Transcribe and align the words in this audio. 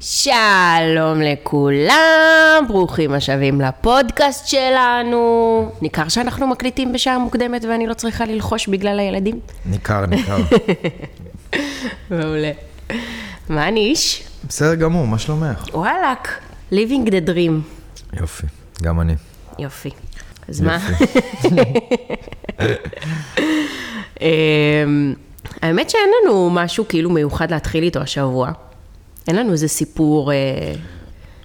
שלום 0.00 1.20
לכולם, 1.22 2.64
ברוכים 2.68 3.12
השבים 3.12 3.60
לפודקאסט 3.60 4.46
שלנו. 4.46 5.72
ניכר 5.82 6.08
שאנחנו 6.08 6.46
מקליטים 6.46 6.92
בשעה 6.92 7.18
מוקדמת 7.18 7.64
ואני 7.64 7.86
לא 7.86 7.94
צריכה 7.94 8.24
ללחוש 8.24 8.68
בגלל 8.68 8.98
הילדים? 9.00 9.40
ניכר, 9.66 10.06
ניכר. 10.06 10.36
מעולה. 12.10 12.50
מה 13.48 13.70
ניש? 13.70 14.22
בסדר 14.48 14.74
גמור, 14.74 15.06
מה 15.06 15.18
שלומך? 15.18 15.64
וואלאק, 15.74 16.40
living 16.72 17.06
the 17.08 17.28
dream. 17.28 17.52
יופי, 18.20 18.46
גם 18.82 19.00
אני. 19.00 19.14
יופי. 19.58 19.90
אז 20.48 20.60
מה? 20.60 20.78
אמ, 24.20 25.14
האמת 25.62 25.90
שאין 25.90 26.10
לנו 26.22 26.50
משהו 26.50 26.88
כאילו 26.88 27.10
מיוחד 27.10 27.50
להתחיל 27.50 27.84
איתו 27.84 28.00
השבוע. 28.00 28.52
אין 29.28 29.36
לנו 29.36 29.52
איזה 29.52 29.68
סיפור 29.68 30.32
אה, 30.32 30.36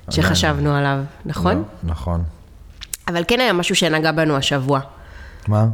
שחשבנו 0.10 0.76
עליו, 0.76 1.00
נכון? 1.26 1.56
לא, 1.56 1.90
נכון. 1.92 2.24
אבל 3.08 3.24
כן 3.28 3.40
היה 3.40 3.54
משהו 3.54 3.76
שנגע 3.76 4.12
בנו 4.12 4.36
השבוע. 4.36 4.80
מה? 5.48 5.68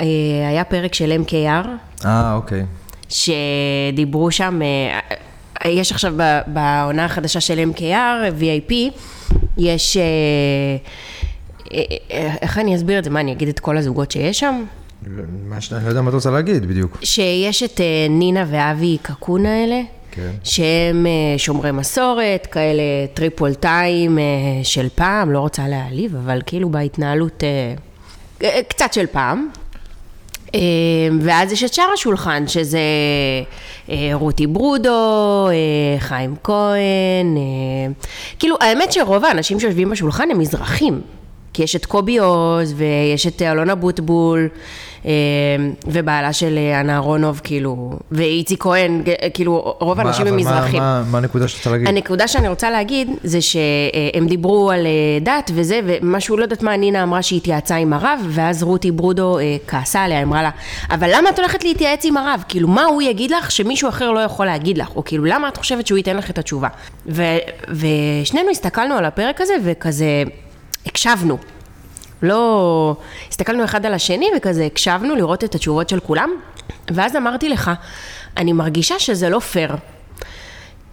אה, 0.00 0.04
היה 0.48 0.64
פרק 0.64 0.94
של 0.94 1.22
MKR, 1.26 1.68
אה, 2.04 2.34
אוקיי. 2.34 2.64
שדיברו 3.08 4.30
שם, 4.30 4.60
אה, 5.64 5.70
יש 5.70 5.92
עכשיו 5.92 6.14
בעונה 6.46 7.04
החדשה 7.04 7.40
של 7.40 7.70
MKR, 7.74 8.40
VIP, 8.40 8.72
יש, 9.56 9.96
איך 12.42 12.58
אני 12.58 12.76
אסביר 12.76 12.98
את 12.98 13.04
זה? 13.04 13.10
מה, 13.10 13.20
אני 13.20 13.32
אגיד 13.32 13.48
את 13.48 13.60
כל 13.60 13.76
הזוגות 13.76 14.10
שיש 14.10 14.40
שם? 14.40 14.64
מה 15.48 15.60
ש... 15.60 15.72
אני 15.72 15.84
לא 15.84 15.88
יודע 15.88 16.02
מה 16.02 16.08
את 16.08 16.14
רוצה 16.14 16.30
להגיד 16.30 16.66
בדיוק. 16.66 16.98
שיש 17.02 17.62
את 17.62 17.80
נינה 18.10 18.44
ואבי 18.48 18.98
קקון 19.02 19.46
האלה, 19.46 19.80
כן. 20.18 20.30
שהם 20.44 21.06
אה, 21.06 21.38
שומרי 21.38 21.72
מסורת, 21.72 22.46
כאלה 22.46 22.82
טריפול 23.14 23.54
טיים 23.54 24.18
אה, 24.18 24.24
של 24.62 24.88
פעם, 24.94 25.32
לא 25.32 25.38
רוצה 25.38 25.68
להעליב, 25.68 26.16
אבל 26.16 26.40
כאילו 26.46 26.68
בהתנהלות 26.68 27.44
אה, 28.42 28.62
קצת 28.68 28.92
של 28.92 29.06
פעם. 29.06 29.48
ואז 31.20 31.52
יש 31.52 31.64
את 31.64 31.74
שאר 31.74 31.90
השולחן, 31.94 32.48
שזה 32.48 32.80
רותי 34.12 34.46
ברודו, 34.46 35.48
חיים 35.98 36.34
כהן, 36.44 37.36
כאילו, 38.38 38.56
האמת 38.60 38.92
שרוב 38.92 39.24
האנשים 39.24 39.60
שיושבים 39.60 39.90
בשולחן 39.90 40.30
הם 40.30 40.38
מזרחים. 40.38 41.00
כי 41.52 41.62
יש 41.62 41.76
את 41.76 41.86
קובי 41.86 42.18
עוז, 42.18 42.74
ויש 42.76 43.26
את 43.26 43.42
אלונה 43.42 43.74
בוטבול, 43.74 44.48
אה, 44.52 44.58
ובעלה 45.86 46.32
של 46.32 46.58
אה, 46.58 46.80
אנה 46.80 46.94
אהרונוב, 46.94 47.40
כאילו, 47.44 47.90
ואיציק 48.12 48.62
כהן, 48.62 49.02
אה, 49.22 49.30
כאילו, 49.30 49.74
רוב 49.80 50.00
האנשים 50.00 50.26
הם 50.26 50.34
אבל 50.34 50.44
מה- 50.44 50.50
מזרחים. 50.60 50.82
מה- 50.82 51.02
מה 51.10 51.18
הנקודה 51.18 51.48
שאתה 51.48 51.70
להגיד? 51.70 51.88
הנקודה 51.88 52.28
שאני 52.28 52.48
רוצה 52.48 52.70
להגיד 52.70 53.08
זה 53.24 53.40
שהם 53.40 54.26
דיברו 54.28 54.70
על 54.70 54.86
אה, 54.86 54.90
דת 55.22 55.50
וזה, 55.54 55.80
ומשהו, 55.86 56.36
לא 56.36 56.42
יודעת 56.42 56.62
מה 56.62 56.76
נינה 56.76 57.02
אמרה 57.02 57.22
שהיא 57.22 57.36
התייעצה 57.36 57.76
עם 57.76 57.92
הרב, 57.92 58.20
ואז 58.28 58.62
רותי 58.62 58.90
ברודו 58.90 59.38
אה, 59.38 59.56
כעסה 59.66 60.00
עליה, 60.04 60.22
אמרה 60.22 60.42
לה, 60.42 60.50
אבל 60.90 61.10
למה 61.14 61.30
את 61.30 61.38
הולכת 61.38 61.64
להתייעץ 61.64 62.04
עם 62.04 62.16
הרב? 62.16 62.44
כאילו, 62.48 62.68
מה 62.68 62.84
הוא 62.84 63.02
יגיד 63.02 63.30
לך 63.30 63.50
שמישהו 63.50 63.88
אחר 63.88 64.10
לא 64.10 64.20
יכול 64.20 64.46
להגיד 64.46 64.78
לך? 64.78 64.88
או 64.96 65.04
כאילו, 65.04 65.24
למה 65.24 65.48
את 65.48 65.56
חושבת 65.56 65.86
שהוא 65.86 65.98
ייתן 65.98 66.16
לך 66.16 66.30
את 66.30 66.38
התשובה? 66.38 66.68
ו, 67.06 67.22
ושנינו 67.70 68.50
הסתכלנו 68.50 68.94
על 68.94 69.04
הפרק 69.04 69.40
הזה 69.40 69.54
וכזה 69.64 70.22
הקשבנו. 70.86 71.38
לא... 72.22 72.96
הסתכלנו 73.30 73.64
אחד 73.64 73.86
על 73.86 73.94
השני 73.94 74.26
וכזה 74.36 74.64
הקשבנו 74.64 75.16
לראות 75.16 75.44
את 75.44 75.54
התשובות 75.54 75.88
של 75.88 76.00
כולם, 76.00 76.30
ואז 76.90 77.16
אמרתי 77.16 77.48
לך, 77.48 77.70
אני 78.36 78.52
מרגישה 78.52 78.98
שזה 78.98 79.28
לא 79.28 79.38
פייר. 79.38 79.74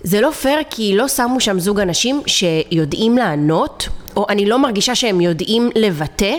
זה 0.03 0.21
לא 0.21 0.31
פייר 0.31 0.59
כי 0.69 0.95
לא 0.95 1.07
שמו 1.07 1.39
שם 1.39 1.59
זוג 1.59 1.79
אנשים 1.79 2.21
שיודעים 2.27 3.17
לענות, 3.17 3.89
או 4.15 4.25
אני 4.29 4.45
לא 4.45 4.59
מרגישה 4.59 4.95
שהם 4.95 5.21
יודעים 5.21 5.69
לבטא 5.75 6.35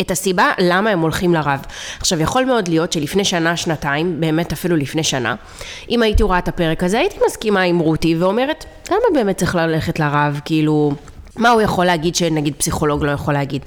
את 0.00 0.10
הסיבה 0.10 0.52
למה 0.58 0.90
הם 0.90 1.00
הולכים 1.00 1.34
לרב. 1.34 1.60
עכשיו, 1.98 2.20
יכול 2.20 2.44
מאוד 2.44 2.68
להיות 2.68 2.92
שלפני 2.92 3.24
שנה, 3.24 3.56
שנתיים, 3.56 4.20
באמת 4.20 4.52
אפילו 4.52 4.76
לפני 4.76 5.04
שנה, 5.04 5.34
אם 5.90 6.02
הייתי 6.02 6.22
רואה 6.22 6.38
את 6.38 6.48
הפרק 6.48 6.82
הזה, 6.82 6.98
הייתי 6.98 7.16
מסכימה 7.26 7.60
עם 7.60 7.78
רותי 7.78 8.16
ואומרת, 8.16 8.64
למה 8.90 8.98
באמת 9.14 9.36
צריך 9.36 9.54
ללכת 9.54 9.98
לרב? 9.98 10.40
כאילו, 10.44 10.92
מה 11.36 11.50
הוא 11.50 11.62
יכול 11.62 11.84
להגיד 11.84 12.14
שנגיד 12.14 12.54
פסיכולוג 12.58 13.04
לא 13.04 13.10
יכול 13.10 13.34
להגיד? 13.34 13.62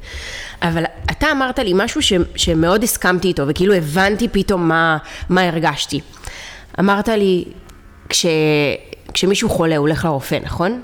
אבל 0.62 0.84
אתה 1.12 1.32
אמרת 1.32 1.60
לי 1.60 1.72
משהו 1.76 2.02
ש, 2.02 2.14
שמאוד 2.36 2.84
הסכמתי 2.84 3.28
איתו, 3.28 3.44
וכאילו 3.48 3.74
הבנתי 3.74 4.28
פתאום 4.28 4.68
מה, 4.68 4.98
מה 5.30 5.42
הרגשתי. 5.42 6.02
אמרת 6.80 7.08
לי, 7.08 7.46
כש, 8.10 8.26
כשמישהו 9.14 9.50
חולה, 9.50 9.78
הוא 9.78 9.88
הולך 9.88 10.06
לרופא, 10.06 10.38
נכון? 10.44 10.82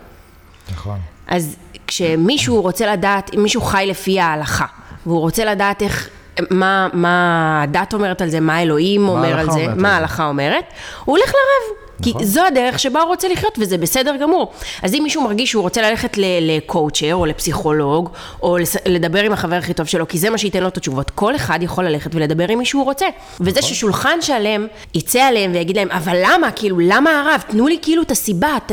נכון. 0.72 1.00
אז 1.28 1.56
כשמישהו 1.88 2.62
רוצה 2.62 2.94
לדעת, 2.94 3.32
אם 3.36 3.44
מישהו 3.44 3.62
חי 3.62 3.86
לפי 3.90 4.20
ההלכה, 4.20 4.66
והוא 5.06 5.20
רוצה 5.20 5.46
לדעת 5.46 5.82
איך, 5.82 6.10
מה, 6.52 6.88
מה 6.94 7.62
הדת 7.64 7.94
אומרת 7.94 8.22
על 8.22 8.30
זה, 8.30 8.40
מה 8.40 8.62
אלוהים 8.62 9.08
אומר 9.08 9.40
על 9.40 9.52
זה, 9.52 9.60
אומרת 9.60 9.78
מה. 9.78 9.96
ההלכה 9.96 10.26
אומרת, 10.26 10.66
הוא 11.06 11.18
הולך 11.18 11.30
לרב. 11.30 11.85
כי 12.02 12.10
נכון. 12.10 12.24
זו 12.24 12.46
הדרך 12.46 12.80
שבה 12.80 13.02
הוא 13.02 13.08
רוצה 13.08 13.28
לחיות, 13.28 13.58
וזה 13.62 13.78
בסדר 13.78 14.16
גמור. 14.22 14.52
אז 14.84 14.94
אם 14.94 15.00
מישהו 15.04 15.24
מרגיש 15.24 15.52
שהוא 15.52 15.64
רוצה 15.64 15.82
ללכת 15.82 16.18
לקואוצ'ר, 16.42 17.16
או 17.16 17.26
לפסיכולוג, 17.26 18.10
או 18.42 18.58
לדבר 18.86 19.24
עם 19.24 19.32
החבר 19.32 19.56
הכי 19.56 19.74
טוב 19.74 19.86
שלו, 19.86 20.08
כי 20.08 20.18
זה 20.18 20.30
מה 20.30 20.38
שייתן 20.38 20.64
לו 20.64 20.68
את 20.68 20.78
התשובות, 20.78 21.10
כל 21.10 21.36
אחד 21.36 21.60
יכול 21.64 21.86
ללכת 21.86 22.16
ולדבר 22.16 22.52
עם 22.52 22.60
מי 22.60 22.66
שהוא 22.66 22.84
רוצה. 22.84 23.06
וזה 23.40 23.60
נכון. 23.60 23.74
ששולחן 23.74 24.22
שלם 24.22 24.68
יצא 24.94 25.22
עליהם 25.22 25.52
ויגיד 25.54 25.76
להם, 25.76 25.92
אבל 25.92 26.18
למה? 26.24 26.52
כאילו, 26.52 26.80
למה 26.80 27.20
הרב? 27.20 27.44
תנו 27.48 27.68
לי 27.68 27.78
כאילו 27.82 28.02
את 28.02 28.12
הסיבה. 28.12 28.58
ת... 28.66 28.72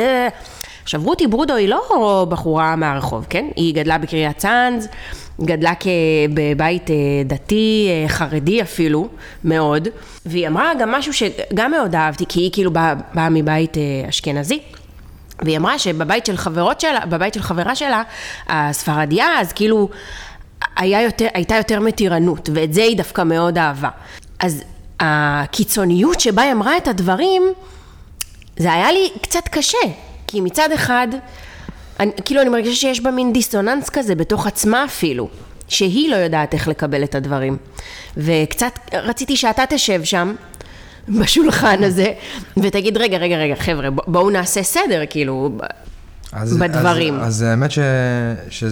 עכשיו, 0.82 1.00
רותי 1.04 1.26
ברודו 1.26 1.54
היא 1.54 1.68
לא 1.68 2.26
בחורה 2.28 2.76
מהרחוב, 2.76 3.26
כן? 3.30 3.46
היא 3.56 3.74
גדלה 3.74 3.98
בקריית 3.98 4.38
צאנז, 4.38 4.88
גדלה 5.40 5.72
בבית 6.34 6.90
אה, 6.90 6.96
דתי, 7.24 7.88
אה, 7.90 8.08
חרדי 8.08 8.62
אפילו, 8.62 9.08
מאוד, 9.44 9.88
והיא 10.26 10.48
אמרה 10.48 10.72
גם 10.80 10.92
משהו 10.92 11.12
שגם 11.12 11.70
מאוד 11.70 11.94
אהבתי, 11.94 12.24
כי 12.28 12.40
היא 12.40 12.50
כאילו 12.52 12.72
באה 12.72 12.94
באה 13.14 13.28
מבית 13.28 13.76
אה, 13.76 14.08
אשכנזי. 14.08 14.60
והיא 15.42 15.56
אמרה 15.56 15.78
שבבית 15.78 16.26
של 16.26 16.36
חברות 16.36 16.80
שלה, 16.80 17.06
בבית 17.06 17.34
של 17.34 17.42
חברה 17.42 17.74
שלה, 17.74 18.02
הספרדיה, 18.48 19.26
אז 19.40 19.52
כאילו 19.52 19.88
היה 20.76 21.02
יותר, 21.02 21.26
הייתה 21.34 21.54
יותר 21.54 21.80
מתירנות, 21.80 22.48
ואת 22.54 22.74
זה 22.74 22.82
היא 22.82 22.96
דווקא 22.96 23.22
מאוד 23.22 23.58
אהבה. 23.58 23.88
אז 24.38 24.62
הקיצוניות 25.00 26.20
שבה 26.20 26.42
היא 26.42 26.52
אמרה 26.52 26.76
את 26.76 26.88
הדברים, 26.88 27.42
זה 28.56 28.72
היה 28.72 28.92
לי 28.92 29.10
קצת 29.22 29.48
קשה, 29.50 29.78
כי 30.26 30.40
מצד 30.40 30.72
אחד, 30.72 31.08
אני, 32.02 32.10
כאילו 32.24 32.40
אני 32.42 32.50
מרגישה 32.50 32.80
שיש 32.80 33.00
בה 33.00 33.10
מין 33.10 33.32
דיסוננס 33.32 33.88
כזה 33.90 34.14
בתוך 34.14 34.46
עצמה 34.46 34.84
אפילו, 34.84 35.28
שהיא 35.68 36.10
לא 36.10 36.16
יודעת 36.16 36.54
איך 36.54 36.68
לקבל 36.68 37.04
את 37.04 37.14
הדברים. 37.14 37.56
וקצת 38.16 38.78
רציתי 38.92 39.36
שאתה 39.36 39.62
תשב 39.68 40.04
שם, 40.04 40.34
בשולחן 41.08 41.84
הזה, 41.84 42.06
ותגיד, 42.56 42.96
רגע, 42.96 43.16
רגע, 43.16 43.36
רגע, 43.36 43.54
חבר'ה, 43.54 43.90
בואו 43.90 44.30
נעשה 44.30 44.62
סדר, 44.62 45.02
כאילו, 45.10 45.50
אז- 46.32 46.56
בדברים. 46.56 47.14
אז, 47.20 47.26
אז 47.26 47.42
האמת 47.42 47.70
ש... 47.70 47.78
ש... 48.50 48.64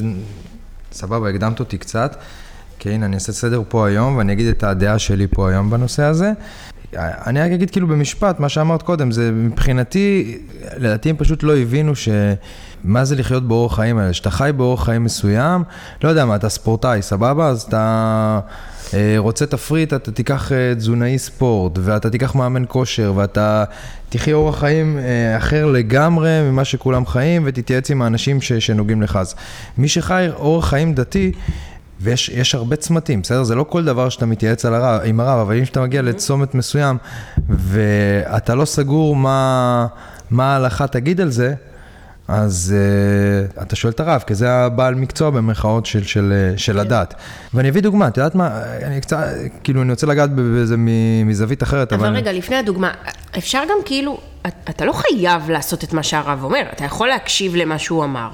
סבבה, 0.92 1.28
הקדמת 1.28 1.60
אותי 1.60 1.78
קצת, 1.78 2.16
כי 2.78 2.90
הנה, 2.90 3.06
אני 3.06 3.14
אעשה 3.14 3.32
סדר 3.32 3.62
פה 3.68 3.86
היום, 3.86 4.16
ואני 4.16 4.32
אגיד 4.32 4.46
את 4.46 4.62
הדעה 4.64 4.98
שלי 4.98 5.26
פה 5.30 5.50
היום 5.50 5.70
בנושא 5.70 6.02
הזה. 6.02 6.32
אני 6.96 7.40
רק 7.40 7.52
אגיד 7.52 7.70
כאילו 7.70 7.86
במשפט, 7.86 8.40
מה 8.40 8.48
שאמרת 8.48 8.82
קודם, 8.82 9.10
זה 9.10 9.30
מבחינתי, 9.32 10.38
לדעתי 10.76 11.10
הם 11.10 11.16
פשוט 11.16 11.42
לא 11.42 11.56
הבינו 11.56 11.96
ש... 11.96 12.08
מה 12.84 13.04
זה 13.04 13.16
לחיות 13.16 13.48
באורח 13.48 13.76
חיים 13.76 13.98
האלה, 13.98 14.12
שאתה 14.12 14.30
חי 14.30 14.50
באורח 14.56 14.84
חיים 14.84 15.04
מסוים, 15.04 15.62
לא 16.04 16.08
יודע 16.08 16.24
מה, 16.24 16.36
אתה 16.36 16.48
ספורטאי, 16.48 17.02
סבבה? 17.02 17.48
אז 17.48 17.62
אתה 17.62 18.40
אה, 18.94 19.14
רוצה 19.18 19.46
תפריט, 19.46 19.94
אתה 19.94 20.12
תיקח 20.12 20.52
אה, 20.52 20.74
תזונאי 20.74 21.18
ספורט, 21.18 21.72
ואתה 21.80 22.10
תיקח 22.10 22.34
מאמן 22.34 22.64
כושר, 22.68 23.12
ואתה 23.16 23.64
תחיה 24.08 24.34
אורח 24.34 24.58
חיים 24.58 24.98
אה, 24.98 25.36
אחר 25.36 25.66
לגמרי 25.66 26.42
ממה 26.42 26.64
שכולם 26.64 27.06
חיים, 27.06 27.42
ותתייעץ 27.44 27.90
עם 27.90 28.02
האנשים 28.02 28.40
ש, 28.40 28.52
שנוגעים 28.52 29.02
לך. 29.02 29.16
אז 29.16 29.34
מי 29.78 29.88
שחי 29.88 30.26
אורח 30.34 30.68
חיים 30.68 30.94
דתי, 30.94 31.32
ויש 32.00 32.28
יש 32.28 32.54
הרבה 32.54 32.76
צמתים, 32.76 33.22
בסדר? 33.22 33.42
זה 33.42 33.54
לא 33.54 33.62
כל 33.68 33.84
דבר 33.84 34.08
שאתה 34.08 34.26
מתייעץ 34.26 34.64
על 34.64 34.74
הרב, 34.74 35.00
עם 35.04 35.20
הרב, 35.20 35.38
אבל 35.38 35.56
אם 35.56 35.62
אתה 35.62 35.80
מגיע 35.80 36.02
לצומת 36.02 36.54
מסוים, 36.54 36.96
ואתה 37.48 38.54
לא 38.54 38.64
סגור 38.64 39.16
מה, 39.16 39.86
מה 40.30 40.52
ההלכה 40.52 40.86
תגיד 40.86 41.20
על 41.20 41.30
זה, 41.30 41.54
אז 42.28 42.74
uh, 43.58 43.62
אתה 43.62 43.76
שואל 43.76 43.92
את 43.92 44.00
הרב, 44.00 44.22
כי 44.26 44.34
זה 44.34 44.52
הבעל 44.52 44.94
מקצוע 44.94 45.30
במרכאות 45.30 45.86
של, 45.86 46.04
של, 46.04 46.32
אה, 46.52 46.58
של 46.58 46.78
הדת. 46.78 47.14
ואני 47.54 47.68
אביא 47.68 47.82
דוגמה, 47.82 48.08
את 48.08 48.16
יודעת 48.16 48.34
מה, 48.34 48.50
אני 48.82 49.00
קצת, 49.00 49.26
כאילו, 49.64 49.82
אני 49.82 49.90
רוצה 49.90 50.06
לגעת 50.06 50.30
בזה 50.34 50.74
מזווית 51.24 51.62
אחרת, 51.62 51.92
אבל... 51.92 52.06
אבל 52.06 52.16
רגע, 52.16 52.32
לפני 52.32 52.56
הדוגמה, 52.56 52.90
אפשר 53.38 53.62
גם 53.70 53.76
כאילו, 53.84 54.18
אתה- 54.42 54.48
אתה 54.70 54.84
לא 54.84 54.92
חייב 54.92 55.50
לעשות 55.50 55.84
את 55.84 55.92
מה 55.92 56.02
שהרב 56.02 56.44
אומר, 56.44 56.62
אתה 56.72 56.84
יכול 56.84 57.08
להקשיב 57.08 57.56
למה 57.56 57.78
שהוא 57.78 58.04
אמר. 58.04 58.30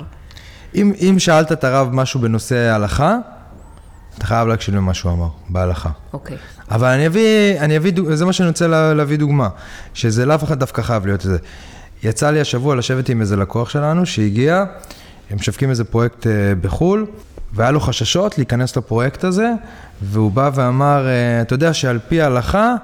אם, 0.74 0.92
אם 1.00 1.14
שאלת 1.18 1.52
את 1.52 1.64
הרב 1.64 1.88
משהו 1.92 2.20
בנושא 2.20 2.56
הלכה, 2.56 3.16
אתה 4.18 4.26
חייב 4.26 4.48
להקשיב 4.48 4.74
למה 4.74 4.94
שהוא 4.94 5.12
אמר, 5.12 5.28
בהלכה. 5.48 5.90
אוקיי. 6.12 6.36
אבל 6.70 6.88
אני 6.88 7.06
אביא, 7.06 7.60
אני 7.60 7.76
אביא, 7.76 7.92
זה 8.14 8.24
מה 8.24 8.32
שאני 8.32 8.48
רוצה 8.48 8.66
לה, 8.66 8.94
להביא 8.94 9.18
דוגמה, 9.18 9.48
שזה 9.94 10.26
לאו 10.26 10.36
אחד 10.36 10.58
דווקא 10.58 10.82
חייב 10.82 11.06
להיות 11.06 11.20
זה. 11.20 11.36
יצא 12.02 12.30
לי 12.30 12.40
השבוע 12.40 12.76
לשבת 12.76 13.08
עם 13.08 13.20
איזה 13.20 13.36
לקוח 13.36 13.68
שלנו 13.68 14.06
שהגיע, 14.06 14.64
הם 15.30 15.36
משווקים 15.36 15.70
איזה 15.70 15.84
פרויקט 15.84 16.26
אה, 16.26 16.32
בחו"ל, 16.60 17.06
והיה 17.52 17.70
לו 17.70 17.80
חששות 17.80 18.38
להיכנס 18.38 18.76
לפרויקט 18.76 19.24
הזה, 19.24 19.52
והוא 20.02 20.30
בא 20.30 20.50
ואמר, 20.54 21.06
אה, 21.06 21.40
אתה 21.40 21.54
יודע 21.54 21.72
שעל 21.72 21.98
פי 22.08 22.20
ההלכה, 22.20 22.74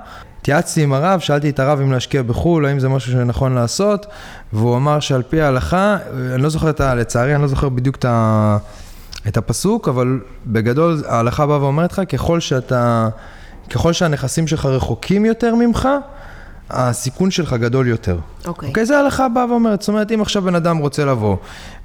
התייעצתי 0.41 0.83
עם 0.83 0.93
הרב, 0.93 1.21
שאלתי 1.21 1.51
את 1.51 1.61
הרב 1.61 1.81
אם 1.81 1.93
להשקיע 1.93 2.23
בחו"ל, 2.23 2.67
האם 2.67 2.81
זה 2.81 2.89
משהו 2.89 3.13
שנכון 3.13 3.55
לעשות, 3.55 4.07
והוא 4.53 4.77
אמר 4.77 5.01
שעל 5.01 5.23
פי 5.23 5.41
ההלכה, 5.41 5.97
אני 6.35 6.43
לא 6.43 6.49
זוכר 6.49 6.71
את 6.71 6.81
ה... 6.81 6.95
לצערי, 6.95 7.35
אני 7.35 7.43
לא 7.43 7.49
זוכר 7.49 7.69
בדיוק 7.69 7.97
את, 7.97 8.05
ה, 8.05 8.59
את 9.29 9.37
הפסוק, 9.37 9.89
אבל 9.89 10.21
בגדול 10.47 11.03
ההלכה 11.09 11.47
באה 11.47 11.61
ואומרת 11.61 11.93
לך, 11.93 12.03
ככל 12.09 12.41
שאתה, 12.41 13.09
ככל 13.71 13.93
שהנכסים 13.93 14.47
שלך 14.47 14.67
רחוקים 14.67 15.25
יותר 15.25 15.55
ממך, 15.55 15.89
הסיכון 16.71 17.31
שלך 17.31 17.53
גדול 17.53 17.89
יותר. 17.89 18.19
אוקיי. 18.47 18.69
אוקיי, 18.69 18.87
זה 18.87 18.99
ההלכה 18.99 19.29
באה 19.29 19.51
ואומרת, 19.51 19.81
זאת 19.81 19.89
אומרת, 19.89 20.13
אם 20.13 20.21
עכשיו 20.21 20.43
בן 20.43 20.55
אדם 20.55 20.77
רוצה 20.77 21.05
לבוא, 21.05 21.37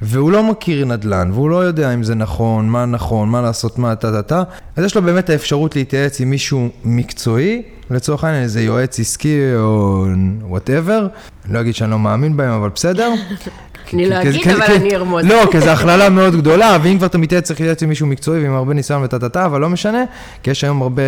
והוא 0.01 0.31
לא 0.31 0.43
מכיר 0.43 0.85
נדל"ן, 0.85 1.31
והוא 1.33 1.49
לא 1.49 1.63
יודע 1.63 1.93
אם 1.93 2.03
זה 2.03 2.15
נכון, 2.15 2.69
מה 2.69 2.85
נכון, 2.85 3.29
מה 3.29 3.41
לעשות, 3.41 3.79
מה 3.79 3.95
טה 3.95 4.11
טה 4.11 4.21
טה, 4.21 4.43
אז 4.75 4.85
יש 4.85 4.95
לו 4.95 5.01
באמת 5.01 5.29
האפשרות 5.29 5.75
להתייעץ 5.75 6.21
עם 6.21 6.29
מישהו 6.29 6.69
מקצועי, 6.83 7.61
לצורך 7.91 8.23
העניין 8.23 8.43
איזה 8.43 8.61
יועץ 8.61 8.99
עסקי 8.99 9.39
או 9.55 10.05
whatever, 10.41 11.07
אני 11.45 11.53
לא 11.53 11.61
אגיד 11.61 11.75
שאני 11.75 11.91
לא 11.91 11.99
מאמין 11.99 12.37
בהם, 12.37 12.51
אבל 12.51 12.69
בסדר. 12.69 13.13
אני 13.93 14.09
לא 14.09 14.21
אגיד, 14.21 14.47
אבל 14.47 14.75
אני 14.75 14.95
ארמוז. 14.95 15.25
לא, 15.25 15.43
כי 15.51 15.61
זו 15.61 15.69
הכללה 15.69 16.09
מאוד 16.09 16.35
גדולה, 16.35 16.77
ואם 16.83 16.97
כבר 16.97 17.07
אתה 17.07 17.17
מתייעץ 17.17 17.43
צריך 17.43 17.59
להתייעץ 17.59 17.83
עם 17.83 17.89
מישהו 17.89 18.07
מקצועי 18.07 18.43
ועם 18.43 18.55
הרבה 18.55 18.73
ניסיון 18.73 19.03
וטה 19.03 19.19
טה 19.19 19.29
טה, 19.29 19.45
אבל 19.45 19.61
לא 19.61 19.69
משנה, 19.69 20.03
כי 20.43 20.51
יש 20.51 20.63
היום 20.63 20.81
הרבה... 20.81 21.01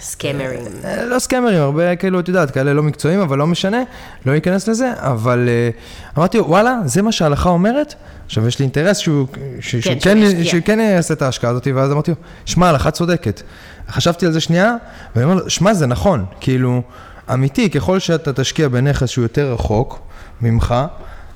scammerים. 0.00 0.60
אה, 0.84 1.04
לא 1.04 1.18
scammerים, 1.18 1.60
הרבה 1.60 1.96
כאילו, 1.96 2.20
את 2.20 2.28
יודעת, 2.28 2.50
כאלה 2.50 2.74
לא 2.74 2.82
מקצועיים, 2.82 3.20
אבל 3.20 3.38
לא 3.38 3.46
משנה, 3.46 3.82
לא 4.26 4.32
ניכנס 4.32 4.68
לזה, 4.68 4.92
אבל 4.96 5.48
אה, 5.48 5.70
אמרתי, 6.18 6.40
וואלה, 6.40 6.78
זה 6.84 7.02
מה 7.02 7.12
שההלכה 7.12 7.48
אומרת? 7.48 7.94
עכשיו, 8.26 8.48
יש 8.48 8.58
לי 8.58 8.62
אינטרס 8.62 9.08
כן, 10.02 10.18
ישקיע. 10.18 10.44
שהוא 10.44 10.60
כן 10.64 10.80
יעשה 10.80 11.14
את 11.14 11.22
ההשקעה 11.22 11.50
הזאת, 11.50 11.66
ואז 11.74 11.92
אמרתי 11.92 12.10
לו, 12.10 12.16
שמע, 12.44 12.66
ההלכה 12.66 12.90
צודקת. 12.90 13.42
חשבתי 13.90 14.26
על 14.26 14.32
זה 14.32 14.40
שנייה, 14.40 14.74
ואני 15.14 15.24
אומר 15.24 15.42
לו, 15.42 15.50
שמע, 15.50 15.74
זה 15.74 15.86
נכון, 15.86 16.24
כאילו, 16.40 16.82
אמיתי, 17.32 17.70
ככל 17.70 17.98
שאתה 17.98 18.32
תשקיע 18.32 18.68
בנכס 18.68 19.08
שהוא 19.08 19.22
יותר 19.22 19.52
רחוק 19.52 19.98
ממך, 20.40 20.74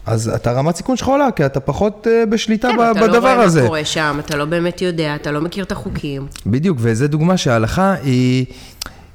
אז 0.07 0.29
אתה 0.35 0.53
רמת 0.53 0.77
סיכון 0.77 0.97
שלך 0.97 1.09
עולה, 1.09 1.29
כי 1.37 1.47
אתה 1.47 1.61
פחות 1.61 2.07
אה, 2.11 2.27
בשליטה 2.27 2.69
כן, 2.69 2.77
ב- 2.77 2.81
אתה 2.81 3.01
לא 3.01 3.07
בדבר 3.07 3.19
רואה 3.33 3.43
הזה. 3.43 3.61
מה 3.63 3.67
קורה 3.67 3.85
שם, 3.85 4.17
אתה 4.27 4.37
לא 4.37 4.45
באמת 4.45 4.83
יודע, 4.83 5.15
אתה 5.15 5.31
לא 5.33 5.41
מכיר 5.41 5.65
את 5.65 5.73
החוקים. 5.73 6.27
בדיוק, 6.47 6.79
וזו 6.81 7.07
דוגמה 7.09 7.37
שההלכה 7.37 7.95
היא, 8.03 8.47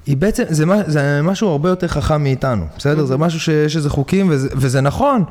היא 0.06 0.18
בעצם, 0.18 0.44
זה, 0.50 0.66
מה- 0.66 0.82
זה 0.88 1.20
משהו 1.24 1.50
הרבה 1.50 1.70
יותר 1.70 1.88
חכם 1.88 2.24
מאיתנו, 2.24 2.66
בסדר? 2.78 3.06
זה 3.06 3.18
משהו 3.18 3.40
שיש 3.40 3.76
איזה 3.76 3.90
חוקים, 3.90 4.28
וזה, 4.30 4.50
וזה 4.56 4.82
נכון. 4.82 5.24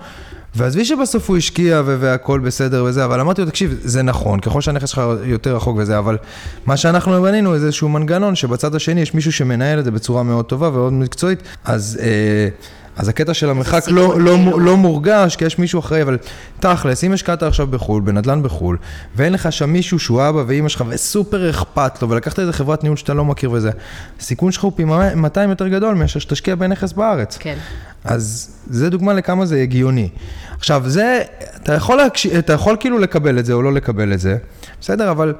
ועזבי 0.54 0.84
שבסוף 0.84 1.28
הוא 1.28 1.36
השקיע 1.36 1.82
והכל 1.84 2.40
בסדר 2.40 2.84
וזה, 2.84 3.04
אבל 3.04 3.20
אמרתי 3.20 3.40
לו, 3.40 3.46
תקשיב, 3.48 3.74
זה 3.82 4.02
נכון, 4.02 4.40
ככל 4.40 4.60
שהנכס 4.60 4.88
שלך 4.88 5.02
יותר 5.24 5.56
רחוק 5.56 5.76
וזה, 5.76 5.98
אבל 5.98 6.16
מה 6.66 6.76
שאנחנו 6.76 7.22
בנינו 7.22 7.58
זה 7.58 7.66
איזשהו 7.66 7.88
מנגנון 7.88 8.34
שבצד 8.34 8.74
השני 8.74 9.00
יש 9.00 9.14
מישהו 9.14 9.32
שמנהל 9.32 9.78
את 9.78 9.84
זה 9.84 9.90
בצורה 9.90 10.22
מאוד 10.22 10.44
טובה 10.44 10.68
ומאוד 10.68 10.92
מקצועית, 10.92 11.42
אז... 11.64 11.98
אה, 12.02 12.48
אז 12.98 13.08
הקטע 13.08 13.34
של 13.34 13.50
המרחק 13.50 13.88
לא, 13.88 14.20
לא, 14.20 14.36
כאילו. 14.36 14.58
לא 14.58 14.76
מורגש, 14.76 15.36
כי 15.36 15.44
יש 15.44 15.58
מישהו 15.58 15.80
אחראי, 15.80 16.02
אבל 16.02 16.18
תכלס, 16.60 17.04
אם 17.04 17.12
השקעת 17.12 17.42
עכשיו 17.42 17.66
בחו"ל, 17.66 18.02
בנדל"ן 18.02 18.42
בחו"ל, 18.42 18.76
ואין 19.16 19.32
לך 19.32 19.52
שם 19.52 19.70
מישהו 19.70 19.98
שהוא 19.98 20.28
אבא 20.28 20.42
ואימא 20.46 20.68
שלך, 20.68 20.84
וסופר 20.88 21.50
אכפת 21.50 22.02
לו, 22.02 22.10
ולקחת 22.10 22.38
איזה 22.38 22.52
חברת 22.52 22.82
ניהול 22.82 22.96
שאתה 22.96 23.14
לא 23.14 23.24
מכיר 23.24 23.50
וזה, 23.50 23.70
הסיכון 24.20 24.52
שלך 24.52 24.64
הוא 24.64 24.72
פי 24.76 24.84
200 25.16 25.50
יותר 25.50 25.68
גדול 25.68 25.94
מאשר 25.94 26.20
שתשקיע 26.20 26.54
בנכס 26.54 26.92
בארץ. 26.92 27.36
כן. 27.36 27.56
אז 28.04 28.56
זה 28.70 28.90
דוגמה 28.90 29.12
לכמה 29.12 29.46
זה 29.46 29.62
הגיוני. 29.62 30.08
עכשיו, 30.58 30.82
זה, 30.86 31.22
אתה 31.62 31.74
יכול, 31.74 31.96
להקש... 31.96 32.26
אתה 32.26 32.52
יכול 32.52 32.76
כאילו 32.80 32.98
לקבל 32.98 33.38
את 33.38 33.46
זה 33.46 33.52
או 33.52 33.62
לא 33.62 33.72
לקבל 33.72 34.12
את 34.12 34.20
זה, 34.20 34.36
בסדר? 34.80 35.10
אבל 35.10 35.34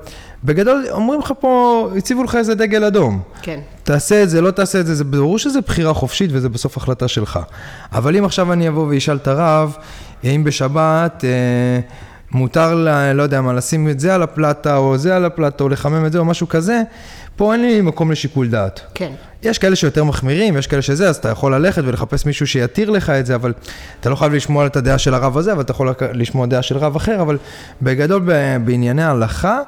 בגדול 0.44 0.87
אומרים 0.90 1.20
לך 1.20 1.32
פה, 1.40 1.88
הציבו 1.96 2.25
לך 2.25 2.35
איזה 2.35 2.55
דגל 2.55 2.85
אדום. 2.85 3.20
כן. 3.43 3.61
תעשה 3.82 4.23
את 4.23 4.31
זה, 4.31 4.40
לא 4.40 4.50
תעשה 4.50 4.81
את 4.81 4.87
זה, 4.87 4.94
זה 4.94 5.05
ברור 5.05 5.38
שזה 5.38 5.61
בחירה 5.61 5.94
חופשית 5.94 6.31
וזה 6.32 6.49
בסוף 6.49 6.76
החלטה 6.76 7.08
שלך. 7.08 7.38
אבל 7.93 8.17
אם 8.17 8.25
עכשיו 8.25 8.52
אני 8.52 8.69
אבוא 8.69 8.87
ואשאל 8.90 9.17
את 9.17 9.29
הרב, 9.29 9.76
אם 10.25 10.43
בשבת 10.44 11.25
אה, 11.25 11.81
מותר, 12.32 12.75
לה, 12.75 13.12
לא 13.12 13.23
יודע 13.23 13.40
מה, 13.40 13.52
לשים 13.52 13.88
את 13.88 14.00
זה 14.00 14.14
על 14.14 14.23
הפלטה 14.23 14.76
או 14.76 14.99
זה 14.99 15.17
על 15.17 15.25
הפלטה 15.25 15.64
או 15.64 15.69
לחמם 15.69 16.06
את 16.06 16.12
זה 16.12 16.19
או 16.19 16.25
משהו 16.25 16.49
כזה, 16.49 16.82
פה 17.37 17.52
אין 17.52 17.62
לי 17.62 17.81
מקום 17.81 18.11
לשיקול 18.12 18.49
דעת. 18.49 18.81
כן. 18.94 19.12
יש 19.43 19.58
כאלה 19.58 19.76
שיותר 19.76 20.05
מחמירים, 20.05 20.56
יש 20.56 20.67
כאלה 20.67 20.82
שזה, 20.82 21.08
אז 21.08 21.17
אתה 21.17 21.29
יכול 21.29 21.55
ללכת 21.55 21.82
ולחפש 21.87 22.26
מישהו 22.26 22.46
שיתיר 22.46 22.91
לך 22.91 23.11
את 23.11 23.26
זה, 23.26 23.34
אבל 23.34 23.52
אתה 24.00 24.11
לא 24.11 24.17
חייב 24.17 24.32
לשמוע 24.32 24.67
את 24.67 24.76
הדעה 24.76 24.99
של 24.99 25.14
הרב 25.14 25.38
הזה, 25.38 25.52
אבל 25.52 25.61
אתה 25.61 25.70
יכול 25.70 25.94
לשמוע 26.12 26.46
דעה 26.46 26.62
של 26.62 26.76
רב 26.76 26.96
אחר, 26.96 27.23
אבל 27.23 27.38
בגדול 27.82 28.23
בענייני 28.64 29.05
הלכה, 29.05 29.61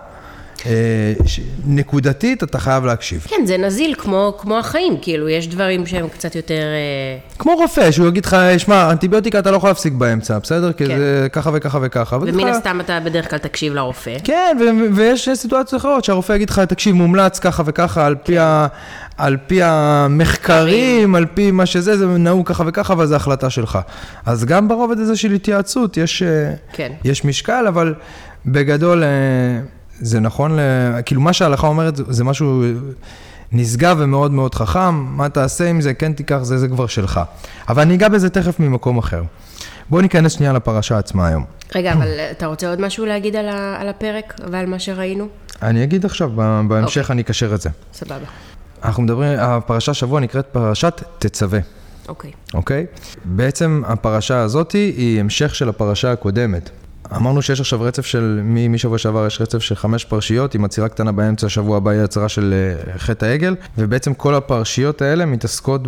נקודתית 1.67 2.43
אתה 2.43 2.59
חייב 2.59 2.85
להקשיב. 2.85 3.27
כן, 3.29 3.47
זה 3.47 3.57
נזיל 3.57 3.95
כמו, 3.99 4.35
כמו 4.39 4.59
החיים, 4.59 4.97
כאילו, 5.03 5.29
יש 5.29 5.49
דברים 5.49 5.87
שהם 5.87 6.09
קצת 6.09 6.35
יותר... 6.37 6.55
אה, 6.55 7.19
כמו 7.39 7.53
רופא, 7.55 7.91
שהוא 7.91 8.09
יגיד 8.09 8.25
לך, 8.25 8.37
שמע, 8.59 8.91
אנטיביוטיקה 8.91 9.39
אתה 9.39 9.51
לא 9.51 9.57
יכול 9.57 9.71
להפסיק 9.71 9.93
באמצע, 9.93 10.39
בסדר? 10.39 10.73
כי 10.73 10.87
כן. 10.87 10.99
זה 10.99 11.27
ככה 11.33 11.51
וככה 11.55 11.79
וככה. 11.83 12.17
ומן 12.17 12.47
הסתם 12.49 12.81
אתה 12.81 13.01
בדרך 13.01 13.31
כלל 13.31 13.39
תקשיב 13.39 13.75
לרופא. 13.75 14.17
כן, 14.25 14.57
ויש 14.95 15.29
סיטואציות 15.35 15.81
אחרות 15.81 16.05
שהרופא 16.05 16.33
יגיד 16.33 16.51
לך, 16.51 16.59
תקשיב, 16.59 16.95
מומלץ 16.95 17.39
ככה 17.39 17.63
וככה, 17.67 18.07
על 18.07 18.15
פי, 18.25 18.39
ה- 18.39 18.67
על 19.17 19.37
פי 19.47 19.61
המחקרים, 19.63 21.15
על 21.15 21.27
פי 21.35 21.51
מה 21.51 21.67
שזה, 21.67 21.97
זה 21.97 22.07
נהוג 22.07 22.49
ככה 22.49 22.65
וככה, 22.67 22.93
אבל 22.93 23.07
זו 23.07 23.15
החלטה 23.17 23.51
שלך. 23.51 23.79
אז 24.27 24.45
גם 24.45 24.69
ברובד 24.69 24.99
הזה 24.99 25.17
של 25.17 25.33
התייעצות 25.33 25.97
יש, 25.97 26.23
אה, 26.23 26.53
כן. 26.73 26.93
יש 27.05 27.25
משקל, 27.25 27.65
אבל 27.69 27.95
בגדול 28.47 29.03
אה, 29.03 29.09
זה 30.01 30.21
נכון, 30.21 30.57
ל- 30.57 30.61
כאילו 31.07 31.21
מה 31.21 31.33
שההלכה 31.33 31.67
אומרת 31.67 31.97
זה- 32.09 32.25
משהו 32.25 32.63
נשגב 33.53 33.97
ומאוד 34.01 34.33
מאוד 34.33 34.55
חכם, 34.55 34.95
מה 34.95 35.29
תעשה 35.29 35.71
עם 35.71 35.81
זה, 35.81 35.95
כן 35.95 36.13
תיקח, 36.13 36.39
זה, 36.43 36.59
זה 36.59 36.69
כבר 36.69 36.87
שלך. 36.87 37.21
אבל 37.69 37.83
אני 37.83 37.95
אגע 37.95 38.09
בזה 38.09 38.31
תכף 38.31 38.61
ממקום 38.61 38.99
אחר. 38.99 39.23
בואו 39.91 40.03
ניכנס 40.03 40.33
שנייה 40.33 40.53
לפרשה 40.53 40.99
עצמה 40.99 41.27
היום. 41.29 41.45
רגע, 41.75 41.93
אבל 41.93 42.09
אתה 42.31 42.47
רוצה 42.47 42.69
עוד 42.71 42.81
משהו 42.81 43.07
להגיד 43.07 43.37
על, 43.37 43.49
ה, 43.49 43.77
על 43.81 43.89
הפרק 43.89 44.35
ועל 44.51 44.67
מה 44.67 44.79
שראינו? 44.79 45.29
אני 45.63 45.85
אגיד 45.85 46.05
עכשיו, 46.05 46.31
בהמשך 46.69 47.01
אוקיי. 47.01 47.13
אני 47.13 47.23
אקשר 47.23 47.55
את 47.55 47.61
זה. 47.61 47.71
סבבה. 47.95 48.25
אנחנו 48.85 49.03
מדברים, 49.03 49.39
הפרשה 49.39 49.91
השבוע 49.93 50.21
נקראת 50.21 50.47
פרשת 50.47 51.03
תצווה, 51.19 51.59
אוקיי. 52.09 52.31
אוקיי? 52.55 52.87
בעצם 53.25 53.83
הפרשה 53.87 54.39
הזאת 54.41 54.73
היא 54.73 55.21
המשך 55.21 55.55
של 55.55 55.69
הפרשה 55.69 56.13
הקודמת. 56.13 56.71
אמרנו 57.17 57.43
שיש 57.43 57.61
עכשיו 57.61 57.81
רצף 57.83 58.07
של, 58.07 58.41
משבוע 58.45 58.99
שעבר 58.99 59.27
יש 59.27 59.41
רצף 59.41 59.59
של 59.59 59.75
חמש 59.75 60.05
פרשיות, 60.05 60.55
עם 60.55 60.65
עצירה 60.65 60.89
קטנה 60.89 61.13
באמצע, 61.13 61.49
שבוע 61.49 61.77
הבא 61.77 61.93
יהיה 61.93 62.05
עצירה 62.05 62.29
של 62.29 62.55
אה, 62.89 62.99
חטא 62.99 63.25
העגל, 63.25 63.57
ובעצם 63.79 64.15
כל 64.15 64.35
הפרשיות 64.35 65.03
האלה 65.03 65.27
מתעסקות 65.27 65.83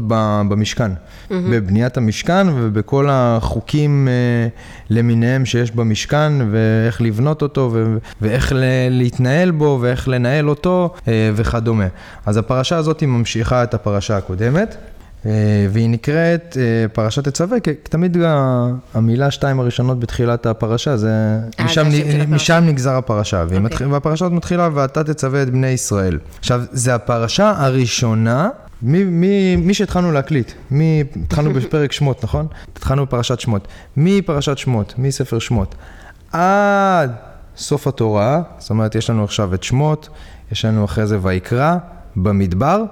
במשכן, 0.49 0.91
בבניית 1.31 1.97
המשכן 1.97 2.47
ובכל 2.55 3.09
החוקים 3.11 4.09
אה, 4.09 4.49
למיניהם 4.91 5.45
שיש 5.45 5.71
במשכן, 5.71 6.33
ואיך 6.51 7.03
לבנות 7.03 7.43
אותו, 7.43 7.71
ו- 7.73 7.97
ואיך 8.21 8.53
להתנהל 8.91 9.51
בו, 9.51 9.79
ואיך 9.81 10.09
לנהל 10.09 10.49
אותו, 10.49 10.95
אה, 11.09 11.31
וכדומה. 11.35 11.87
אז 12.27 12.37
הפרשה 12.37 12.77
הזאת 12.77 13.01
היא 13.01 13.09
ממשיכה 13.09 13.63
את 13.63 13.75
הפרשה 13.75 14.17
הקודמת. 14.17 14.77
אה, 15.27 15.67
והיא 15.71 15.89
נקראת 15.89 16.57
אה, 16.61 16.89
פרשת 16.89 17.29
תצווה, 17.29 17.61
כי 17.61 17.71
תמיד 17.83 18.17
המילה 18.95 19.31
שתיים 19.31 19.61
הראשונות 19.61 20.01
בתחילת 20.01 20.47
הפרשה, 20.47 20.97
זה, 20.97 21.39
אה, 21.61 21.65
משם. 21.65 21.87
משם 22.29 22.65
נגזר 22.67 22.97
הפרשה, 22.97 23.37
והיא 23.37 23.47
אוקיי. 23.47 23.59
מתחיל, 23.59 23.87
והפרשה 23.87 24.25
הזאת 24.25 24.37
מתחילה, 24.37 24.69
ואתה 24.75 25.05
תצווה 25.05 25.43
את 25.43 25.51
בני 25.51 25.67
ישראל. 25.67 26.19
עכשיו, 26.39 26.63
זה 26.73 26.95
הפרשה 26.95 27.53
הראשונה, 27.57 28.49
מי, 28.83 29.05
מי, 29.05 29.57
מי 29.57 29.75
שהתחלנו 29.75 30.13
להקליט, 30.13 30.53
מי, 30.71 31.05
התחלנו 31.25 31.53
בפרק 31.61 31.93
שמות, 31.93 32.25
נכון? 32.25 32.47
התחלנו 32.77 33.07
בפרשת 33.07 33.41
שמות. 33.41 33.69
מפרשת 33.97 34.59
שמות, 34.59 34.95
מספר 34.99 35.39
שמות, 35.39 35.75
עד 36.33 37.13
סוף 37.57 37.87
התורה, 37.87 38.43
זאת 38.59 38.71
אומרת, 38.71 38.95
יש 38.95 39.11
לנו 39.11 39.25
עכשיו 39.25 39.55
את 39.55 39.63
שמות, 39.63 40.09
יש 40.53 40.65
לנו 40.65 40.85
אחרי 40.85 41.07
זה 41.07 41.19
ויקרא, 41.23 41.77
במדבר, 42.17 42.83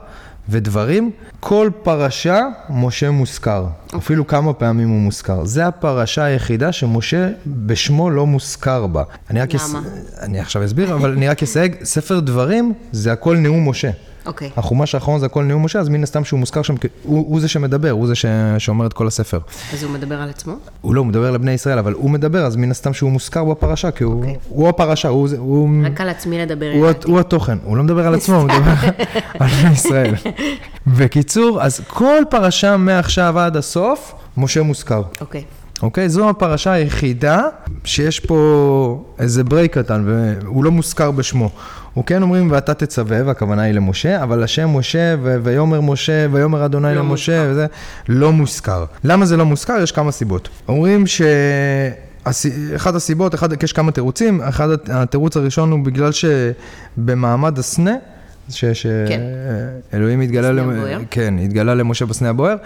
ודברים, 0.50 1.10
כל 1.40 1.70
פרשה 1.82 2.40
משה 2.70 3.10
מוזכר, 3.10 3.66
אפילו 3.96 4.26
כמה 4.26 4.52
פעמים 4.52 4.88
הוא 4.88 5.00
מוזכר. 5.00 5.44
זה 5.44 5.66
הפרשה 5.66 6.24
היחידה 6.24 6.72
שמשה 6.72 7.28
בשמו 7.46 8.10
לא 8.10 8.26
מוזכר 8.26 8.86
בה. 8.86 9.02
אני 9.30 9.40
רק 9.40 9.54
למה? 9.54 9.80
אני 10.20 10.40
עכשיו 10.40 10.64
אסביר, 10.64 10.94
אבל 10.94 11.12
אני 11.12 11.28
רק 11.28 11.42
אסייג, 11.42 11.84
ספר 11.84 12.20
דברים 12.20 12.72
זה 12.92 13.12
הכל 13.12 13.36
נאום 13.36 13.68
משה. 13.68 13.90
אוקיי. 14.26 14.50
החומש 14.56 14.94
האחרון 14.94 15.20
זה 15.20 15.26
הכל 15.26 15.44
נאום 15.44 15.64
משה, 15.64 15.78
אז 15.78 15.88
מן 15.88 16.02
הסתם 16.02 16.24
שהוא 16.24 16.40
מוזכר 16.40 16.62
שם, 16.62 16.74
הוא, 17.02 17.24
הוא 17.28 17.40
זה 17.40 17.48
שמדבר, 17.48 17.90
הוא 17.90 18.06
זה 18.06 18.14
ש... 18.14 18.24
שאומר 18.58 18.86
את 18.86 18.92
כל 18.92 19.06
הספר. 19.06 19.38
אז 19.72 19.82
הוא 19.82 19.92
מדבר 19.92 20.20
על 20.20 20.30
עצמו? 20.30 20.54
הוא 20.80 20.94
לא, 20.94 21.00
הוא 21.00 21.06
מדבר 21.06 21.30
לבני 21.30 21.52
ישראל, 21.52 21.78
אבל 21.78 21.92
הוא 21.92 22.10
מדבר, 22.10 22.46
אז 22.46 22.56
מן 22.56 22.70
הסתם 22.70 22.94
שהוא 22.94 23.10
מוזכר 23.10 23.44
בפרשה, 23.44 23.90
כי 23.90 24.04
הוא, 24.04 24.14
אוקיי. 24.14 24.36
הוא 24.48 24.68
הפרשה, 24.68 25.08
הוא, 25.08 25.28
הוא, 25.38 25.68
רק 25.84 26.00
על 26.00 26.08
עצמי 26.08 26.38
לדבר 26.38 26.70
הוא, 26.74 26.86
ידעתי. 26.86 27.10
הוא 27.10 27.20
התוכן, 27.20 27.58
הוא 27.64 27.76
לא 27.76 27.82
מדבר 27.82 28.06
על 28.06 28.14
עצמו, 28.14 28.36
הוא 28.36 28.44
מדבר 28.44 28.74
על 29.40 29.48
בני 29.48 29.72
ישראל. 29.72 30.14
בקיצור, 30.86 31.62
אז 31.62 31.80
כל 31.88 32.22
פרשה 32.30 32.76
מעכשיו 32.76 33.38
עד 33.38 33.56
הסוף, 33.56 34.14
משה 34.36 34.62
מוזכר. 34.62 35.02
אוקיי. 35.20 35.44
אוקיי? 35.82 36.08
זו 36.08 36.30
הפרשה 36.30 36.72
היחידה 36.72 37.42
שיש 37.84 38.20
פה 38.20 39.04
איזה 39.18 39.44
ברייק 39.44 39.78
קטן, 39.78 40.04
והוא 40.06 40.64
לא 40.64 40.70
מוזכר 40.70 41.10
בשמו. 41.10 41.50
הוא 41.94 42.04
כן 42.04 42.22
אומרים, 42.22 42.50
ואתה 42.50 42.74
תצווה, 42.74 43.18
והכוונה 43.26 43.62
היא 43.62 43.74
למשה, 43.74 44.22
אבל 44.22 44.42
השם 44.42 44.68
משה, 44.68 45.14
ו- 45.22 45.36
ויאמר 45.42 45.80
משה, 45.80 46.26
ויאמר 46.32 46.64
אדוני 46.64 46.94
לא 46.94 47.00
למשה, 47.00 47.38
מוזכר. 47.38 47.50
וזה 47.50 47.66
לא 48.08 48.32
מוזכר. 48.32 48.84
למה 49.04 49.26
זה 49.26 49.36
לא 49.36 49.46
מוזכר? 49.46 49.82
יש 49.82 49.92
כמה 49.92 50.12
סיבות. 50.12 50.48
אומרים 50.68 51.06
ש... 51.06 51.22
אחת 52.76 52.94
הסיבות, 52.94 53.34
אחד, 53.34 53.62
יש 53.62 53.72
כמה 53.72 53.92
תירוצים, 53.92 54.40
אחד 54.40 54.68
התירוץ 54.90 55.36
הראשון 55.36 55.70
הוא 55.70 55.84
בגלל 55.84 56.10
שבמעמד 56.12 57.58
הסנה, 57.58 57.94
ש- 58.50 58.64
ש- 58.64 58.86
כן. 59.08 59.20
התגלה, 60.22 60.52
למ-. 60.52 61.04
כן, 61.10 61.34
התגלה 61.38 61.74
למשה 61.74 62.06
בסנה 62.06 62.28
הבוער, 62.28 62.56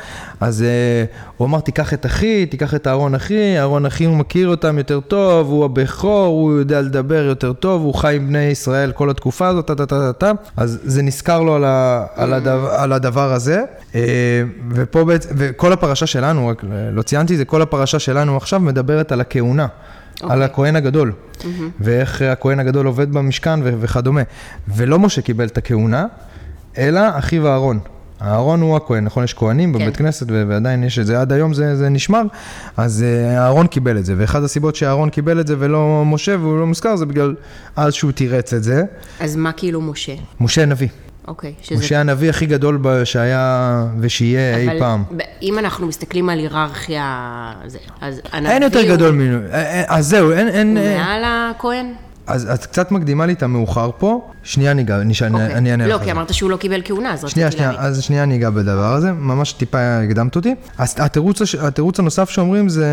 אז 0.40 0.64
uh, 0.64 1.30
הוא 1.36 1.46
אמר, 1.46 1.60
תיקח 1.60 1.94
את 1.94 2.06
אחי, 2.06 2.46
תיקח 2.46 2.74
את 2.74 2.86
אהרון 2.86 3.14
אחי, 3.14 3.58
אהרון 3.58 3.86
אחי 3.86 4.04
הוא 4.04 4.16
מכיר 4.16 4.48
אותם 4.48 4.78
יותר 4.78 5.00
טוב, 5.00 5.48
הוא 5.48 5.64
הבכור, 5.64 6.26
הוא 6.26 6.58
יודע 6.58 6.80
לדבר 6.80 7.24
יותר 7.24 7.52
טוב, 7.52 7.82
הוא 7.82 7.94
חי 7.94 8.16
עם 8.16 8.28
בני 8.28 8.42
ישראל 8.44 8.92
כל 8.92 9.10
התקופה 9.10 9.48
הזאת, 9.48 9.66
טה 9.66 9.74
טה 9.74 9.86
טה 9.86 10.00
טה 10.00 10.12
טה, 10.12 10.32
אז 10.56 10.78
זה 10.84 11.02
נזכר 11.02 11.40
לו 11.40 11.54
על, 11.54 11.64
ה, 11.64 12.06
על, 12.14 12.32
הדבר, 12.32 12.68
על 12.70 12.92
הדבר 12.92 13.32
הזה, 13.32 13.62
uh, 13.92 13.94
ופה 14.70 15.04
בעצם, 15.04 15.28
וכל 15.36 15.72
הפרשה 15.72 16.06
שלנו, 16.06 16.48
רק 16.48 16.64
לא 16.92 17.02
ציינתי, 17.02 17.36
זה 17.36 17.44
כל 17.44 17.62
הפרשה 17.62 17.98
שלנו 17.98 18.36
עכשיו 18.36 18.60
מדברת 18.60 19.12
על 19.12 19.20
הכהונה. 19.20 19.66
על 20.22 20.30
אוקיי. 20.30 20.44
הכהן 20.44 20.76
הגדול, 20.76 21.12
ואיך 21.80 22.22
הכהן 22.22 22.58
הגדול 22.60 22.86
עובד 22.86 23.12
במשכן 23.12 23.60
ו- 23.62 23.74
וכדומה. 23.80 24.22
ולא 24.68 24.98
משה 24.98 25.22
קיבל 25.22 25.46
את 25.46 25.58
הכהונה, 25.58 26.06
אלא 26.78 27.00
אחיו 27.18 27.48
אהרון. 27.48 27.78
אהרון 28.22 28.60
הוא 28.60 28.76
הכהן, 28.76 29.04
נכון? 29.04 29.24
יש 29.24 29.34
כהנים 29.34 29.72
כן. 29.72 29.78
בבית 29.78 29.96
כנסת 29.96 30.26
ועדיין 30.30 30.84
יש 30.84 30.98
את 30.98 31.06
זה, 31.06 31.20
עד 31.20 31.32
היום 31.32 31.54
זה, 31.54 31.76
זה 31.76 31.88
נשמר, 31.88 32.22
אז 32.76 33.02
אה, 33.02 33.38
אהרון 33.38 33.66
קיבל 33.66 33.98
את 33.98 34.04
זה, 34.04 34.14
ואחת 34.16 34.42
הסיבות 34.42 34.76
שאהרון 34.76 35.10
קיבל 35.10 35.40
את 35.40 35.46
זה 35.46 35.54
ולא 35.58 36.02
משה 36.06 36.36
והוא 36.40 36.58
לא 36.58 36.66
מוזכר 36.66 36.96
זה 36.96 37.06
בגלל 37.06 37.34
אז 37.76 37.92
שהוא 37.92 38.12
תירץ 38.12 38.52
את 38.52 38.62
זה, 38.62 38.82
אז 39.20 39.36
מה 39.36 39.52
כאילו 39.52 39.80
משה? 39.80 40.14
משה 40.40 40.62
הנביא. 40.62 40.88
אוקיי. 41.28 41.52
שזה... 41.62 41.80
משה 41.80 42.00
הנביא 42.00 42.30
הכי 42.30 42.46
גדול 42.46 42.78
שהיה 43.04 43.84
ושיהיה 44.00 44.56
אי 44.56 44.68
אבל 44.68 44.78
פעם. 44.78 45.04
ב- 45.16 45.20
אם 45.42 45.58
אנחנו 45.58 45.86
מסתכלים 45.86 46.28
על 46.28 46.38
היררכיה, 46.38 47.32
זה, 47.66 47.78
אז 48.00 48.20
הנביא 48.32 48.50
אין 48.52 48.62
יותר 48.62 48.78
הוא- 48.80 48.88
גדול 48.88 49.12
ממנו, 49.12 49.38
אה, 49.52 49.54
אה, 49.62 49.84
אז 49.88 50.06
זהו, 50.06 50.32
אין, 50.32 50.48
אין, 50.48 50.76
הוא 50.76 50.86
אה, 50.86 50.98
מעל 50.98 51.22
הכהן? 51.56 51.92
אז 52.26 52.50
את 52.54 52.66
קצת 52.66 52.90
מקדימה 52.90 53.26
לי 53.26 53.32
את 53.32 53.42
המאוחר 53.42 53.90
פה, 53.98 54.28
שנייה 54.42 54.72
ניגע, 54.74 54.96
נשאל, 55.04 55.32
אוקיי. 55.32 55.54
אני 55.54 55.70
אענה 55.70 55.86
לך. 55.86 55.92
לא, 56.00 56.04
כי. 56.04 56.12
אמרת 56.12 56.34
שהוא 56.34 56.50
לא 56.50 56.56
קיבל 56.56 56.80
כהונה, 56.84 57.12
אז 57.12 57.24
שנייה, 57.28 57.46
רציתי 57.48 57.58
שנייה, 57.62 57.72
להבין. 57.72 57.86
אז 57.90 58.02
שנייה 58.02 58.22
אני 58.22 58.36
אגע 58.36 58.50
בדבר 58.50 58.92
הזה, 58.94 59.12
ממש 59.12 59.52
טיפה 59.52 59.78
הקדמת 59.98 60.36
אותי. 60.36 60.54
אז 60.78 60.94
התירוץ, 60.98 61.40
התירוץ 61.60 61.98
הנוסף 61.98 62.30
שאומרים 62.30 62.68
זה 62.68 62.86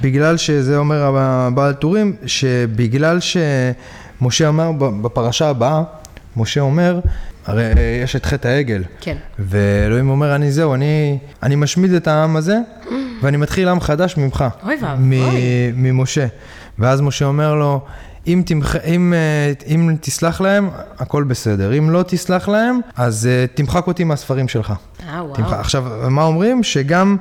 בגלל 0.00 0.36
שזה 0.36 0.76
אומר 0.76 1.16
הבעל 1.18 1.72
טורים, 1.72 2.16
שבגלל 2.26 3.18
שמשה 3.20 4.48
אמר 4.48 4.72
בפרשה 5.02 5.48
הבאה, 5.48 5.82
משה 6.36 6.60
אומר, 6.60 7.00
הרי 7.46 7.72
יש 8.02 8.16
את 8.16 8.26
חטא 8.26 8.48
העגל. 8.48 8.82
כן. 9.00 9.16
ואלוהים 9.38 10.10
אומר, 10.10 10.34
אני 10.34 10.52
זהו, 10.52 10.74
אני, 10.74 11.18
אני 11.42 11.56
משמיד 11.56 11.92
את 11.92 12.08
העם 12.08 12.36
הזה, 12.36 12.58
ואני 13.22 13.36
מתחיל 13.36 13.68
עם 13.68 13.80
חדש 13.80 14.16
ממך. 14.16 14.44
אוי 14.64 14.76
ואבוי. 14.82 15.20
ממשה. 15.74 16.26
ואז 16.78 17.00
משה 17.00 17.24
אומר 17.24 17.54
לו, 17.54 17.80
אם, 18.26 18.42
תמח... 18.46 18.76
אם, 18.76 19.14
אה, 19.16 19.52
אם 19.74 19.96
תסלח 20.00 20.40
להם, 20.40 20.70
הכל 20.98 21.24
בסדר. 21.24 21.78
אם 21.78 21.90
לא 21.90 22.02
תסלח 22.06 22.48
להם, 22.48 22.80
אז 22.96 23.26
אה, 23.26 23.44
תמחק 23.54 23.86
אותי 23.86 24.04
מהספרים 24.04 24.48
שלך. 24.48 24.72
אה, 25.08 25.24
וואו. 25.24 25.34
תמחק. 25.34 25.58
עכשיו, 25.58 25.84
מה 26.10 26.24
אומרים? 26.24 26.62
שגם, 26.62 27.16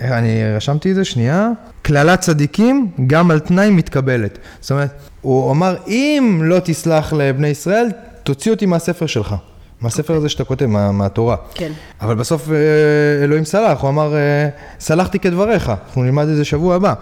אני 0.00 0.54
רשמתי 0.56 0.90
את 0.90 0.94
זה, 0.94 1.04
שנייה, 1.04 1.48
קללת 1.82 2.20
צדיקים 2.20 2.90
גם 3.06 3.30
על 3.30 3.38
תנאי 3.38 3.70
מתקבלת. 3.70 4.38
זאת 4.60 4.70
אומרת, 4.70 4.90
הוא 5.20 5.52
אמר, 5.52 5.76
אם 5.86 6.40
לא 6.44 6.58
תסלח 6.64 7.12
לבני 7.12 7.48
ישראל, 7.48 7.88
תוציא 8.22 8.50
אותי 8.50 8.66
מהספר 8.66 9.06
שלך. 9.06 9.34
מהספר 9.80 10.14
הזה 10.14 10.28
שאתה 10.28 10.44
כותב, 10.44 10.66
מה, 10.66 10.92
מהתורה. 10.92 11.36
כן. 11.54 11.72
אבל 12.00 12.14
בסוף 12.14 12.48
אה, 12.50 13.24
אלוהים 13.24 13.44
סלח, 13.44 13.80
הוא 13.80 13.90
אמר, 13.90 14.14
אה, 14.16 14.48
סלחתי 14.80 15.18
כדבריך, 15.18 15.72
אנחנו 15.86 16.02
נלמד 16.02 16.28
את 16.28 16.36
זה 16.36 16.44
שבוע 16.44 16.74
הבא. 16.74 16.94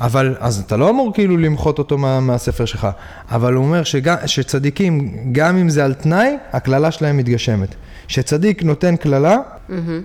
אבל, 0.00 0.34
אז 0.40 0.62
אתה 0.66 0.76
לא 0.76 0.90
אמור 0.90 1.14
כאילו 1.14 1.36
למחות 1.36 1.78
אותו 1.78 1.98
מה, 1.98 2.20
מהספר 2.20 2.64
שלך, 2.64 2.88
אבל 3.30 3.54
הוא 3.54 3.64
אומר 3.64 3.84
שגם, 3.84 4.16
שצדיקים, 4.26 5.16
גם 5.32 5.56
אם 5.56 5.68
זה 5.68 5.84
על 5.84 5.94
תנאי, 5.94 6.36
הקללה 6.52 6.90
שלהם 6.90 7.16
מתגשמת. 7.16 7.74
שצדיק 8.08 8.62
נותן 8.62 8.96
קללה, 8.96 9.36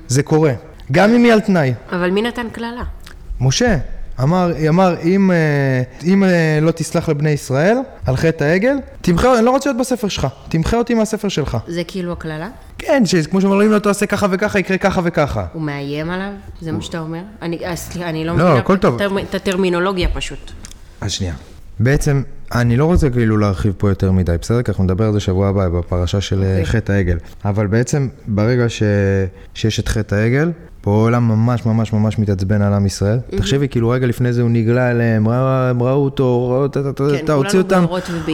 זה 0.08 0.24
קורה. 0.24 0.54
גם 0.92 1.14
אם 1.14 1.24
היא 1.24 1.34
על 1.34 1.40
תנאי. 1.40 1.74
אבל 1.92 2.12
מי 2.12 2.22
נתן 2.22 2.48
קללה? 2.52 2.84
משה 3.42 3.78
אמר, 4.20 4.52
אמר 4.70 4.96
אם, 5.04 5.32
אה, 5.32 5.82
אם 6.04 6.24
אה, 6.24 6.60
לא 6.62 6.72
תסלח 6.72 7.10
לבני 7.10 7.30
ישראל 7.30 7.78
על 8.06 8.16
חטא 8.16 8.44
העגל, 8.44 8.76
תמחה, 9.02 9.38
אני 9.38 9.46
לא 9.46 9.52
רוצה 9.52 9.70
להיות 9.70 9.80
בספר 9.80 10.08
שלך, 10.08 10.28
תמחה 10.50 10.78
אותי 10.78 10.94
מהספר 10.94 11.30
שלך. 11.30 11.58
זה 11.68 11.84
כאילו 11.84 12.12
הקללה? 12.12 12.50
כן, 12.78 13.06
שכמו 13.06 13.42
שאומרים, 13.42 13.68
אם 13.68 13.74
לא 13.74 13.80
תעשה 13.80 14.06
ככה 14.06 14.28
וככה, 14.32 14.60
יקרה 14.60 14.78
ככה 14.78 15.02
וככה. 15.04 15.46
הוא 15.54 15.62
מאיים 15.62 16.10
עליו? 16.10 16.32
זה 16.62 16.72
מה 16.72 16.82
שאתה 16.82 17.00
אומר? 17.00 17.22
אני, 17.42 17.60
סליחה, 17.76 18.10
אני 18.10 18.26
לא 18.26 18.38
לא, 18.38 18.62
מבינה 18.62 19.22
את 19.22 19.36
הטרמינולוגיה 19.36 20.10
פשוט. 20.14 20.52
אז 21.02 21.12
שנייה. 21.12 21.34
בעצם, 21.80 22.24
אני 22.54 22.78
לא 22.78 22.86
רוצה 22.86 23.10
כאילו 23.10 23.38
להרחיב 23.38 23.74
פה 23.78 23.90
יותר 23.90 24.12
מדי, 24.12 24.36
בסדר? 24.42 24.62
כי 24.62 24.72
אנחנו 24.72 24.84
נדבר 24.84 25.06
על 25.06 25.14
זה 25.14 25.20
שבוע 25.20 25.48
הבא 25.48 25.70
בפרשה 25.70 26.22
של 26.22 26.38
אוקיי. 26.38 26.64
okay. 26.64 26.66
חטא 26.66 26.92
העגל. 26.92 27.18
אבל 27.46 27.68
בעצם, 27.68 28.08
ברגע 28.28 28.70
ש... 28.70 28.84
שיש 29.54 29.80
את 29.80 29.88
חטא 29.88 30.16
העגל, 30.16 30.52
פה 30.84 30.92
העולם 30.92 31.28
ממש 31.28 31.66
ממש 31.66 31.94
ממש 31.94 32.20
מתעצבן 32.20 32.62
על 32.62 32.74
עם 32.74 32.86
ישראל. 32.86 33.20
תחשבי, 33.38 33.68
כאילו 33.68 33.90
רגע 33.90 34.08
לפני 34.08 34.34
זה 34.34 34.42
הוא 34.42 34.50
נגלה 34.50 34.92
אליהם, 34.92 35.28
הם 35.28 35.84
ראו 35.84 36.04
אותו, 36.04 36.50
ראו 36.50 36.64
אותו, 36.64 36.90
אתה 36.90 37.04
כן, 37.18 37.24
אתה 37.24 37.34
הוציא 37.34 37.60
אותם. 37.60 37.86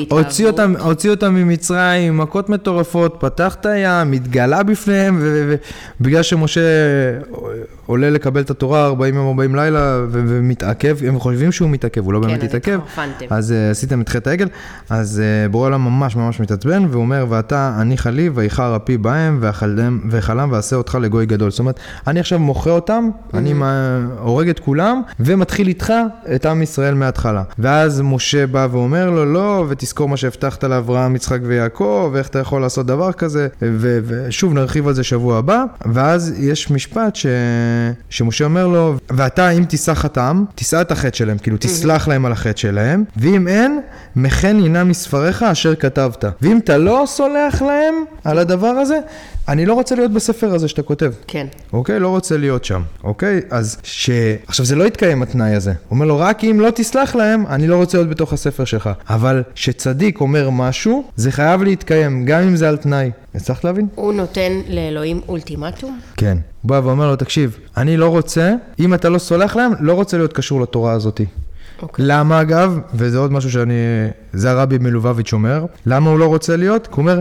הוציא 0.09 0.47
אותם, 0.47 0.73
הוציא 0.79 1.09
אותם 1.09 1.33
ממצרים, 1.33 2.17
מכות 2.17 2.49
מטורפות, 2.49 3.17
פתח 3.19 3.55
את 3.59 3.65
הים, 3.65 4.11
התגלה 4.11 4.63
בפניהם, 4.63 5.19
ובגלל 5.21 6.23
שמשה 6.23 6.61
עולה 7.85 8.09
לקבל 8.09 8.41
את 8.41 8.49
התורה 8.49 8.85
40 8.85 9.15
יום 9.15 9.27
40 9.27 9.55
לילה 9.55 10.05
ומתעכב, 10.11 10.97
הם 11.07 11.19
חושבים 11.19 11.51
שהוא 11.51 11.69
מתעכב, 11.69 12.05
הוא 12.05 12.13
לא 12.13 12.19
כן, 12.19 12.27
באמת 12.27 12.39
אז 12.39 12.45
התעכב. 12.45 12.79
התחרפנתם. 12.83 13.25
אז 13.29 13.51
uh, 13.51 13.71
עשיתם 13.71 14.01
את 14.01 14.08
חטא 14.09 14.29
העגל, 14.29 14.47
אז 14.89 15.21
uh, 15.47 15.51
בורא 15.51 15.65
עולם 15.67 15.81
ממש 15.85 16.15
ממש 16.15 16.39
מתעצבן, 16.39 16.85
והוא 16.89 17.01
אומר, 17.01 17.25
ואתה 17.29 17.73
הניחה 17.75 18.09
לי, 18.09 18.29
ויחר 18.33 18.75
אפי 18.75 18.97
בהם, 18.97 19.37
ואכלם 20.09 20.51
ועשה 20.51 20.75
אותך 20.75 20.97
לגוי 21.01 21.25
גדול. 21.25 21.51
זאת 21.51 21.59
אומרת, 21.59 21.79
אני 22.07 22.19
עכשיו 22.19 22.39
מוחה 22.39 22.69
אותם, 22.69 23.09
אני 23.33 23.53
מה- 23.53 23.99
הורג 24.19 24.49
את 24.49 24.59
כולם, 24.59 25.01
ומתחיל 25.19 25.67
איתך 25.67 25.93
את 26.35 26.45
עם 26.45 26.61
ישראל 26.61 26.93
מההתחלה. 26.93 27.43
ואז 27.59 28.01
משה 28.01 28.47
בא 28.47 28.67
ואומר 28.71 29.09
לו, 29.09 29.33
לא, 29.33 29.65
ותזכור 29.69 30.09
מה 30.09 30.17
שהבטחת 30.17 30.63
לאברהם, 30.63 31.15
יצחק 31.15 31.39
ויעקב, 31.43 32.09
ואיך 32.13 32.27
אתה 32.27 32.39
יכול 32.39 32.61
לעשות 32.61 32.85
דבר 32.85 33.11
כזה, 33.11 33.47
ושוב 33.61 34.53
נרחיב 34.53 34.87
על 34.87 34.93
זה 34.93 35.03
שבוע 35.03 35.37
הבא, 35.37 35.63
ואז 35.85 36.33
יש 36.37 36.71
משפט 36.71 37.15
ש... 37.15 37.25
שמשה 38.09 38.45
אומר 38.45 38.67
לו, 38.67 38.95
ואתה 39.09 39.49
אם 39.49 39.63
תישא 39.63 39.93
חטאם, 39.93 40.43
תישא 40.55 40.81
את 40.81 40.91
החטא 40.91 41.17
שלהם, 41.17 41.37
כאילו 41.37 41.57
תסלח 41.59 42.07
להם 42.07 42.25
על 42.25 42.31
החטא 42.31 42.57
שלהם, 42.57 43.03
ואם 43.17 43.47
אין, 43.47 43.79
מחן 44.15 44.59
ינם 44.59 44.89
מספריך 44.89 45.43
אשר 45.43 45.75
כתבת. 45.75 46.25
ואם 46.41 46.57
אתה 46.57 46.77
לא 46.77 47.03
סולח 47.07 47.61
להם 47.61 47.95
על 48.23 48.37
הדבר 48.37 48.67
הזה, 48.67 48.99
אני 49.47 49.65
לא 49.65 49.73
רוצה 49.73 49.95
להיות 49.95 50.11
בספר 50.11 50.53
הזה 50.53 50.67
שאתה 50.67 50.81
כותב. 50.81 51.11
כן. 51.27 51.47
אוקיי? 51.73 51.99
לא 51.99 52.07
רוצה 52.07 52.37
להיות 52.37 52.65
שם, 52.65 52.81
אוקיי? 53.03 53.41
אז 53.49 53.77
ש... 53.83 54.09
עכשיו, 54.47 54.65
זה 54.65 54.75
לא 54.75 54.83
יתקיים 54.83 55.21
התנאי 55.21 55.55
הזה. 55.55 55.71
הוא 55.71 55.77
אומר 55.91 56.05
לו, 56.05 56.19
רק 56.19 56.43
אם 56.43 56.59
לא 56.59 56.69
תסלח 56.75 57.15
להם, 57.15 57.47
אני 57.47 57.67
לא 57.67 57.75
רוצה 57.75 57.97
להיות 57.97 58.09
בתוך 58.09 58.33
הספר 58.33 58.65
שלך. 58.65 58.89
אבל 59.09 59.43
כשצדיק 59.55 60.21
אומר 60.21 60.49
משהו, 60.49 61.03
זה 61.15 61.31
חייב 61.31 61.63
להתקיים, 61.63 62.25
גם 62.25 62.41
אם 62.41 62.55
זה 62.55 62.69
על 62.69 62.77
תנאי. 62.77 63.11
הצלחת 63.35 63.63
להבין? 63.63 63.87
הוא 63.95 64.13
נותן 64.13 64.51
לאלוהים 64.69 65.21
אולטימטום? 65.27 65.99
כן. 66.17 66.37
הוא 66.61 66.69
בא 66.69 66.81
ואומר 66.83 67.07
לו, 67.07 67.15
תקשיב, 67.15 67.57
אני 67.77 67.97
לא 67.97 68.07
רוצה, 68.07 68.53
אם 68.79 68.93
אתה 68.93 69.09
לא 69.09 69.19
סולח 69.19 69.55
להם, 69.55 69.71
לא 69.79 69.93
רוצה 69.93 70.17
להיות 70.17 70.33
קשור 70.33 70.61
לתורה 70.61 70.91
הזאתי. 70.91 71.25
אוקיי. 71.81 72.05
למה 72.07 72.41
אגב, 72.41 72.79
וזה 72.93 73.17
עוד 73.17 73.31
משהו 73.31 73.51
שאני, 73.51 73.73
זה 74.33 74.51
הרבי 74.51 74.77
מלובביץ' 74.77 75.33
אומר, 75.33 75.65
למה 75.85 76.09
הוא 76.09 76.19
לא 76.19 76.25
רוצה 76.25 76.55
להיות? 76.55 76.87
כי 76.87 76.93
הוא 76.93 76.99
אומר, 76.99 77.19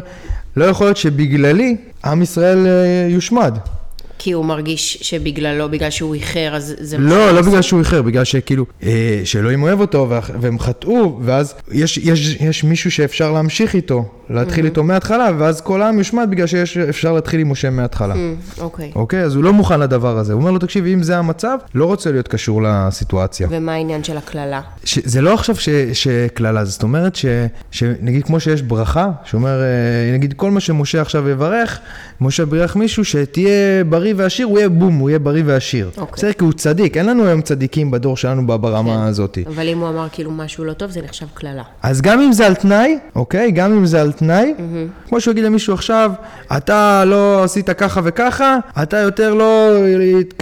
לא 0.56 0.64
יכול 0.64 0.86
להיות 0.86 0.96
שבגללי 0.96 1.76
עם 2.04 2.22
ישראל 2.22 2.66
אה, 2.66 3.06
יושמד. 3.08 3.58
כי 4.18 4.32
הוא 4.32 4.44
מרגיש 4.44 4.98
שבגללו, 5.02 5.68
בגלל 5.70 5.90
שהוא 5.90 6.14
איחר, 6.14 6.50
אז 6.54 6.74
זה... 6.80 6.98
לא, 6.98 7.30
לא? 7.32 7.42
בגלל 7.42 7.62
שהוא 7.62 7.80
איחר, 7.80 8.02
בגלל 8.02 8.24
שכאילו, 8.24 8.64
אה, 8.82 9.20
שאלוהים 9.24 9.62
אוהב 9.62 9.80
אותו 9.80 10.06
ואח- 10.10 10.30
והם 10.40 10.58
חטאו, 10.58 11.18
ואז 11.22 11.54
יש, 11.72 11.98
יש, 11.98 12.36
יש 12.40 12.64
מישהו 12.64 12.90
שאפשר 12.90 13.32
להמשיך 13.32 13.74
איתו, 13.74 14.04
להתחיל 14.30 14.64
איתו 14.64 14.84
מההתחלה, 14.84 15.28
ואז 15.38 15.60
כל 15.60 15.82
העם 15.82 15.98
יושמד 15.98 16.26
בגלל 16.30 16.46
שאפשר 16.46 17.12
להתחיל 17.12 17.40
עם 17.40 17.50
משה 17.52 17.70
מההתחלה. 17.70 18.14
Mm, 18.14 18.60
אוקיי. 18.60 18.92
אוקיי? 18.94 19.22
אז 19.22 19.34
הוא 19.34 19.44
לא 19.44 19.52
מוכן 19.52 19.80
לדבר 19.80 20.18
הזה. 20.18 20.32
הוא 20.32 20.40
אומר 20.40 20.50
לו, 20.50 20.58
תקשיב, 20.58 20.86
אם 20.86 21.02
זה 21.02 21.16
המצב, 21.18 21.58
לא 21.74 21.84
רוצה 21.84 22.10
להיות 22.12 22.28
קשור 22.28 22.62
לסיטואציה. 22.62 23.48
ומה 23.50 23.72
העניין 23.72 24.04
של 24.04 24.16
הקללה? 24.16 24.60
ש- 24.84 24.98
זה 25.04 25.20
לא 25.20 25.34
עכשיו 25.34 25.54
שקללה, 25.92 26.64
זאת 26.64 26.82
אומרת 26.82 27.16
ש- 27.16 27.26
שנגיד 27.70 28.24
כמו 28.24 28.40
שיש 28.40 28.62
ברכה, 28.62 29.08
שאומר, 29.24 29.60
אה, 29.62 29.66
נגיד 30.14 30.32
כל 30.36 30.50
מה 30.50 30.60
שמשה 30.60 31.00
עכשיו 31.00 31.28
יברך, 31.28 31.78
משה 32.20 32.44
בירך 32.44 32.76
מישהו 32.76 33.04
שתהיה 33.04 33.48
בריא 33.88 34.07
ועשיר, 34.16 34.46
הוא 34.46 34.58
יהיה 34.58 34.68
בום, 34.68 34.98
הוא 34.98 35.10
יהיה 35.10 35.18
בריא 35.18 35.42
ועשיר. 35.46 35.90
אוקיי. 35.96 36.12
בסדר, 36.16 36.32
כי 36.32 36.44
הוא 36.44 36.52
צדיק, 36.52 36.96
אין 36.96 37.06
לנו 37.06 37.26
היום 37.26 37.40
צדיקים 37.40 37.90
בדור 37.90 38.16
שלנו 38.16 38.46
ברמה 38.46 38.94
כן. 38.94 39.00
הזאת. 39.00 39.38
אבל 39.46 39.68
אם 39.68 39.78
הוא 39.78 39.88
אמר 39.88 40.06
כאילו 40.12 40.30
משהו 40.30 40.64
לא 40.64 40.72
טוב, 40.72 40.90
זה 40.90 41.00
נחשב 41.02 41.26
קללה. 41.34 41.62
אז 41.82 42.00
גם 42.00 42.20
אם 42.20 42.32
זה 42.32 42.46
על 42.46 42.54
תנאי, 42.54 42.98
אוקיי? 43.16 43.50
גם 43.50 43.72
אם 43.72 43.86
זה 43.86 44.00
על 44.00 44.12
תנאי, 44.12 44.54
כמו 45.08 45.20
שהוא 45.20 45.32
יגיד 45.32 45.44
למישהו 45.44 45.74
עכשיו, 45.74 46.12
אתה 46.56 47.04
לא 47.06 47.44
עשית 47.44 47.70
ככה 47.70 48.00
וככה, 48.04 48.58
אתה 48.82 48.96
יותר 48.96 49.34
לא 49.34 49.72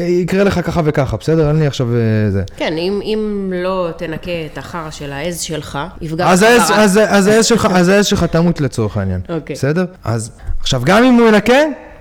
יקרה 0.01 0.45
לך 0.45 0.67
ככה 0.67 0.81
וככה, 0.85 1.17
בסדר? 1.17 1.49
אין 1.49 1.59
לי 1.59 1.67
עכשיו 1.67 1.89
אה, 1.95 2.31
זה. 2.31 2.43
כן, 2.57 2.73
אם, 2.79 3.01
אם 3.05 3.53
לא 3.57 3.89
תנקה 3.97 4.31
את 4.53 4.59
החרא 4.59 4.91
של 4.91 5.13
העז 5.13 5.41
שלך, 5.41 5.79
יפגע 6.01 6.29
אז 6.29 6.43
העז. 6.43 6.71
אז, 6.75 7.01
אז 7.09 7.27
העז 7.27 7.47
שלך, 7.47 7.69
אז 7.75 7.89
העז 7.89 8.07
שלך 8.07 8.25
תמות 8.25 8.61
לצורך 8.61 8.97
העניין. 8.97 9.21
אוקיי. 9.29 9.57
בסדר? 9.57 9.85
אז 10.05 10.31
עכשיו, 10.61 10.83
גם 10.85 11.05
אם 11.05 11.15
הוא 11.15 11.29
ינקה, 11.29 11.59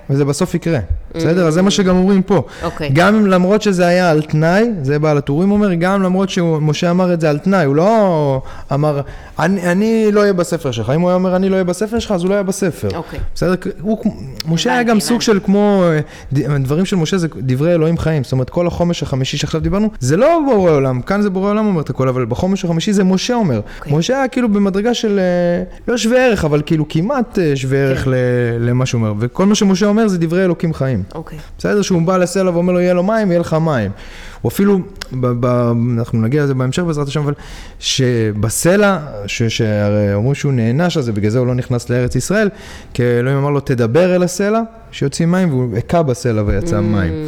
וזה 0.10 0.25
בסוף 0.25 0.55
יקרה. 0.55 0.79
בסדר? 1.17 1.48
אז 1.48 1.53
זה 1.53 1.62
מה 1.62 1.72
שגם 1.72 1.95
אומרים 1.98 2.22
פה. 2.22 2.41
אוקיי. 2.63 2.89
גם 2.93 3.25
למרות 3.27 3.62
שזה 3.62 3.88
היה 3.88 4.12
על 4.12 4.22
תנאי, 4.22 4.63
זה 4.81 5.00
בעל 5.00 5.17
הטורים 5.17 5.51
אומר, 5.51 5.74
גם 5.74 6.03
למרות 6.03 6.29
שמשה 6.29 6.91
אמר 6.91 7.13
את 7.13 7.22
זה 7.22 7.29
על 7.29 7.38
תנאי, 7.38 7.65
הוא 7.65 7.75
לא 7.75 8.41
אמר, 8.74 9.01
אני, 9.39 9.72
אני 9.72 10.07
לא 10.12 10.22
אהיה 10.22 10.34
בספר 10.34 10.72
שלך. 10.72 10.91
אם 10.95 11.01
הוא 11.01 11.10
היה 11.10 11.15
אומר, 11.15 11.36
אני 11.36 11.50
לא 11.50 11.53
אהיה 11.53 11.63
בספר 11.63 12.00
שלך, 12.00 12.12
אז 12.12 12.22
הוא 12.22 12.29
לא 12.29 12.34
היה 12.34 12.43
בספר. 12.43 12.88
אוקיי. 12.95 13.19
בסדר? 13.36 13.53
הוא, 13.81 13.98
משה 14.48 14.74
היה 14.74 14.84
גם 14.84 15.00
סוג. 15.00 15.22
של 15.22 15.39
כמו, 15.43 15.84
אה, 16.34 16.57
דברים 16.60 16.86
של 16.86 16.95
משה 16.95 17.17
זה 17.17 17.27
דברי 17.38 17.74
אלוהים 17.74 17.98
חיים. 17.98 18.24
זאת 18.24 18.31
אומרת, 18.31 18.50
כל 18.50 18.67
החומש 18.67 19.03
החמישי 19.03 19.38
שעכשיו 19.38 19.62
דיברנו, 19.62 19.89
זה 20.00 20.17
לא 20.17 20.39
בורא 20.45 20.72
עולם, 20.72 21.01
כאן 21.01 21.22
זה 21.22 21.29
בורא 21.29 21.50
עולם 21.50 21.65
אומר 21.65 21.81
את 21.81 21.89
הכל, 21.89 22.07
אבל 22.10 22.25
בחומש 22.25 22.65
החמישי 22.65 22.93
זה 22.93 23.03
משה 23.03 23.34
אומר. 23.34 23.62
אוקיי. 23.79 23.93
משה 23.98 24.17
היה 24.17 24.27
כאילו 24.27 24.50
במדרגה 24.50 24.93
של, 24.93 25.19
אה, 25.19 25.63
לא 25.88 25.98
שווה 25.98 26.25
ערך, 26.25 26.45
אבל 26.45 26.62
כאילו 26.65 26.86
כמעט 26.89 27.39
אה, 27.39 27.55
שווה 27.55 27.77
ערך 27.77 28.03
כן. 28.03 28.12
ל- 28.12 28.15
למה 28.69 28.86
שהוא 28.86 29.00
אומר. 29.01 29.13
וכל 29.19 29.45
מה 29.45 29.55
שמשה 29.55 29.86
אומר 29.86 30.07
זה 30.07 30.17
דברי 30.17 30.45
אלוקים 30.45 30.74
חיים. 30.74 31.03
אוקיי. 31.15 31.38
בסדר 31.57 31.81
שהוא 31.81 32.01
בא 32.01 32.17
לסלע 32.17 32.51
ואומר 32.51 32.74
לו, 32.74 32.79
יהיה 32.79 32.93
לו 32.93 33.03
מים, 33.03 33.31
יהיה 33.31 33.39
לך 33.39 33.53
מים. 33.53 33.91
הוא 34.41 34.50
אפילו, 34.50 34.79
ב, 35.12 35.27
ב, 35.39 35.45
אנחנו 35.97 36.21
נגיע 36.21 36.43
לזה 36.43 36.53
בהמשך 36.53 36.83
בעזרת 36.83 37.07
השם, 37.07 37.19
אבל 37.21 37.33
שבסלע, 37.79 38.97
ש- 39.27 39.43
שהרי 39.43 40.13
אומרים 40.13 40.35
שהוא 40.35 40.53
נענש 40.53 40.97
על 40.97 41.03
זה, 41.03 41.12
בגלל 41.12 41.29
זה 41.31 41.39
הוא 41.39 41.47
לא 41.47 41.53
נכנס 41.55 41.89
לארץ 41.89 42.15
ישראל, 42.15 42.50
כי 42.93 43.03
אלוהים 43.03 43.38
אמר 43.38 43.50
לו, 43.50 43.59
תדבר 43.59 44.15
אל 44.15 44.24
הסלע, 44.24 44.62
שיוצאים 44.91 45.31
מים, 45.31 45.50
והוא 45.50 45.77
הכה 45.77 46.03
בסלע 46.03 46.43
ויצא 46.45 46.79
מים. 46.81 47.25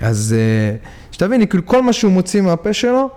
אז 0.00 0.34
אה, 0.38 0.76
שתביני, 1.12 1.46
כאילו 1.46 1.66
כל 1.66 1.82
מה 1.82 1.92
שהוא 1.92 2.12
מוציא 2.12 2.40
מהפה 2.40 2.72
שלו, 2.72 3.08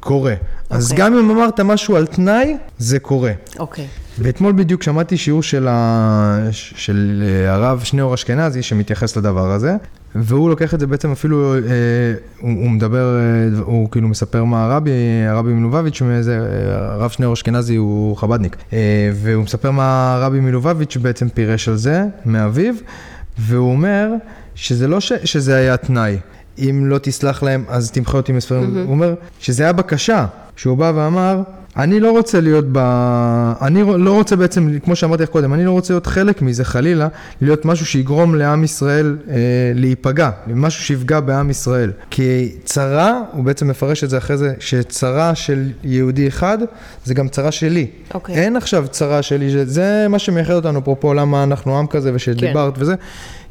קורה. 0.00 0.34
אז 0.70 0.90
אוקיי. 0.90 1.04
גם 1.04 1.18
אם 1.18 1.30
אמרת 1.30 1.60
משהו 1.60 1.96
על 1.96 2.06
תנאי, 2.06 2.56
זה 2.78 2.98
קורה. 2.98 3.32
אוקיי. 3.58 3.86
ואתמול 4.18 4.52
בדיוק 4.52 4.82
שמעתי 4.82 5.16
שיעור 5.16 5.42
של, 5.42 5.68
ה... 5.70 6.48
של 6.52 7.22
אה, 7.26 7.54
הרב 7.54 7.80
שניאור 7.84 8.14
אשכנזי 8.14 8.62
שמתייחס 8.62 9.16
לדבר 9.16 9.50
הזה, 9.50 9.76
והוא 10.14 10.50
לוקח 10.50 10.74
את 10.74 10.80
זה 10.80 10.86
בעצם 10.86 11.12
אפילו, 11.12 11.54
אה, 11.54 11.60
הוא, 12.40 12.50
הוא 12.50 12.70
מדבר, 12.70 13.18
אה, 13.18 13.60
הוא 13.60 13.90
כאילו 13.90 14.08
מספר 14.08 14.44
מה 14.44 14.64
הרבי, 14.64 14.90
הרבי 15.28 15.52
מלובביץ', 15.52 16.02
מאיזה, 16.02 16.38
אה, 16.38 16.92
הרב 16.94 17.10
שניאור 17.10 17.34
אשכנזי 17.34 17.76
הוא 17.76 18.16
חבדניק, 18.16 18.56
אה, 18.72 19.10
והוא 19.14 19.44
מספר 19.44 19.70
מה 19.70 20.14
הרבי 20.14 20.40
מלובביץ' 20.40 20.96
בעצם 20.96 21.28
פירש 21.28 21.68
על 21.68 21.76
זה, 21.76 22.04
מאביו, 22.26 22.74
והוא 23.38 23.70
אומר 23.70 24.08
שזה 24.54 24.88
לא 24.88 25.00
ש... 25.00 25.12
שזה 25.24 25.56
היה 25.56 25.76
תנאי. 25.76 26.18
אם 26.68 26.86
לא 26.86 26.98
תסלח 26.98 27.42
להם, 27.42 27.64
אז 27.68 27.90
תמחה 27.90 28.16
אותי 28.16 28.32
מספרים. 28.32 28.62
Mm-hmm. 28.62 28.78
הוא 28.86 28.90
אומר 28.90 29.14
שזה 29.40 29.62
היה 29.62 29.72
בקשה, 29.72 30.26
שהוא 30.56 30.76
בא 30.76 30.92
ואמר, 30.94 31.42
אני 31.76 32.00
לא 32.00 32.10
רוצה 32.10 32.40
להיות 32.40 32.64
ב... 32.72 32.78
אני 33.62 33.82
לא 33.98 34.12
רוצה 34.14 34.36
בעצם, 34.36 34.78
כמו 34.84 34.96
שאמרתי 34.96 35.22
לך 35.22 35.28
קודם, 35.28 35.54
אני 35.54 35.64
לא 35.64 35.70
רוצה 35.70 35.92
להיות 35.94 36.06
חלק 36.06 36.42
מזה 36.42 36.64
חלילה, 36.64 37.08
להיות 37.40 37.64
משהו 37.64 37.86
שיגרום 37.86 38.34
לעם 38.34 38.64
ישראל 38.64 39.16
אה, 39.30 39.34
להיפגע, 39.74 40.30
משהו 40.54 40.84
שיפגע 40.84 41.20
בעם 41.20 41.50
ישראל. 41.50 41.90
כי 42.10 42.52
צרה, 42.64 43.20
הוא 43.32 43.44
בעצם 43.44 43.68
מפרש 43.68 44.04
את 44.04 44.10
זה 44.10 44.18
אחרי 44.18 44.36
זה, 44.36 44.54
שצרה 44.58 45.34
של 45.34 45.68
יהודי 45.84 46.28
אחד, 46.28 46.58
זה 47.04 47.14
גם 47.14 47.28
צרה 47.28 47.52
שלי. 47.52 47.86
אוקיי. 48.14 48.34
אין 48.34 48.56
עכשיו 48.56 48.86
צרה 48.90 49.22
שלי, 49.22 49.64
זה- 49.66 50.06
מה 50.08 50.18
שמייחד 50.18 50.54
אותנו, 50.54 50.78
אפרופו 50.78 51.14
למה 51.14 51.42
אנחנו 51.42 51.78
עם 51.78 51.86
כזה 51.86 52.10
ושדיברת 52.14 52.74
וזה. 52.78 52.94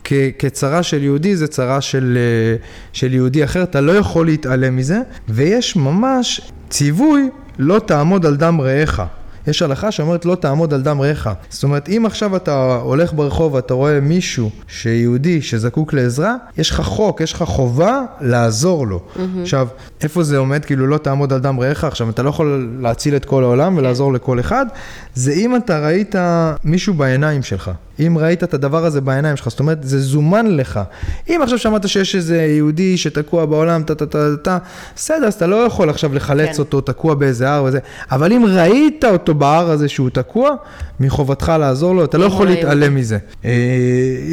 כ- 0.03 0.13
כצרה 0.39 0.83
של 0.83 1.03
יהודי 1.03 1.35
זה 1.35 1.47
צרה 1.47 1.81
של, 1.81 2.17
אה, 2.17 2.55
של 2.93 3.13
יהודי 3.13 3.43
אחר, 3.43 3.63
אתה 3.63 3.81
לא 3.81 3.91
יכול 3.91 4.25
להתעלם 4.25 4.75
מזה, 4.75 4.99
ויש 5.29 5.75
ממש 5.75 6.41
ציווי 6.69 7.29
לא 7.59 7.79
תעמוד 7.79 8.25
על 8.25 8.35
דם 8.35 8.61
רעך. 8.61 9.01
יש 9.47 9.61
הלכה 9.61 9.91
שאומרת 9.91 10.25
לא 10.25 10.35
תעמוד 10.35 10.73
על 10.73 10.81
דם 10.81 11.01
רעך. 11.01 11.29
זאת 11.49 11.63
אומרת, 11.63 11.89
אם 11.89 12.03
עכשיו 12.05 12.35
אתה 12.35 12.79
הולך 12.83 13.13
ברחוב 13.13 13.53
ואתה 13.53 13.73
רואה 13.73 13.99
מישהו 13.99 14.49
שיהודי 14.67 15.41
שזקוק 15.41 15.93
לעזרה, 15.93 16.35
יש 16.57 16.69
לך 16.69 16.81
חוק, 16.81 17.21
יש 17.21 17.33
לך 17.33 17.43
חובה 17.43 18.01
לעזור 18.21 18.87
לו. 18.87 19.01
Mm-hmm. 19.15 19.19
עכשיו, 19.41 19.67
איפה 20.03 20.23
זה 20.23 20.37
עומד? 20.37 20.65
כאילו 20.65 20.87
לא 20.87 20.97
תעמוד 20.97 21.33
על 21.33 21.39
דם 21.39 21.59
רעך. 21.59 21.83
עכשיו, 21.83 22.09
אתה 22.09 22.23
לא 22.23 22.29
יכול 22.29 22.69
להציל 22.79 23.15
את 23.15 23.25
כל 23.25 23.43
העולם 23.43 23.77
ולעזור 23.77 24.13
לכל 24.13 24.39
אחד, 24.39 24.65
זה 25.15 25.31
אם 25.33 25.55
אתה 25.55 25.79
ראית 25.79 26.15
מישהו 26.63 26.93
בעיניים 26.93 27.43
שלך. 27.43 27.71
אם 27.99 28.17
ראית 28.17 28.43
את 28.43 28.53
הדבר 28.53 28.85
הזה 28.85 29.01
בעיניים 29.01 29.37
שלך, 29.37 29.47
זאת 29.49 29.59
אומרת, 29.59 29.77
זה 29.83 29.99
זומן 29.99 30.47
לך. 30.47 30.79
אם 31.29 31.39
עכשיו 31.43 31.57
שמעת 31.57 31.87
שיש 31.89 32.15
איזה 32.15 32.37
יהודי 32.41 32.97
שתקוע 32.97 33.45
בעולם, 33.45 33.83
טה 33.83 33.95
טה 33.95 34.05
טה 34.05 34.27
טה, 34.43 34.57
בסדר, 34.95 35.25
אז 35.27 35.33
אתה 35.33 35.47
לא 35.47 35.55
יכול 35.55 35.89
עכשיו 35.89 36.13
לחלץ 36.13 36.55
כן. 36.55 36.61
אותו 36.61 36.81
תקוע 36.81 37.15
באיזה 37.15 37.49
הר 37.49 37.63
וזה, 37.63 37.79
אבל 38.11 38.33
אם 38.33 38.45
ראית 38.47 39.05
אותו 39.05 39.33
בהר 39.35 39.69
הזה 39.71 39.87
שהוא 39.89 40.09
תקוע, 40.09 40.49
מחובתך 40.99 41.51
לעזור 41.59 41.95
לו, 41.95 42.03
אתה 42.03 42.17
לא 42.17 42.25
יכול 42.25 42.47
להתעלם 42.47 42.95
מזה. 42.95 43.17
אה, 43.45 43.51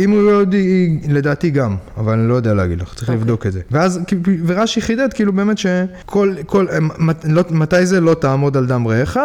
אם 0.04 0.10
הוא 0.10 0.30
יהודי, 0.30 0.98
לדעתי 1.08 1.50
גם, 1.50 1.76
אבל 1.96 2.12
אני 2.12 2.28
לא 2.28 2.34
יודע 2.34 2.54
להגיד 2.54 2.80
לך, 2.80 2.88
צריך 2.94 3.02
אוקיי. 3.02 3.16
לבדוק 3.16 3.46
את 3.46 3.52
זה. 3.52 3.60
ואז, 3.70 4.00
ורש"י 4.46 4.80
חידד, 4.80 5.12
כאילו 5.12 5.32
באמת 5.32 5.58
שכל, 5.58 6.34
כל, 6.46 6.66
אה, 6.72 6.78
מת- 6.80 7.24
לא- 7.28 7.42
מתי 7.50 7.86
זה 7.86 8.00
לא 8.00 8.14
תעמוד 8.14 8.56
על 8.56 8.66
דם 8.66 8.86
רעך, 8.88 9.16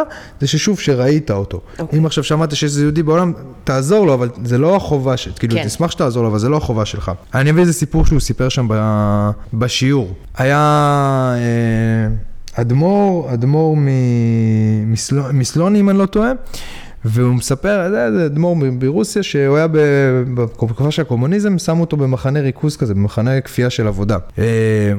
זה 0.41 0.47
ששוב 0.47 0.79
שראית 0.79 1.31
אותו. 1.31 1.61
אוקיי. 1.79 1.99
אם 1.99 2.05
עכשיו 2.05 2.23
שמעת 2.23 2.51
שיש 2.51 2.63
איזה 2.63 2.81
יהודי 2.81 3.03
בעולם, 3.03 3.33
תעזור 3.63 4.05
לו, 4.05 4.13
אבל 4.13 4.29
זה 4.43 4.57
לא 4.57 4.75
החובה, 4.75 5.17
ש... 5.17 5.27
כאילו, 5.27 5.55
כן. 5.55 5.65
תשמח 5.65 5.91
שתעזור 5.91 6.23
לו, 6.23 6.29
אבל 6.29 6.39
זה 6.39 6.49
לא 6.49 6.57
החובה 6.57 6.85
שלך. 6.85 7.11
אני 7.33 7.49
אביא 7.49 7.61
איזה 7.61 7.73
סיפור 7.73 8.05
שהוא 8.05 8.19
סיפר 8.19 8.49
שם 8.49 8.67
ב... 8.69 8.73
בשיעור. 9.53 10.13
היה 10.37 10.57
אה, 11.35 12.61
אדמו"ר, 12.61 13.33
אדמו"ר 13.33 13.75
מ- 13.77 14.91
מסלו... 14.93 15.23
מסלוני, 15.33 15.79
אם 15.79 15.89
אני 15.89 15.97
לא 15.97 16.05
טועה. 16.05 16.31
והוא 17.05 17.35
מספר, 17.35 17.89
זה 17.91 18.25
אדמו"ר 18.25 18.55
מ- 18.55 18.79
ברוסיה, 18.79 19.23
שהוא 19.23 19.57
היה 19.57 19.67
בתקופה 20.33 20.91
של 20.91 21.01
הקומוניזם, 21.01 21.57
שמו 21.57 21.81
אותו 21.81 21.97
במחנה 21.97 22.39
ריכוז 22.39 22.77
כזה, 22.77 22.93
במחנה 22.93 23.41
כפייה 23.41 23.69
של 23.69 23.87
עבודה. 23.87 24.17
אה, 24.39 24.43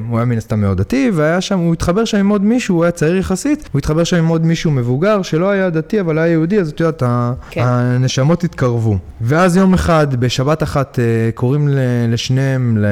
הוא 0.09 0.17
היה 0.17 0.25
מן 0.25 0.37
הסתם 0.37 0.61
מאוד 0.61 0.77
דתי, 0.77 1.11
והיה 1.13 1.41
שם, 1.41 1.59
הוא 1.59 1.73
התחבר 1.73 2.05
שם 2.05 2.17
עם 2.17 2.29
עוד 2.29 2.43
מישהו, 2.43 2.75
הוא 2.75 2.83
היה 2.83 2.91
צעיר 2.91 3.15
יחסית, 3.17 3.69
הוא 3.71 3.79
התחבר 3.79 4.03
שם 4.03 4.17
עם 4.17 4.27
עוד 4.27 4.45
מישהו 4.45 4.71
מבוגר, 4.71 5.21
שלא 5.21 5.49
היה 5.49 5.69
דתי, 5.69 5.99
אבל 5.99 6.17
היה 6.17 6.31
יהודי, 6.31 6.59
אז 6.59 6.69
את 6.69 6.79
יודעת, 6.79 7.03
כן. 7.49 7.61
הנשמות 7.65 8.43
התקרבו. 8.43 8.97
ואז 9.21 9.57
יום 9.57 9.73
אחד, 9.73 10.15
בשבת 10.15 10.63
אחת, 10.63 10.99
אה, 10.99 11.29
קוראים 11.35 11.69
לשניהם 12.07 12.77
ל... 12.77 12.85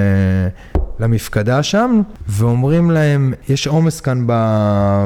למפקדה 1.00 1.64
שם, 1.64 2.02
ואומרים 2.28 2.92
להם, 2.92 3.34
יש 3.50 3.68
עומס 3.68 4.02
כאן 4.02 4.24
ב, 4.28 4.32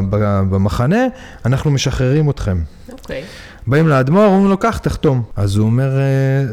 ב, 0.09 0.41
במחנה, 0.49 1.05
אנחנו 1.45 1.71
משחררים 1.71 2.29
אתכם. 2.29 2.57
אוקיי. 2.91 3.23
באים 3.67 3.87
לאדמו"ר, 3.87 4.25
אומרים 4.25 4.49
לו, 4.49 4.57
קח, 4.57 4.77
תחתום. 4.77 5.23
אז 5.35 5.55
הוא 5.55 5.65
אומר, 5.65 5.97
"אה, 5.99 6.03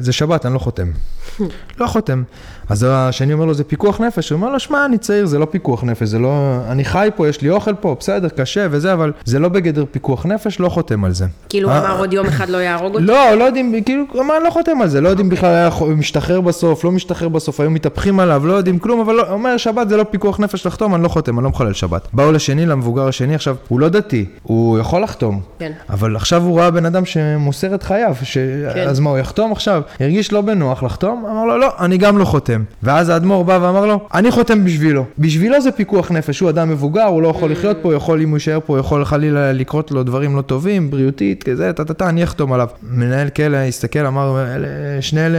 זה 0.01 0.13
שבת, 0.13 0.47
אני 0.47 0.55
לא 0.55 0.59
חותם. 0.59 0.91
לא 1.81 1.87
חותם. 1.87 2.23
אז 2.69 2.87
השני 2.89 3.33
אומר 3.33 3.45
לו, 3.45 3.55
זה 3.55 3.65
פיקוח 3.65 4.01
נפש. 4.01 4.31
הוא 4.31 4.37
אומר 4.37 4.51
לו, 4.51 4.59
שמע, 4.59 4.85
אני 4.85 4.99
צעיר, 4.99 5.27
זה 5.27 5.39
לא 5.39 5.47
פיקוח 5.51 5.85
נפש, 5.85 6.09
זה 6.09 6.19
לא... 6.19 6.59
אני 6.69 6.85
חי 6.85 7.09
פה, 7.17 7.29
יש 7.29 7.41
לי 7.41 7.51
אוכל 7.51 7.75
פה, 7.75 7.97
בסדר, 8.01 8.29
קשה 8.29 8.67
וזה, 8.71 8.93
אבל 8.93 9.13
זה 9.25 9.39
לא 9.39 9.49
בגדר 9.49 9.85
פיקוח 9.91 10.27
נפש, 10.27 10.61
לא 10.61 10.69
חותם 10.69 11.05
על 11.05 11.13
זה. 11.13 11.27
כאילו 11.49 11.69
הוא 11.69 11.77
אה, 11.77 11.81
אמר 11.81 11.99
עוד 11.99 12.13
יום 12.13 12.27
אחד 12.27 12.49
לא 12.49 12.59
יהרוג 12.59 12.95
אותי? 12.95 13.05
לא, 13.05 13.35
לא 13.35 13.45
יודעים, 13.45 13.83
כאילו, 13.85 14.05
הוא 14.13 14.23
אמר, 14.23 14.39
לא 14.39 14.51
חותם 14.51 14.81
על 14.83 14.89
זה, 14.89 15.01
לא 15.01 15.09
יודעים 15.09 15.29
בכלל, 15.29 15.51
היה 15.51 15.71
משתחרר 15.97 16.41
בסוף, 16.41 16.85
לא 16.85 16.93
משתחרר 16.93 17.29
בסוף, 17.29 17.61
היו 17.61 17.71
מתהפכים 17.71 18.21
עליו, 18.21 18.47
לא 18.47 18.53
יודעים 18.53 18.79
כלום, 18.79 19.01
אבל 19.01 19.15
לא, 19.15 19.23
הוא 19.23 19.33
אומר, 19.33 19.57
שבת 19.57 19.89
זה 19.89 19.97
לא 19.97 20.05
פיקוח 20.11 20.41
נפש 20.41 20.67
לחתום, 20.67 20.95
אני 20.95 21.03
לא 21.03 21.09
חותם, 21.09 21.39
אני 21.39 21.45
לא 21.45 21.51
מחלל 21.51 21.73
שבת. 21.73 22.09
באו 22.13 22.33
לשני, 22.33 22.67
למבוגר 22.67 23.09
השני, 23.09 23.35
עכשיו, 23.35 23.57
הוא 23.69 23.81
לא 23.81 23.89
דתי, 23.89 24.27
הוא 24.43 24.79
יכול 24.79 25.03
לחתום, 25.03 25.41
כן. 25.59 25.73
אבל 25.91 26.17
עכשיו 26.17 26.43
הוא 26.43 26.61
ראה 26.61 26.71
בן 26.71 26.87
אדם 26.87 27.05
שמוסר 27.05 27.75
את 27.75 27.83
חייו, 27.83 28.15
ש... 28.23 28.39
כן. 28.75 28.89
אז 28.89 29.01
מה, 29.01 29.11
הוא 29.11 29.19
יחתום 29.19 29.53
עכשיו? 29.53 29.83
הרגיש 30.01 30.33
לא 30.33 30.41
בנוח 30.41 30.83
לחתום? 30.83 31.22
אמר 31.31 31.45
לו, 31.45 31.59
לא, 31.59 31.73
אני 31.81 31.99
גם 31.99 32.19
לא 32.19 32.25
חותם. 32.25 32.63
ואז 32.83 33.09
האדמו"ר 33.09 33.45
בא 33.45 33.59
ואמר 33.63 33.87
לו, 33.87 34.01
אני 34.15 34.31
חותם 34.31 34.65
בשבילו. 34.65 35.05
בשבילו 35.19 35.61
זה 35.61 35.71
פיקוח 35.73 36.11
נפש, 36.11 36.41
הוא 36.41 36.51
אדם 36.51 36.69
מבוגר, 36.69 37.03
הוא 37.05 37.23
לא 37.23 37.29
יכול 37.29 37.53
לחיות 37.53 37.77
פה, 37.83 37.95
יכול, 37.95 38.21
אם 38.21 38.29
הוא 38.29 38.37
יישאר 38.37 38.59
פה, 38.67 38.79
יכול 38.79 39.05
חלילה 39.05 39.53
לקרות 39.53 39.91
לו 39.91 40.03
דברים 40.03 40.37
לא 40.37 40.43
טובים, 40.43 40.91
בריאותית, 40.91 41.43
כזה, 41.43 41.73
טה-טה-טה, 41.73 42.09
אני 42.09 42.25
אחתום 42.25 42.53
עליו. 42.53 42.69
מנהל 42.91 43.29
כלא 43.29 43.57
הסתכל, 43.57 44.07
אמר, 44.07 44.45
"אלה- 44.57 44.67
שני 45.03 45.27
אלה 45.27 45.39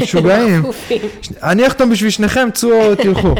משוגעים. 0.00 0.62
אני 1.42 1.66
אחתום 1.66 1.90
בשביל 1.90 2.10
שניכם, 2.10 2.48
צאו, 2.52 2.70
תלכו. 2.94 3.34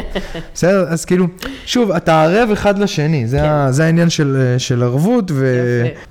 בסדר? 0.53 0.85
אז 0.89 1.05
כאילו, 1.05 1.27
שוב, 1.65 1.91
אתה 1.91 2.23
ערב 2.23 2.49
אחד 2.51 2.79
לשני, 2.79 3.27
זה, 3.27 3.49
ה, 3.51 3.71
זה 3.71 3.85
העניין 3.85 4.09
של, 4.09 4.55
של 4.57 4.83
ערבות, 4.83 5.31
ו. 5.33 5.45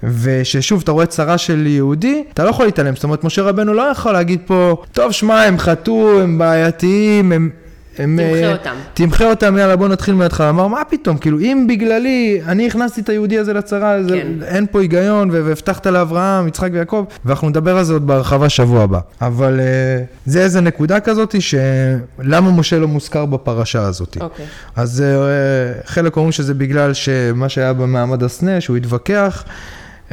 וששוב, 0.02 0.80
אתה 0.82 0.92
רואה 0.92 1.06
צרה 1.06 1.38
של 1.38 1.66
יהודי, 1.66 2.24
אתה 2.32 2.44
לא 2.44 2.48
יכול 2.50 2.66
להתעלם, 2.66 2.94
זאת 2.94 3.04
אומרת, 3.04 3.24
משה 3.24 3.42
רבנו 3.42 3.74
לא 3.74 3.82
יכול 3.82 4.12
להגיד 4.12 4.38
פה, 4.46 4.76
טוב, 4.92 5.12
שמע, 5.12 5.42
הם 5.42 5.56
חטאו, 5.74 6.20
הם 6.20 6.38
בעייתיים, 6.38 7.32
הם... 7.32 7.50
הם, 7.98 8.18
תמחה 8.22 8.46
אה, 8.46 8.52
אותם. 8.52 8.74
תמחה 8.94 9.30
אותם, 9.30 9.56
יאללה, 9.58 9.76
בוא 9.76 9.88
נתחיל 9.88 10.14
מההתחלה. 10.14 10.48
אמר, 10.48 10.66
מה 10.66 10.82
פתאום, 10.88 11.16
כאילו, 11.16 11.40
אם 11.40 11.66
בגללי, 11.68 12.40
אני 12.46 12.66
הכנסתי 12.66 13.00
את 13.00 13.08
היהודי 13.08 13.38
הזה 13.38 13.52
לצרה, 13.52 14.02
זה, 14.02 14.14
כן. 14.14 14.28
אין 14.42 14.66
פה 14.70 14.80
היגיון, 14.80 15.30
והבטחת 15.30 15.86
לאברהם, 15.86 16.48
יצחק 16.48 16.70
ויעקב, 16.72 17.04
ואנחנו 17.24 17.48
נדבר 17.48 17.78
על 17.78 17.84
זה 17.84 17.92
עוד 17.92 18.06
בהרחבה 18.06 18.48
שבוע 18.48 18.82
הבא. 18.82 19.00
אבל 19.20 19.60
אה, 19.60 20.04
זה 20.26 20.42
איזה 20.42 20.60
נקודה 20.60 21.00
כזאת, 21.00 21.34
שלמה 21.40 22.50
משה 22.50 22.78
לא 22.78 22.88
מוזכר 22.88 23.26
בפרשה 23.26 23.82
הזאת. 23.82 24.16
אוקיי. 24.20 24.46
אז 24.76 25.00
אה, 25.02 25.80
חלק 25.86 26.16
אומרים 26.16 26.32
שזה 26.32 26.54
בגלל 26.54 26.92
שמה 26.94 27.48
שהיה 27.48 27.72
במעמד 27.72 28.22
הסנה, 28.22 28.60
שהוא 28.60 28.76
התווכח. 28.76 29.44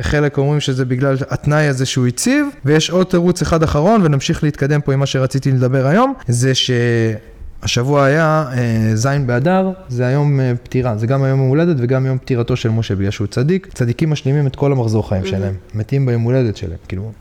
חלק 0.01 0.37
אומרים 0.37 0.59
שזה 0.59 0.85
בגלל 0.85 1.15
התנאי 1.29 1.67
הזה 1.67 1.85
שהוא 1.85 2.07
הציב, 2.07 2.45
ויש 2.65 2.89
עוד 2.89 3.07
תירוץ 3.07 3.41
אחד 3.41 3.63
אחרון, 3.63 4.01
ונמשיך 4.03 4.43
להתקדם 4.43 4.81
פה 4.81 4.93
עם 4.93 4.99
מה 4.99 5.05
שרציתי 5.05 5.51
לדבר 5.51 5.87
היום, 5.87 6.13
זה 6.27 6.51
שהשבוע 6.55 8.03
היה 8.03 8.45
אה, 8.53 8.95
ז' 8.95 9.07
באדר, 9.25 9.71
זה 9.89 10.05
היום 10.05 10.39
אה, 10.39 10.53
פטירה, 10.63 10.97
זה 10.97 11.07
גם 11.07 11.23
היום 11.23 11.39
הולדת 11.39 11.75
וגם 11.79 12.05
יום 12.05 12.17
פטירתו 12.17 12.55
של 12.55 12.69
משה, 12.69 12.95
בגלל 12.95 13.11
שהוא 13.11 13.27
צדיק. 13.27 13.67
צדיקים 13.73 14.09
משלימים 14.09 14.47
את 14.47 14.55
כל 14.55 14.71
המחזור 14.71 15.09
חיים 15.09 15.25
שלהם, 15.25 15.53
מתים 15.75 16.05
ביום 16.05 16.21
הולדת 16.21 16.57
שלהם, 16.57 16.77
כאילו. 16.87 17.11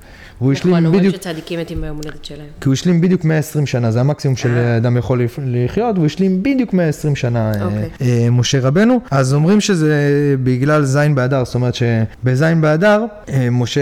והוא 0.40 0.52
השלים 0.52 0.74
נכון, 0.74 0.86
אומרים 0.86 1.00
בדיוק, 1.00 1.16
שצדיקים 1.16 1.60
מתים 1.60 1.80
ביום 1.80 1.96
הולדת 1.96 2.24
שלהם. 2.24 2.46
כי 2.60 2.68
הוא 2.68 2.72
השלים 2.72 3.00
בדיוק 3.00 3.24
120 3.24 3.66
שנה, 3.66 3.90
זה 3.90 4.00
המקסימום 4.00 4.34
אה. 4.36 4.42
שאדם 4.42 4.96
יכול 4.96 5.22
לחיות, 5.46 5.96
והוא 5.96 6.06
השלים 6.06 6.42
בדיוק 6.42 6.72
120 6.72 7.16
שנה 7.16 7.52
אה, 7.54 7.64
אוקיי. 7.64 7.88
אה, 8.00 8.30
משה 8.30 8.60
רבנו. 8.60 9.00
אז 9.10 9.34
אומרים 9.34 9.60
שזה 9.60 9.96
בגלל 10.42 10.84
ז' 10.84 10.98
באדר, 11.14 11.44
זאת 11.44 11.54
אומרת 11.54 11.74
שבז' 11.74 12.44
באדר 12.60 13.04
משה 13.50 13.80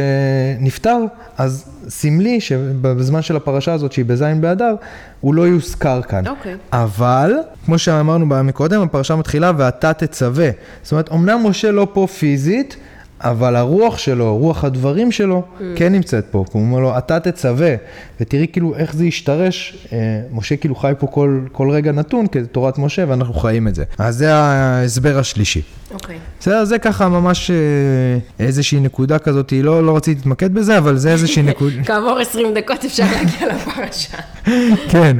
נפטר, 0.61 0.99
אז 1.37 1.65
סמלי 1.89 2.41
שבזמן 2.41 3.23
של 3.23 3.37
הפרשה 3.37 3.73
הזאת, 3.73 3.93
שהיא 3.93 4.05
בז' 4.05 4.25
באדר, 4.41 4.75
הוא 5.21 5.35
לא 5.35 5.43
יוזכר 5.43 6.03
כאן. 6.03 6.27
אוקיי. 6.27 6.55
אבל, 6.73 7.33
כמו 7.65 7.79
שאמרנו 7.79 8.27
מקודם, 8.27 8.83
הפרשה 8.83 9.17
מתחילה 9.17 9.53
ואתה 9.57 9.93
תצווה. 9.93 10.51
זאת 10.83 10.93
אומרת, 10.93 11.13
אמנם 11.13 11.47
משה 11.47 11.71
לא 11.71 11.89
פה 11.93 12.07
פיזית, 12.19 12.77
אבל 13.21 13.57
הרוח 13.57 13.99
שלו, 13.99 14.37
רוח 14.37 14.65
הדברים 14.65 15.13
שלו, 15.13 15.43
כן 15.77 15.93
נמצאת 15.93 16.25
פה. 16.31 16.45
הוא 16.53 16.63
אומר 16.63 16.79
לו, 16.79 16.99
אתה 16.99 17.21
תצווה, 17.21 17.75
ותראי 18.21 18.47
כאילו 18.53 18.75
איך 18.77 18.95
זה 18.95 19.05
השתרש. 19.05 19.87
אה, 19.93 19.99
משה 20.33 20.57
כאילו 20.57 20.75
חי 20.75 20.93
פה 20.99 21.07
כל, 21.07 21.41
כל 21.53 21.71
רגע 21.71 21.93
נתון 21.93 22.27
כתורת 22.33 22.79
משה, 22.79 23.05
ואנחנו 23.09 23.35
חיים 23.35 23.69
את 23.69 23.75
זה. 23.75 23.85
אז 23.99 24.17
זה 24.17 24.35
ההסבר 24.35 25.19
השלישי. 25.19 25.63
אוקיי. 25.91 26.19
בסדר, 26.41 26.65
זה 26.65 26.79
ככה 26.79 27.09
ממש 27.09 27.51
אה, 27.51 28.47
איזושהי 28.47 28.81
נקודה 28.81 29.19
כזאת, 29.19 29.53
לא, 29.63 29.87
לא 29.87 29.97
רציתי 29.97 30.19
להתמקד 30.19 30.55
בזה, 30.55 30.79
אבל 30.79 30.97
זה 30.97 31.13
איזושהי 31.13 31.43
נקודה. 31.51 31.85
כעבור 31.85 32.19
20 32.19 32.55
דקות 32.55 32.85
אפשר 32.85 33.05
להגיע 33.13 33.55
לפרשה. 33.55 34.19
כן, 34.93 35.17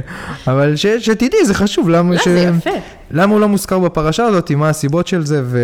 אבל 0.47 0.75
ש, 0.75 0.85
שתדעי, 0.85 1.45
זה 1.45 1.53
חשוב, 1.53 1.89
למה, 1.89 2.15
לא, 2.15 2.21
זה 2.25 2.39
יפה. 2.39 2.69
למה 3.11 3.33
הוא 3.33 3.41
לא 3.41 3.47
מוזכר 3.49 3.79
בפרשה 3.79 4.23
הזאת, 4.23 4.51
מה 4.51 4.69
הסיבות 4.69 5.07
של 5.07 5.25
זה, 5.25 5.41
ו, 5.45 5.59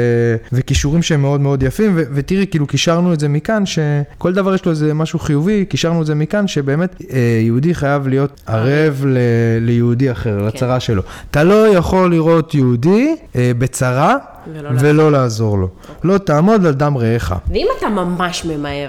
וכישורים 0.54 1.02
שהם 1.02 1.22
מאוד 1.22 1.42
מאוד 1.42 1.64
יפים, 1.64 1.92
ו, 1.96 2.04
ותראי, 2.14 2.46
כאילו 2.52 2.68
קישרנו 2.68 3.14
את 3.14 3.20
זה 3.20 3.28
מכאן, 3.28 3.64
שכל 3.66 4.34
דבר 4.34 4.56
יש 4.56 4.66
לו 4.66 4.72
איזה 4.72 4.94
משהו 4.94 5.20
חיובי, 5.20 5.66
קישרנו 5.66 6.02
את 6.02 6.06
זה 6.06 6.16
מכאן, 6.16 6.48
שבאמת 6.48 7.02
אה, 7.12 7.18
יהודי 7.44 7.76
חייב 7.76 8.08
להיות 8.08 8.42
ערב 8.48 9.04
ל, 9.08 9.18
ליהודי 9.62 10.12
אחר, 10.12 10.40
כן. 10.40 10.46
לצרה 10.46 10.80
שלו. 10.80 11.02
אתה 11.32 11.44
לא 11.44 11.68
יכול 11.68 12.12
לראות 12.12 12.54
יהודי 12.56 13.16
אה, 13.36 13.52
בצרה 13.58 14.16
ולא 14.54 14.70
ולא 14.80 15.12
לעזור 15.12 15.58
לו. 15.58 15.70
לא 16.04 16.18
תעמוד 16.18 16.66
על 16.66 16.74
דם 16.74 16.98
רעך. 16.98 17.34
ואם 17.50 17.68
אתה 17.78 17.90
ממש 17.90 18.46
ממהר, 18.46 18.88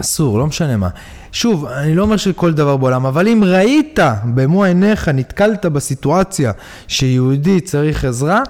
אסור, 0.00 0.38
לא 0.38 0.46
משנה 0.46 0.76
מה. 0.76 0.88
שוב, 1.32 1.64
אני 1.64 1.94
לא 1.94 2.02
אומר 2.02 2.16
שכל 2.16 2.52
דבר 2.52 2.76
בעולם, 2.76 3.06
אבל 3.06 3.28
אם 3.28 3.44
ראית 3.44 3.98
במו 4.24 4.64
עיניך, 4.64 5.08
נתקלת 5.08 5.66
בסיטואציה 5.66 6.52
שיהודי 6.88 7.60
צריך 7.60 8.04
עזרה, 8.04 8.42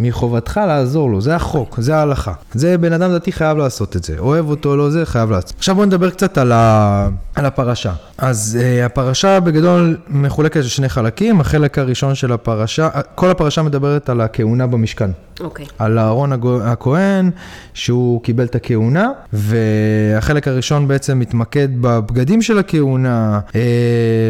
מחובתך 0.00 0.60
לעזור 0.66 1.10
לו, 1.10 1.20
זה 1.20 1.36
החוק, 1.36 1.78
זה 1.80 1.96
ההלכה. 1.96 2.32
זה 2.54 2.78
בן 2.78 2.92
אדם 2.92 3.12
דתי 3.12 3.32
חייב 3.32 3.58
לעשות 3.58 3.96
את 3.96 4.04
זה, 4.04 4.14
אוהב 4.18 4.50
אותו, 4.50 4.76
לא 4.76 4.90
זה, 4.90 5.06
חייב 5.06 5.30
לעשות. 5.30 5.54
עכשיו 5.58 5.74
בואו 5.74 5.86
נדבר 5.86 6.10
קצת 6.10 6.38
על, 6.38 6.52
ה... 6.52 7.08
על 7.34 7.46
הפרשה. 7.46 7.92
אז 8.18 8.58
uh, 8.60 8.86
הפרשה 8.86 9.40
בגדול 9.40 9.96
מחולקת 10.08 10.60
לשני 10.60 10.88
חלקים, 10.88 11.40
החלק 11.40 11.78
הראשון 11.78 12.14
של 12.14 12.32
הפרשה, 12.32 12.88
כל 13.14 13.30
הפרשה 13.30 13.62
מדברת 13.62 14.08
על 14.08 14.20
הכהונה 14.20 14.66
במשכן. 14.66 15.10
אוקיי. 15.40 15.66
על 15.78 15.98
אהרון 15.98 16.32
הכהן, 16.64 17.30
שהוא 17.74 18.22
קיבל 18.22 18.44
את 18.44 18.54
הכהונה, 18.54 19.10
והחלק 19.32 20.48
הראשון 20.48 20.88
בעצם 20.88 21.18
מתמקד 21.18 21.68
בבגדים 21.80 22.42
של 22.42 22.58
הכהונה, 22.58 23.40
אה, 23.54 23.60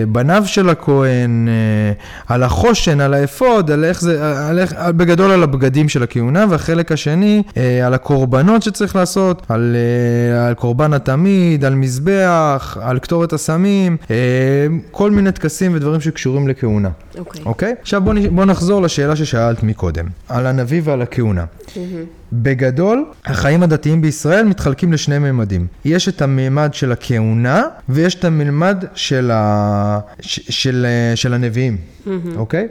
בניו 0.09 0.42
של 0.46 0.68
הכהן, 0.68 1.48
אה, 1.48 1.92
על 2.35 2.42
החושן, 2.42 3.00
על 3.00 3.14
האפוד, 3.14 3.70
על 3.70 3.85
איך 3.85 4.00
זה, 4.00 4.48
על 4.48 4.59
איך, 4.59 4.74
בגדול 4.96 5.31
על 5.31 5.42
הבגדים 5.42 5.56
של 5.88 6.03
הכהונה, 6.03 6.47
והחלק 6.51 6.92
השני 6.92 7.42
אה, 7.57 7.87
על 7.87 7.95
הקורבנות 7.95 8.62
שצריך 8.62 8.97
לעשות, 8.97 9.42
על, 9.49 9.77
אה, 9.77 10.49
על 10.49 10.55
קורבן 10.55 10.92
התמיד, 10.92 11.64
על 11.64 11.75
מזבח, 11.75 12.77
על 12.81 12.99
קטורת 12.99 13.33
הסמים, 13.33 13.97
אה, 14.11 14.16
כל 14.90 15.11
מיני 15.11 15.33
טקסים 15.33 15.75
ודברים 15.75 16.01
שקשורים 16.01 16.49
לכהונה. 16.49 16.90
אוקיי. 17.19 17.42
אוקיי? 17.47 17.75
עכשיו 17.81 18.01
בוא, 18.01 18.14
בוא 18.31 18.45
נחזור 18.45 18.83
לשאלה 18.83 19.16
ששאלת 19.16 19.62
מקודם, 19.62 20.07
על 20.29 20.47
הנביא 20.47 20.81
ועל 20.85 21.03
הכהונה. 21.03 21.45
בגדול, 22.33 23.05
החיים 23.27 23.62
הדתיים 23.62 24.03
בישראל 24.03 24.45
מתחלקים 24.45 24.92
לשני 24.92 25.19
ממדים. 25.19 25.66
יש 25.85 26.09
את 26.09 26.23
הממד 26.23 26.75
של 26.75 26.92
הכהונה, 26.92 27.62
ויש 27.88 28.14
את 28.14 28.25
הממד 28.25 28.85
של, 28.95 29.31
ה... 29.35 29.99
ש... 30.21 30.40
של... 30.49 30.87
של 31.14 31.35
הנביאים, 31.35 31.77
אוקיי? 32.37 32.69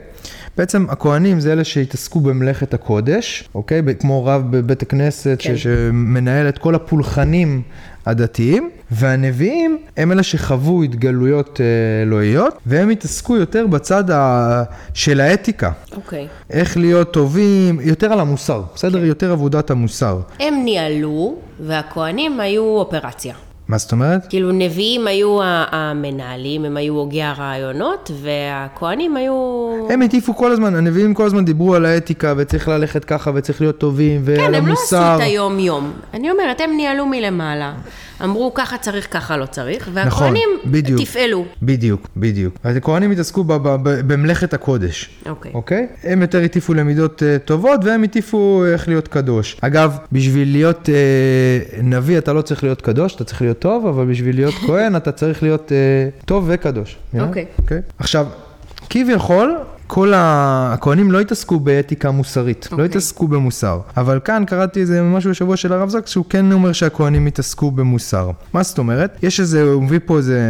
בעצם 0.56 0.86
הכהנים 0.88 1.40
זה 1.40 1.52
אלה 1.52 1.64
שהתעסקו 1.64 2.20
במלאכת 2.20 2.74
הקודש, 2.74 3.48
אוקיי? 3.54 3.82
כמו 4.00 4.24
רב 4.26 4.42
בבית 4.50 4.82
הכנסת 4.82 5.36
כן. 5.40 5.56
ש... 5.56 5.62
שמנהל 5.62 6.48
את 6.48 6.58
כל 6.58 6.74
הפולחנים 6.74 7.62
הדתיים, 8.06 8.70
והנביאים 8.90 9.78
הם 9.96 10.12
אלה 10.12 10.22
שחוו 10.22 10.82
התגלויות 10.82 11.60
אה, 11.60 11.66
אלוהיות, 12.02 12.58
והם 12.66 12.90
התעסקו 12.90 13.36
יותר 13.36 13.66
בצד 13.66 14.10
ה... 14.10 14.62
של 14.94 15.20
האתיקה. 15.20 15.70
אוקיי. 15.96 16.28
איך 16.50 16.76
להיות 16.76 17.12
טובים, 17.12 17.80
יותר 17.80 18.12
על 18.12 18.20
המוסר, 18.20 18.62
בסדר? 18.74 19.04
יותר 19.04 19.32
עבודת 19.32 19.70
המוסר. 19.70 20.20
הם 20.40 20.54
ניהלו, 20.64 21.36
והכוהנים 21.60 22.40
היו 22.40 22.64
אופרציה. 22.64 23.34
מה 23.68 23.78
זאת 23.78 23.92
אומרת? 23.92 24.26
כאילו 24.28 24.52
נביאים 24.52 25.06
היו 25.06 25.38
המנהלים, 25.42 26.64
הם 26.64 26.76
היו 26.76 26.94
הוגי 26.94 27.22
הרעיונות, 27.22 28.10
והכוהנים 28.22 29.16
היו... 29.16 29.34
הם 29.90 30.02
הטיפו 30.02 30.36
כל 30.36 30.52
הזמן, 30.52 30.74
הנביאים 30.74 31.14
כל 31.14 31.26
הזמן 31.26 31.44
דיברו 31.44 31.74
על 31.74 31.86
האתיקה, 31.86 32.34
וצריך 32.36 32.68
ללכת 32.68 33.04
ככה, 33.04 33.30
וצריך 33.34 33.60
להיות 33.60 33.78
טובים, 33.78 34.20
ועל 34.24 34.36
כן, 34.36 34.44
הם 34.44 34.52
לא 34.52 34.58
המוסר. 34.58 34.96
עשו 34.96 35.16
את 35.16 35.20
היום-יום. 35.20 35.92
אני 36.14 36.30
אומרת, 36.30 36.60
הם 36.60 36.70
ניהלו 36.76 37.06
מלמעלה. 37.06 37.74
אמרו, 38.24 38.54
ככה 38.54 38.78
צריך, 38.78 39.08
ככה 39.10 39.36
לא 39.36 39.46
צריך, 39.46 39.90
והכוהנים 39.92 40.48
נכון. 40.64 40.96
תפעלו. 41.04 41.44
בדיוק, 41.62 42.08
בדיוק. 42.16 42.54
אז 42.64 42.76
הכהנים 42.76 43.10
התעסקו 43.10 43.44
במלאכת 43.82 44.54
הקודש. 44.54 45.10
אוקיי. 45.28 45.52
אוקיי? 45.54 45.86
הם 46.04 46.22
יותר 46.22 46.42
הטיפו 46.42 46.74
למידות 46.74 47.22
uh, 47.22 47.46
טובות, 47.46 47.80
והם 47.84 48.02
הטיפו 48.02 48.64
איך 48.72 48.88
להיות 48.88 49.08
קדוש. 49.08 49.56
אגב, 49.60 49.96
בשביל 50.12 50.52
להיות 50.52 50.88
uh, 50.88 51.82
נביא 51.82 52.18
אתה 52.18 52.32
לא 52.32 52.42
צריך 52.42 52.64
להיות 52.64 52.82
קדוש, 52.82 53.14
אתה 53.14 53.24
צריך 53.24 53.42
להיות 53.42 53.58
טוב, 53.58 53.86
אבל 53.86 54.06
בשביל 54.06 54.36
להיות 54.36 54.54
כהן 54.54 54.96
אתה 55.00 55.12
צריך 55.12 55.42
להיות 55.42 55.72
uh, 55.72 56.24
טוב 56.24 56.44
וקדוש. 56.48 56.96
you 57.14 57.16
know? 57.16 57.22
אוקיי. 57.22 57.44
אוקיי? 57.58 57.80
עכשיו, 57.98 58.26
כביכול, 58.90 59.56
כל 59.86 60.14
ה- 60.14 60.70
הכהנים 60.74 61.12
לא 61.12 61.20
התעסקו 61.20 61.60
באתיקה 61.60 62.10
מוסרית, 62.10 62.68
לא 62.70 62.76
אוקיי. 62.76 62.84
התעסקו 62.84 63.28
במוסר. 63.28 63.80
אבל 63.96 64.20
כאן 64.24 64.42
קראתי 64.46 64.80
איזה 64.80 65.02
משהו 65.02 65.30
בשבוע 65.30 65.56
של 65.56 65.72
הרב 65.72 65.88
זקס, 65.88 66.10
שהוא 66.10 66.24
כן 66.28 66.52
אומר 66.52 66.72
שהכהנים 66.72 67.26
התעסקו 67.26 67.70
במוסר. 67.70 68.30
מה 68.52 68.62
זאת 68.62 68.78
אומרת? 68.78 69.18
יש 69.22 69.40
איזה, 69.40 69.62
הוא 69.62 69.82
מביא 69.82 69.98
פה 70.04 70.16
איזה 70.18 70.40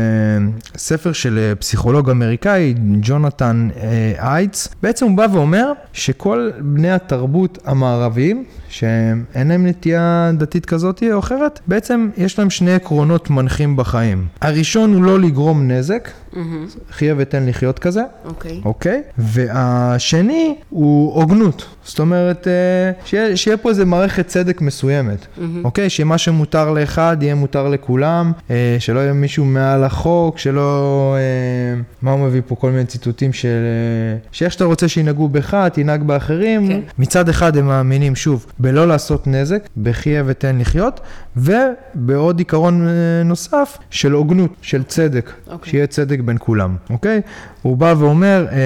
ספר 0.76 1.12
של 1.12 1.38
אה, 1.38 1.54
פסיכולוג 1.54 2.10
אמריקאי, 2.10 2.74
ג'ונתן 3.00 3.68
אה, 3.82 4.12
אייטס. 4.18 4.68
בעצם 4.82 5.06
הוא 5.06 5.16
בא 5.16 5.26
ואומר 5.32 5.72
שכל 5.92 6.50
בני 6.60 6.90
התרבות 6.90 7.58
המערביים, 7.64 8.44
שאין 8.68 9.16
להם 9.48 9.66
נטייה 9.66 10.30
דתית 10.38 10.66
כזאת 10.66 11.02
או 11.12 11.18
אחרת, 11.18 11.60
בעצם 11.66 12.08
יש 12.16 12.38
להם 12.38 12.50
שני 12.50 12.74
עקרונות 12.74 13.30
מנחים 13.30 13.76
בחיים. 13.76 14.26
הראשון 14.40 14.94
הוא 14.94 15.02
לא 15.02 15.20
לגרום 15.20 15.70
נזק, 15.70 16.08
חיה 16.90 17.14
ותן 17.18 17.46
לחיות 17.46 17.78
כזה. 17.78 18.02
אוקיי. 18.24 18.60
אוקיי? 18.64 19.02
והשני 19.18 20.56
הוא 20.70 21.14
הוגנות. 21.22 21.75
זאת 21.86 21.98
אומרת, 21.98 22.48
אה, 22.48 22.52
שיהיה, 23.04 23.36
שיהיה 23.36 23.56
פה 23.56 23.68
איזה 23.68 23.84
מערכת 23.84 24.26
צדק 24.26 24.60
מסוימת, 24.60 25.26
אוקיי? 25.64 25.90
שמה 25.90 26.18
שמותר 26.18 26.70
לאחד 26.70 27.16
יהיה 27.20 27.34
מותר 27.34 27.68
לכולם, 27.68 28.32
אה, 28.50 28.76
שלא 28.78 29.00
יהיה 29.00 29.12
מישהו 29.12 29.44
מעל 29.44 29.84
החוק, 29.84 30.38
שלא... 30.38 31.16
אה, 31.18 31.80
מה 32.02 32.10
הוא 32.10 32.26
מביא 32.26 32.40
פה? 32.46 32.54
כל 32.54 32.70
מיני 32.70 32.84
ציטוטים 32.84 33.32
של... 33.32 33.48
אה, 33.48 34.18
שאיך 34.32 34.52
שאתה 34.52 34.64
רוצה 34.64 34.88
שינהגו 34.88 35.28
בך, 35.28 35.68
תנהג 35.72 36.02
באחרים. 36.02 36.68
כן. 36.68 36.80
מצד 36.98 37.28
אחד 37.28 37.56
הם 37.56 37.66
מאמינים, 37.66 38.16
שוב, 38.16 38.46
בלא 38.58 38.88
לעשות 38.88 39.26
נזק, 39.26 39.68
בחיה 39.82 40.22
ותן 40.26 40.58
לחיות, 40.58 41.00
ובעוד 41.36 42.38
עיקרון 42.38 42.88
אה, 42.88 42.92
נוסף, 43.24 43.78
של 43.90 44.12
הוגנות, 44.12 44.50
של 44.62 44.82
צדק, 44.82 45.32
אוקיי. 45.50 45.70
שיהיה 45.70 45.86
צדק 45.86 46.20
בין 46.20 46.36
כולם, 46.40 46.76
אוקיי? 46.90 47.20
הוא 47.62 47.76
בא 47.76 47.94
ואומר 47.98 48.46
אה, 48.52 48.56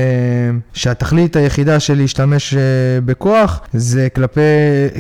שהתכלית 0.73 1.37
היחידה 1.37 1.81
של 1.81 1.95
להשתמש 1.95 2.55
אה, 2.55 2.61
בכוח 3.11 3.61
זה 3.73 4.09
כלפי, 4.15 4.41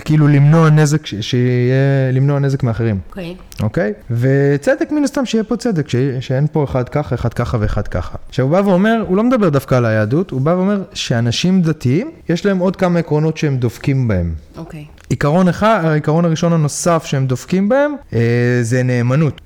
כאילו 0.05 0.29
למנוע 0.29 0.71
נזק, 0.71 1.07
ש- 1.07 1.15
שיהיה, 1.21 1.75
למנוע 2.13 2.39
נזק 2.39 2.63
מאחרים, 2.63 2.99
אוקיי. 3.11 3.35
אוקיי? 3.63 3.93
וצדק 4.11 4.93
מן 4.93 5.05
הסתם 5.05 5.27
שיהיה 5.27 5.45
פה 5.45 5.57
צדק, 5.57 5.89
ש- 5.89 5.97
שאין 6.21 6.47
פה 6.53 6.65
אחד 6.65 6.89
ככה, 6.89 7.15
אחד 7.15 7.35
ככה 7.35 7.57
ואחד 7.61 7.89
ככה. 7.89 8.17
עכשיו 8.29 8.45
הוא 8.45 8.53
בא 8.53 8.69
ואומר, 8.69 9.05
הוא 9.09 9.17
לא 9.17 9.23
מדבר 9.25 9.49
דווקא 9.49 9.75
על 9.75 9.85
היהדות, 9.87 10.31
הוא 10.31 10.41
בא 10.41 10.51
ואומר 10.51 10.83
שאנשים 10.95 11.63
דתיים, 11.63 12.11
יש 12.29 12.47
להם 12.47 12.59
עוד 12.59 12.77
כמה 12.77 12.99
עקרונות 12.99 13.37
שהם 13.37 13.57
דופקים 13.57 14.09
בהם. 14.09 14.35
אוקיי. 14.57 14.85
עיקרון 15.11 15.49
אחד, 15.49 15.81
העיקרון 15.85 16.25
הראשון 16.25 16.53
הנוסף 16.53 17.03
שהם 17.05 17.27
דופקים 17.27 17.69
בהם, 17.69 17.93
אה, 18.15 18.19
זה 18.63 18.83
נאמנות, 18.83 19.41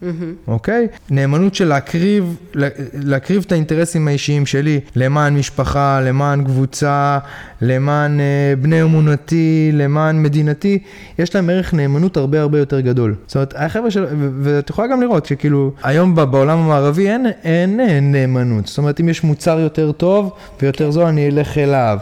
אוקיי? 0.49 0.87
נאמנות 1.11 1.55
של 1.55 1.69
להקריב, 1.69 2.25
לה- 2.55 2.69
להקריב 2.95 3.43
את 3.47 3.53
האינטרסים 3.53 4.09
האישיים 4.09 4.47
שלי 4.47 4.81
למען 4.97 5.37
משפחה, 5.37 6.01
למען 6.01 6.45
קבוצה, 6.45 7.19
למען 7.61 8.21
אה, 8.21 8.25
בני 8.61 8.83
אמונתי, 8.83 9.71
למען 9.73 10.23
מדינתי, 10.23 10.79
יש 11.19 11.35
להם 11.35 11.51
ערך 11.51 11.75
נאמנות 11.75 12.17
הרבה 12.17 12.41
הרבה 12.41 12.59
יותר 12.59 12.81
גדול. 12.81 13.15
זאת 13.27 13.35
אומרת, 13.37 13.55
החבר'ה 13.57 13.91
של... 13.91 14.07
ואת 14.43 14.71
יכולה 14.71 14.89
גם 14.89 15.01
לראות 15.01 15.27
שכאילו, 15.27 15.73
היום 15.83 16.15
ב- 16.15 16.21
בעולם 16.21 16.59
המערבי 16.59 17.09
אין, 17.11 17.27
אין, 17.45 17.81
אין 17.81 18.13
נאמנות. 18.13 18.67
זאת 18.67 18.79
אומרת, 18.79 19.01
אם 19.01 19.09
יש 19.09 19.25
מוצר 19.25 19.59
יותר 19.61 19.93
טוב 19.93 20.33
ויותר 20.63 20.91
זול, 20.91 21.05
אני 21.07 21.29
אלך 21.29 21.59
אליו. 21.59 21.99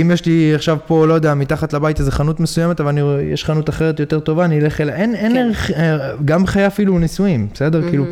אם 0.00 0.10
יש 0.14 0.26
לי 0.26 0.54
עכשיו 0.54 0.78
פה, 0.86 1.06
לא 1.06 1.14
יודע, 1.14 1.34
מתחת 1.34 1.72
לבית 1.72 2.00
איזה 2.00 2.12
חנות 2.12 2.40
מסוימת, 2.40 2.80
אבל 2.80 2.88
אני, 2.88 3.00
יש 3.32 3.44
חנות 3.44 3.68
אחרת 3.68 4.00
יותר 4.00 4.20
טובה, 4.20 4.44
אני 4.44 4.60
אלך 4.60 4.80
אליה. 4.80 4.94
אין, 4.96 5.14
אין 5.14 5.32
כן. 5.32 5.38
ערך, 5.38 5.70
אה, 5.70 6.12
גם 6.24 6.46
חיי 6.46 6.66
אפילו 6.66 6.98
נישואים, 6.98 7.48
בסדר? 7.54 7.88
כאילו, 7.88 8.04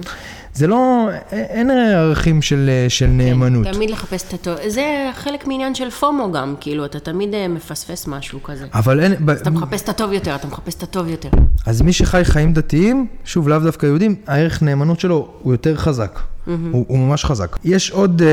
זה 0.54 0.66
לא, 0.66 1.08
אין- 1.32 1.70
ערכים 1.70 2.42
של, 2.42 2.70
של 2.88 3.06
נאמנות. 3.06 3.66
תמיד 3.72 3.90
לחפש 3.90 4.24
את 4.28 4.34
הטוב. 4.34 4.54
זה 4.68 4.82
חלק 5.14 5.46
מעניין 5.46 5.74
של 5.74 5.90
פומו 5.90 6.32
גם, 6.32 6.54
כאילו, 6.60 6.84
אתה 6.84 6.98
תמיד 7.00 7.34
אה, 7.34 7.48
מפספס 7.48 8.06
משהו 8.06 8.42
כזה. 8.42 8.66
אבל 8.74 9.00
אין, 9.00 9.14
ב- 9.24 9.30
אתה 9.30 9.50
מחפש 9.50 9.82
את 9.82 9.88
הטוב 9.88 10.12
יותר, 10.12 10.34
אתה 10.34 10.46
מחפש 10.46 10.74
את 10.74 10.82
הטוב 10.82 11.08
יותר. 11.08 11.28
אז 11.66 11.82
מי 11.82 11.92
שחי 11.92 12.20
חיים 12.24 12.52
דתיים, 12.52 13.06
שוב, 13.24 13.48
לאו 13.48 13.58
דווקא 13.58 13.86
יהודים, 13.86 14.14
הערך 14.26 14.62
נאמנות 14.62 15.00
שלו 15.00 15.28
הוא 15.42 15.52
יותר 15.54 15.76
חזק. 15.76 16.20
הוא, 16.46 16.54
הוא 16.88 16.98
ממש 16.98 17.24
חזק. 17.24 17.56
יש 17.64 17.90
עוד 17.90 18.22
אה, 18.22 18.28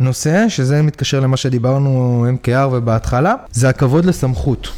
נושא, 0.00 0.44
שזה 0.48 0.82
מתקשר 0.82 1.20
למה 1.20 1.36
שדיברנו 1.36 2.26
MKR 2.42 2.68
ובהתחלה, 2.72 3.34
זה 3.52 3.68
הכבוד 3.68 4.04
לסמכות. 4.04 4.68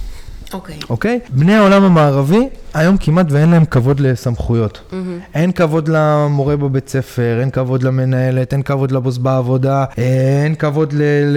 אוקיי. 0.56 0.76
אוקיי? 0.90 1.18
בני 1.30 1.54
העולם 1.54 1.82
המערבי, 1.82 2.48
היום 2.74 2.96
כמעט 2.96 3.26
ואין 3.30 3.50
להם 3.50 3.64
כבוד 3.64 4.00
לסמכויות. 4.00 4.92
אין 5.34 5.52
כבוד 5.52 5.88
למורה 5.88 6.56
בבית 6.56 6.88
ספר, 6.88 7.36
אין 7.40 7.50
כבוד 7.50 7.82
למנהלת, 7.82 8.52
אין 8.52 8.62
כבוד 8.62 8.92
לבוס 8.92 9.18
בעבודה, 9.18 9.84
אין 9.96 10.54
כבוד 10.54 10.92
ל- 10.96 11.36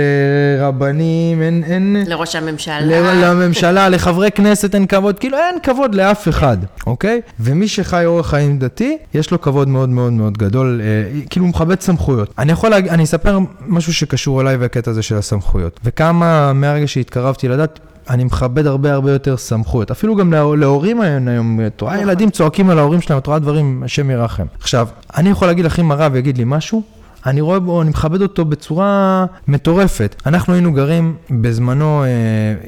לרבנים, 0.57 1.41
אין... 1.41 1.63
אין... 1.67 1.95
לראש 2.07 2.35
הממשלה. 2.35 2.81
ל- 2.81 3.25
לממשלה, 3.25 3.89
לחברי 3.93 4.31
כנסת 4.31 4.75
אין 4.75 4.85
כבוד, 4.85 5.19
כאילו 5.19 5.37
אין 5.37 5.55
כבוד 5.63 5.95
לאף 5.95 6.27
אחד, 6.29 6.57
אוקיי? 6.87 7.21
ומי 7.39 7.67
שחי 7.67 8.05
אורח 8.05 8.29
חיים 8.29 8.59
דתי, 8.59 8.97
יש 9.13 9.31
לו 9.31 9.41
כבוד 9.41 9.67
מאוד 9.67 9.89
מאוד 9.89 10.13
מאוד 10.13 10.37
גדול, 10.37 10.81
אה, 10.83 11.21
כאילו 11.29 11.45
הוא 11.45 11.49
מכבד 11.49 11.81
סמכויות. 11.81 12.33
אני 12.37 12.51
יכול 12.51 12.69
להגיד, 12.69 12.91
אני 12.91 13.03
אספר 13.03 13.39
משהו 13.67 13.93
שקשור 13.93 14.41
אליי 14.41 14.55
והקטע 14.55 14.91
הזה 14.91 15.01
של 15.01 15.17
הסמכויות. 15.17 15.79
וכמה 15.85 16.53
מהרגע 16.53 16.87
שהתקרבתי 16.87 17.47
לדת, 17.47 17.79
אני 18.09 18.23
מכבד 18.23 18.67
הרבה 18.67 18.93
הרבה 18.93 19.11
יותר 19.11 19.37
סמכויות. 19.37 19.91
אפילו 19.91 20.15
גם 20.15 20.33
לה, 20.33 20.43
להורים 20.57 21.01
היום, 21.01 21.27
היום, 21.27 21.59
את 21.67 21.81
רואה 21.81 22.01
ילדים 22.01 22.29
צועקים 22.29 22.69
על 22.69 22.79
ההורים 22.79 23.01
שלהם, 23.01 23.19
את 23.19 23.27
רואה 23.27 23.39
דברים, 23.39 23.83
השם 23.85 24.09
ירחם. 24.09 24.45
עכשיו, 24.59 24.87
אני 25.17 25.29
יכול 25.29 25.47
להגיד 25.47 25.65
לך 25.65 25.79
אם 25.79 25.91
הרב 25.91 26.15
יגיד 26.15 26.37
לי 26.37 26.43
משהו, 26.47 26.83
אני 27.25 27.41
רואה 27.41 27.59
בו, 27.59 27.81
אני 27.81 27.89
מכבד 27.89 28.21
אותו 28.21 28.45
בצורה 28.45 29.25
מטורפת. 29.47 30.15
אנחנו 30.25 30.53
היינו 30.53 30.73
גרים 30.73 31.15
בזמנו 31.31 32.03
אה, 32.03 32.07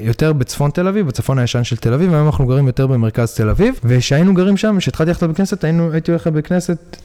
יותר 0.05 0.33
בצפון 0.33 0.71
תל 0.71 0.87
אביב, 0.87 1.07
בצפון 1.07 1.39
הישן 1.39 1.63
של 1.63 1.75
תל 1.77 1.93
אביב, 1.93 2.11
והיום 2.11 2.25
אנחנו 2.25 2.45
גרים 2.47 2.67
יותר 2.67 2.87
במרכז 2.87 3.33
תל 3.35 3.49
אביב, 3.49 3.79
וכשהיינו 3.83 4.33
גרים 4.33 4.57
שם, 4.57 4.75
כשהתחלתי 4.79 5.09
ללכת 5.09 5.23
לבית 5.23 5.39
היינו, 5.63 5.91
הייתי 5.91 6.11
הולך 6.11 6.27
לבית 6.27 6.47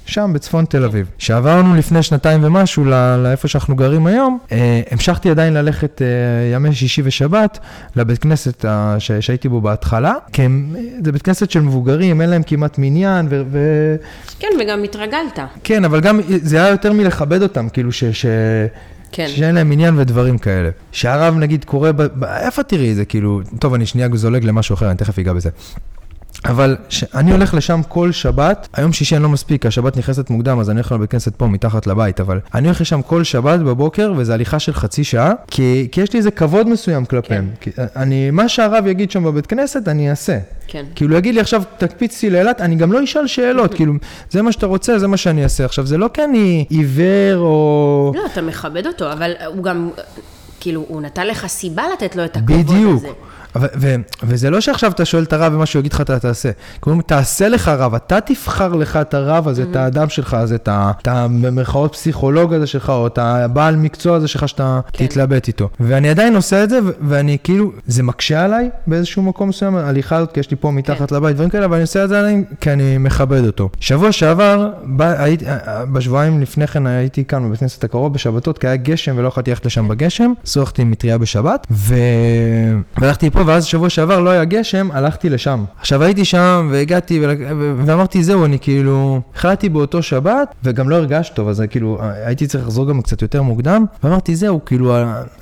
שם, 0.06 0.30
בצפון 0.34 0.64
תל 0.64 0.84
אביב. 0.84 1.06
כשעברנו 1.18 1.74
לפני 1.74 2.02
שנתיים 2.02 2.44
ומשהו 2.44 2.84
ל- 2.84 3.16
לאיפה 3.16 3.48
שאנחנו 3.48 3.76
גרים 3.76 4.06
היום, 4.06 4.38
אה, 4.52 4.80
המשכתי 4.90 5.30
עדיין 5.30 5.54
ללכת 5.54 6.02
אה, 6.02 6.06
ימי 6.56 6.74
שישי 6.74 7.02
ושבת 7.04 7.58
לבית 7.96 8.18
כנסת 8.18 8.64
ה- 8.64 8.96
ש- 8.98 9.12
שהייתי 9.12 9.48
בו 9.48 9.60
בהתחלה, 9.60 10.14
כי 10.32 10.42
הם, 10.42 10.74
זה 11.04 11.12
בית 11.12 11.22
כנסת 11.22 11.50
של 11.50 11.60
מבוגרים, 11.60 12.20
אין 12.20 12.30
להם 12.30 12.42
כמעט 12.42 12.78
מניין, 12.78 13.26
ו... 13.30 13.42
ו- 13.50 13.96
כן, 14.38 14.48
וגם 14.60 14.84
התרגלת. 14.84 15.38
כן, 15.64 15.84
אבל 15.84 16.00
גם 16.00 16.20
זה 16.26 16.56
היה 16.56 16.68
יותר 16.68 16.92
מלכבד 16.92 17.42
אותם, 17.42 17.68
כאילו 17.68 17.92
ש... 17.92 18.04
ש... 18.04 18.26
כן. 19.12 19.28
שאין 19.28 19.54
להם 19.54 19.72
עניין 19.72 19.98
ודברים 19.98 20.38
כאלה. 20.38 20.70
שהרב 20.92 21.34
נגיד 21.38 21.64
קורא, 21.64 21.90
ב... 21.92 22.24
איפה 22.24 22.62
תראי 22.62 22.90
את 22.90 22.96
זה, 22.96 23.04
כאילו, 23.04 23.40
טוב, 23.58 23.74
אני 23.74 23.86
שנייה 23.86 24.08
זולג 24.14 24.44
למשהו 24.44 24.74
אחר, 24.74 24.88
אני 24.88 24.96
תכף 24.96 25.18
אגע 25.18 25.32
בזה. 25.32 25.50
אבל 26.44 26.76
אני 27.14 27.32
הולך 27.32 27.54
לשם 27.54 27.80
כל 27.88 28.12
שבת, 28.12 28.68
היום 28.72 28.92
שישי 28.92 29.16
אני 29.16 29.22
לא 29.22 29.28
מספיק, 29.28 29.66
השבת 29.66 29.96
נכנסת 29.96 30.30
מוקדם, 30.30 30.58
אז 30.60 30.70
אני 30.70 30.80
הולך 30.80 30.92
לבית 30.92 31.10
כנסת 31.10 31.36
פה 31.36 31.46
מתחת 31.46 31.86
לבית, 31.86 32.20
אבל 32.20 32.40
אני 32.54 32.68
הולך 32.68 32.80
לשם 32.80 33.02
כל 33.02 33.24
שבת 33.24 33.60
בבוקר, 33.60 34.12
וזו 34.16 34.32
הליכה 34.32 34.58
של 34.58 34.74
חצי 34.74 35.04
שעה, 35.04 35.32
כי, 35.50 35.88
כי 35.92 36.00
יש 36.00 36.12
לי 36.12 36.18
איזה 36.18 36.30
כבוד 36.30 36.68
מסוים 36.68 37.04
כלפיהם. 37.04 37.50
כי 37.60 37.70
אני, 37.96 38.30
מה 38.30 38.48
שהרב 38.48 38.86
יגיד 38.86 39.10
שם 39.10 39.24
בבית 39.24 39.46
כנסת, 39.46 39.88
אני 39.88 40.10
אעשה. 40.10 40.38
כן. 40.66 40.84
כאילו, 40.94 41.16
יגיד 41.16 41.34
לי 41.34 41.40
עכשיו, 41.40 41.62
תקפיצי 41.78 42.30
לאילת, 42.30 42.60
אני 42.60 42.74
גם 42.74 42.92
לא 42.92 43.04
אשאל 43.04 43.26
שאלות, 43.26 43.74
כאילו, 43.76 43.92
זה 44.30 44.42
מה 44.42 44.52
שאתה 44.52 44.66
רוצה, 44.66 44.98
זה 44.98 45.06
מה 45.06 45.16
שאני 45.16 45.42
אעשה. 45.42 45.64
עכשיו, 45.64 45.86
זה 45.86 45.98
לא 45.98 46.10
כי 46.14 46.24
אני 46.24 46.64
עיוור 46.68 47.36
או... 47.36 48.12
לא, 48.14 48.22
אתה 48.32 48.42
מכבד 48.42 48.86
אותו, 48.86 49.12
אבל 49.12 49.32
הוא 49.46 49.64
גם, 49.64 49.90
כאילו, 50.60 50.84
הוא 50.88 51.02
נתן 51.02 51.26
לך 51.26 51.46
סיבה 51.46 51.82
לתת 51.92 52.16
לו 52.16 52.24
את 52.24 52.36
הכבוד 52.36 52.60
הזה. 52.60 52.74
בדיוק. 52.74 53.02
וזה 54.22 54.50
לא 54.50 54.60
שעכשיו 54.60 54.90
אתה 54.90 55.04
שואל 55.04 55.22
את 55.22 55.32
הרב 55.32 55.52
ומה 55.54 55.66
שהוא 55.66 55.80
יגיד 55.80 55.92
לך 55.92 56.00
אתה 56.00 56.18
תעשה. 56.18 56.50
קוראים, 56.80 57.02
תעשה 57.02 57.48
לך 57.48 57.68
רב, 57.68 57.94
אתה 57.94 58.20
תבחר 58.20 58.68
לך 58.74 58.96
את 58.96 59.14
הרב 59.14 59.48
הזה, 59.48 59.62
את 59.70 59.76
האדם 59.76 60.08
שלך 60.08 60.34
הזה, 60.34 60.54
את 60.54 60.68
ה- 60.68 60.90
את 61.02 61.08
ה- 61.08 61.26
במרכאות 61.42 61.92
פסיכולוג 61.92 62.52
הזה 62.54 62.66
שלך, 62.66 62.90
או 62.90 63.06
את 63.06 63.18
הבעל 63.18 63.76
מקצוע 63.76 64.16
הזה 64.16 64.28
שלך 64.28 64.48
שאתה 64.48 64.80
כן. 64.92 65.06
תתלבט 65.06 65.48
איתו. 65.48 65.68
ואני 65.80 66.08
עדיין 66.10 66.36
עושה 66.36 66.64
את 66.64 66.70
זה, 66.70 66.78
ואני 67.08 67.38
כאילו, 67.44 67.72
זה 67.86 68.02
מקשה 68.02 68.44
עליי 68.44 68.70
באיזשהו 68.86 69.22
מקום 69.22 69.48
מסוים, 69.48 69.76
ההליכה 69.76 70.16
הזאת, 70.16 70.32
כי 70.32 70.40
יש 70.40 70.50
לי 70.50 70.56
פה 70.60 70.70
מתחת 70.70 71.12
לבית, 71.12 71.34
דברים 71.36 71.50
כאלה, 71.50 71.64
אבל 71.64 71.74
אני 71.74 71.82
עושה 71.82 72.04
את 72.04 72.08
זה 72.08 72.18
עדיין 72.18 72.44
כי 72.60 72.72
אני 72.72 72.98
מכבד 72.98 73.46
אותו. 73.46 73.68
שבוע 73.80 74.12
שעבר, 74.12 74.70
בא- 74.84 75.14
הייתי- 75.22 75.44
בשבועיים 75.92 76.40
לפני 76.40 76.66
כן 76.66 76.86
הייתי 76.86 77.24
כאן 77.24 77.46
בבית 77.48 77.60
כנסת 77.60 77.84
הקרוב 77.84 78.12
בשבתות, 78.14 78.58
כי 78.58 78.66
היה 78.66 78.76
גשם 78.76 79.14
ולא 79.18 79.28
יכולתי 79.28 79.50
ללכת 79.50 79.66
לשם 79.66 79.88
בגשם, 79.88 80.32
שוחחתי 80.44 80.82
עם 80.82 80.90
מטריה 80.90 81.18
בשבת. 81.18 81.66
והלכתי 82.98 83.30
פה, 83.30 83.45
ואז 83.46 83.64
שבוע 83.64 83.88
שעבר 83.90 84.20
לא 84.20 84.30
היה 84.30 84.44
גשם, 84.44 84.88
הלכתי 84.92 85.28
לשם. 85.28 85.64
עכשיו 85.80 86.02
הייתי 86.02 86.24
שם, 86.24 86.68
והגעתי, 86.72 87.20
ואמרתי, 87.86 88.24
זהו, 88.24 88.44
אני 88.44 88.58
כאילו, 88.58 89.20
החלטתי 89.34 89.68
באותו 89.68 90.02
שבת, 90.02 90.54
וגם 90.64 90.88
לא 90.88 90.96
הרגשתי 90.96 91.34
טוב, 91.34 91.48
אז 91.48 91.62
כאילו, 91.70 91.98
הייתי 92.24 92.46
צריך 92.46 92.64
לחזור 92.64 92.88
גם 92.88 93.02
קצת 93.02 93.22
יותר 93.22 93.42
מוקדם, 93.42 93.84
ואמרתי, 94.02 94.36
זהו, 94.36 94.64
כאילו, 94.64 94.96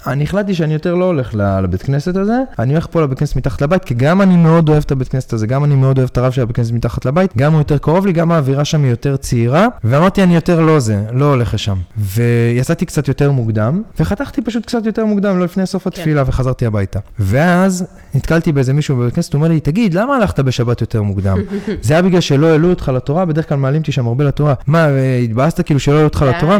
אני 0.07 0.25
החלטתי 0.25 0.55
שאני 0.55 0.73
יותר 0.73 0.95
לא 0.95 1.05
הולך 1.05 1.35
לבית 1.35 1.83
כנסת 1.83 2.17
הזה, 2.17 2.37
אני 2.59 2.73
הולך 2.73 2.87
פה 2.91 3.03
לבית 3.03 3.19
כנסת 3.19 3.37
מתחת 3.37 3.63
לבית, 3.63 3.85
כי 3.85 3.95
גם 3.95 4.23
אני 4.23 4.37
מאוד 4.37 4.69
אוהב 4.69 4.83
את 4.87 4.93
הבית 4.93 5.09
כנסת 5.09 5.33
הזה, 5.33 5.47
גם 5.47 5.65
אני 5.65 5.75
מאוד 5.75 5.99
אוהב 5.99 6.09
את 6.13 6.19
הרב 6.19 6.33
של 6.33 6.43
הבית 6.43 6.57
כנסת 6.57 6.73
מתחת 6.73 7.05
לבית, 7.05 7.37
גם 7.37 7.53
הוא 7.53 7.61
יותר 7.61 7.79
קרוב 7.79 8.07
לי, 8.07 8.13
גם 8.13 8.33
האווירה 8.33 8.65
שם 8.65 8.83
היא 8.83 8.91
יותר 8.91 9.17
צעירה, 9.17 9.67
ואמרתי, 9.85 10.23
אני 10.23 10.35
יותר 10.35 10.61
לא 10.61 10.81
זה, 10.81 11.03
לא 11.13 11.25
הולך 11.25 11.55
לשם. 11.55 11.77
ויצאתי 11.99 12.87
קצת 12.87 13.09
יותר 13.09 13.33
מוקדם, 13.33 13.83
וחתכתי 14.01 14.43
פשוט 14.43 14.67
קצת 14.67 14.87
יותר 14.87 15.05
מוקדם, 15.05 15.39
לא 15.39 15.45
לפני 15.45 15.67
סוף 15.67 15.87
התפילה, 15.87 16.23
וחזרתי 16.27 16.67
הביתה. 16.67 16.99
ואז 17.19 17.84
נתקלתי 18.15 18.53
באיזה 18.53 18.73
מישהו 18.73 18.97
בבית 18.97 19.15
כנסת, 19.15 19.33
הוא 19.33 19.39
אומר 19.39 19.49
לי, 19.49 19.61
תגיד, 19.61 19.95
למה 19.95 20.17
הלכת 20.17 20.41
בשבת 20.41 20.81
יותר 20.81 21.03
מוקדם? 21.03 21.37
זה 21.83 21.95
היה 21.95 22.03
בגלל 22.03 22.21
שלא 22.21 22.47
העלו 22.47 22.71
אותך 22.71 22.93
לתורה, 22.95 23.25
בדרך 23.25 23.49
כלל 23.49 23.59
מעלים 23.59 23.81
אותי 23.81 23.93
שם 23.93 24.07
הרבה 24.07 24.25
לתורה. 24.25 24.55
מה, 24.67 24.89
אה, 24.89 25.17
התבאסת 25.17 25.61
כאילו 25.61 25.81
שלא 25.81 25.95
העלו 25.95 26.05
אותך. 26.05 26.25
לתורה? 26.37 26.59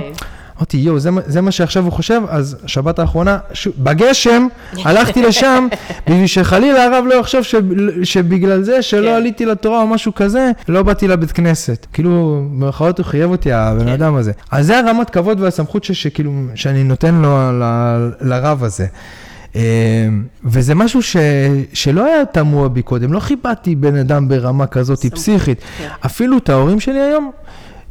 אמרתי, 0.59 0.77
יואו, 0.77 0.99
זה, 0.99 1.11
זה 1.27 1.41
מה 1.41 1.51
שעכשיו 1.51 1.85
הוא 1.85 1.93
חושב, 1.93 2.21
אז 2.29 2.57
שבת 2.67 2.99
האחרונה, 2.99 3.39
ש... 3.53 3.69
בגשם, 3.79 4.47
הלכתי 4.85 5.23
לשם, 5.23 5.67
בשביל 6.07 6.27
שחלילה 6.27 6.85
הרב 6.85 7.05
לא 7.09 7.15
יחשוב 7.15 7.43
ש... 7.43 7.55
שבגלל 8.03 8.63
זה 8.63 8.83
שלא 8.83 9.09
כן. 9.09 9.15
עליתי 9.15 9.47
לתורה 9.47 9.81
או 9.83 9.87
משהו 9.87 10.15
כזה, 10.15 10.51
לא 10.69 10.83
באתי 10.83 11.09
לבית 11.09 11.33
כנסת. 11.33 11.87
כאילו, 11.93 12.43
במירכאות 12.51 12.99
הוא 12.99 13.07
חייב 13.07 13.31
אותי, 13.31 13.53
הבן 13.53 13.85
כן. 13.85 13.89
אדם 13.89 14.15
הזה. 14.15 14.33
אז 14.51 14.67
זה 14.67 14.79
הרמת 14.79 15.11
כבוד 15.11 15.41
והסמכות 15.41 15.85
ש... 15.85 15.93
שכאילו, 15.93 16.33
שאני 16.55 16.85
נותן 16.85 17.15
לו 17.15 17.53
ל... 17.53 17.63
לרב 18.21 18.65
הזה. 18.65 18.87
אה, 19.57 20.09
וזה 20.45 20.75
משהו 20.75 21.03
ש... 21.03 21.17
שלא 21.73 22.07
היה 22.07 22.25
תמוה 22.25 22.69
בי 22.69 22.83
קודם, 22.83 23.13
לא 23.13 23.21
כיבדתי 23.21 23.77
בן 23.77 23.97
אדם 23.97 24.29
ברמה 24.29 24.67
כזאת 24.67 25.07
פסיכית. 25.07 25.61
כן. 25.79 25.89
אפילו 26.07 26.39
את 26.39 26.49
ההורים 26.49 26.81
שלי 26.81 27.01
היום, 27.01 27.31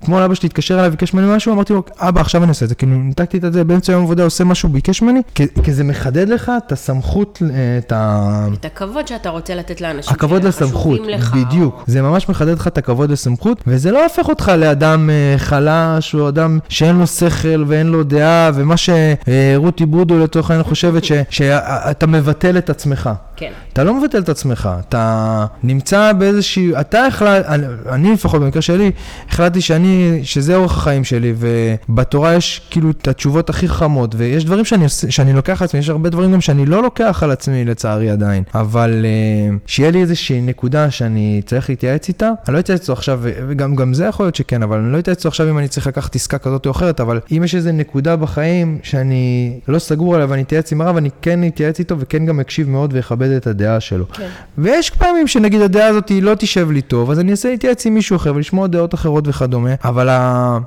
אתמול 0.03 0.21
אבא 0.23 0.35
שלי 0.35 0.47
התקשר 0.47 0.79
אליי, 0.79 0.89
ביקש 0.89 1.13
ממני 1.13 1.35
משהו, 1.35 1.53
אמרתי 1.53 1.73
לו, 1.73 1.83
אבא, 1.99 2.21
עכשיו 2.21 2.43
אני 2.43 2.49
עושה 2.49 2.65
את 2.65 2.69
זה. 2.69 2.75
כאילו, 2.75 2.91
ניתקתי 2.95 3.37
את 3.37 3.53
זה 3.53 3.63
באמצע 3.63 3.91
יום 3.91 4.03
עבודה, 4.03 4.23
עושה 4.23 4.43
משהו, 4.43 4.69
ביקש 4.69 5.01
ממני, 5.01 5.21
כי, 5.35 5.43
כי 5.63 5.73
זה 5.73 5.83
מחדד 5.83 6.29
לך 6.29 6.51
את 6.67 6.71
הסמכות, 6.71 7.41
אה, 7.53 7.77
את 7.77 7.91
ה... 7.91 8.47
את 8.53 8.65
הכבוד 8.65 9.07
שאתה 9.07 9.29
רוצה 9.29 9.55
לתת 9.55 9.81
לאנשים 9.81 10.13
הכבוד 10.13 10.43
לסמכות, 10.43 10.99
לך, 11.07 11.33
בדיוק. 11.35 11.83
זה 11.87 12.01
ממש 12.01 12.29
מחדד 12.29 12.53
לך 12.59 12.67
את 12.67 12.77
הכבוד 12.77 13.11
לסמכות, 13.11 13.63
וזה 13.67 13.91
לא 13.91 14.03
הופך 14.03 14.29
אותך 14.29 14.51
לאדם 14.57 15.09
אה, 15.09 15.35
חלש, 15.37 16.15
או 16.15 16.29
אדם 16.29 16.59
שאין 16.69 16.95
לו 16.95 17.07
שכל 17.07 17.63
ואין 17.67 17.87
לו 17.87 18.03
דעה, 18.03 18.51
ומה 18.53 18.75
שרותי 18.77 19.85
ברודו 19.85 20.19
לצורך 20.19 20.51
העניין 20.51 20.63
חושבת, 20.63 21.03
ש- 21.03 21.11
שאתה 21.29 22.07
מבטל 22.07 22.57
את 22.57 22.69
עצמך. 22.69 23.09
כן. 23.35 23.51
אתה 23.73 23.83
לא 23.83 23.93
מבטל 24.01 24.19
את 24.19 24.29
עצמך, 24.29 24.69
אתה 24.79 25.45
נמצא 25.63 26.13
באיזושהי, 26.13 26.71
אתה 26.81 27.05
החלט, 27.05 27.45
אני, 27.45 27.65
אני 27.89 28.13
לפחות 28.13 28.41
במקרה 28.41 28.61
שלי, 28.61 28.91
החלטתי 29.29 29.61
שאני, 29.61 29.92
שזה 30.23 30.55
אורח 30.55 30.77
החיים 30.77 31.03
שלי, 31.03 31.33
ובתורה 31.37 32.33
יש 32.33 32.61
כאילו 32.69 32.91
את 32.91 33.07
התשובות 33.07 33.49
הכי 33.49 33.67
חכמות, 33.67 34.15
ויש 34.17 34.45
דברים 34.45 34.65
שאני, 34.65 34.85
שאני 34.89 35.33
לוקח 35.33 35.61
על 35.61 35.65
עצמי, 35.65 35.79
יש 35.79 35.89
הרבה 35.89 36.09
דברים 36.09 36.31
גם 36.31 36.41
שאני 36.41 36.65
לא 36.65 36.83
לוקח 36.83 37.23
על 37.23 37.31
עצמי 37.31 37.65
לצערי 37.65 38.09
עדיין, 38.09 38.43
אבל 38.55 39.05
uh, 39.05 39.57
שיהיה 39.65 39.91
לי 39.91 40.01
איזושהי 40.01 40.41
נקודה 40.41 40.91
שאני 40.91 41.41
צריך 41.45 41.69
להתייעץ 41.69 42.07
איתה, 42.07 42.31
אני 42.47 42.53
לא 42.53 42.59
אתייעץ 42.59 42.81
איתו 42.81 42.93
עכשיו, 42.93 43.19
וגם 43.47 43.75
גם 43.75 43.93
זה 43.93 44.05
יכול 44.05 44.25
להיות 44.25 44.35
שכן, 44.35 44.63
אבל 44.63 44.77
אני 44.77 44.91
לא 44.91 44.99
אתייעץ 44.99 45.17
איתו 45.17 45.29
עכשיו 45.29 45.49
אם 45.49 45.57
אני 45.57 45.67
צריך 45.67 45.87
לקחת 45.87 46.15
עסקה 46.15 46.37
כזאת 46.37 46.65
או 46.65 46.71
אחרת, 46.71 46.99
אבל 46.99 47.19
אם 47.31 47.41
יש 47.43 47.55
איזו 47.55 47.71
נקודה 47.71 48.15
בחיים 48.15 48.79
שאני 48.83 49.59
לא 49.67 49.79
סגור 49.79 50.15
עליה 50.15 50.27
ואני 50.29 50.41
אתייעץ 50.41 50.71
עם 50.71 50.81
הרב, 50.81 50.97
אני 50.97 51.09
כן 51.21 51.47
אתייעץ 51.47 51.79
איתו 51.79 51.99
וכן 51.99 52.25
גם 52.25 52.39
אקשיב 52.39 52.69
מאוד 52.69 52.93
ואכבד 52.93 53.29
את 53.29 53.47
הדעה 53.47 53.79
שלו. 53.79 54.05
כן. 54.13 54.27
ויש 54.57 54.89
פעמים 54.89 55.27
שנגיד 55.27 55.61
הדעה 55.61 55.87
הזאת 55.87 56.09
היא 56.09 56.23
לא 56.23 56.35
תשב 56.35 56.71
לי 56.71 56.81
טוב, 56.81 57.11
אז 57.11 57.19
אני 57.19 57.31
אעשה 57.31 57.49
להתייעץ 57.49 57.85
עם 57.85 57.93
מישהו 57.93 58.15
אחר 58.15 58.35
ולשמוע 58.35 58.67
דעות 58.67 58.93
אחרות 58.93 59.27
וכדומה, 59.27 59.73
אבל 59.83 60.07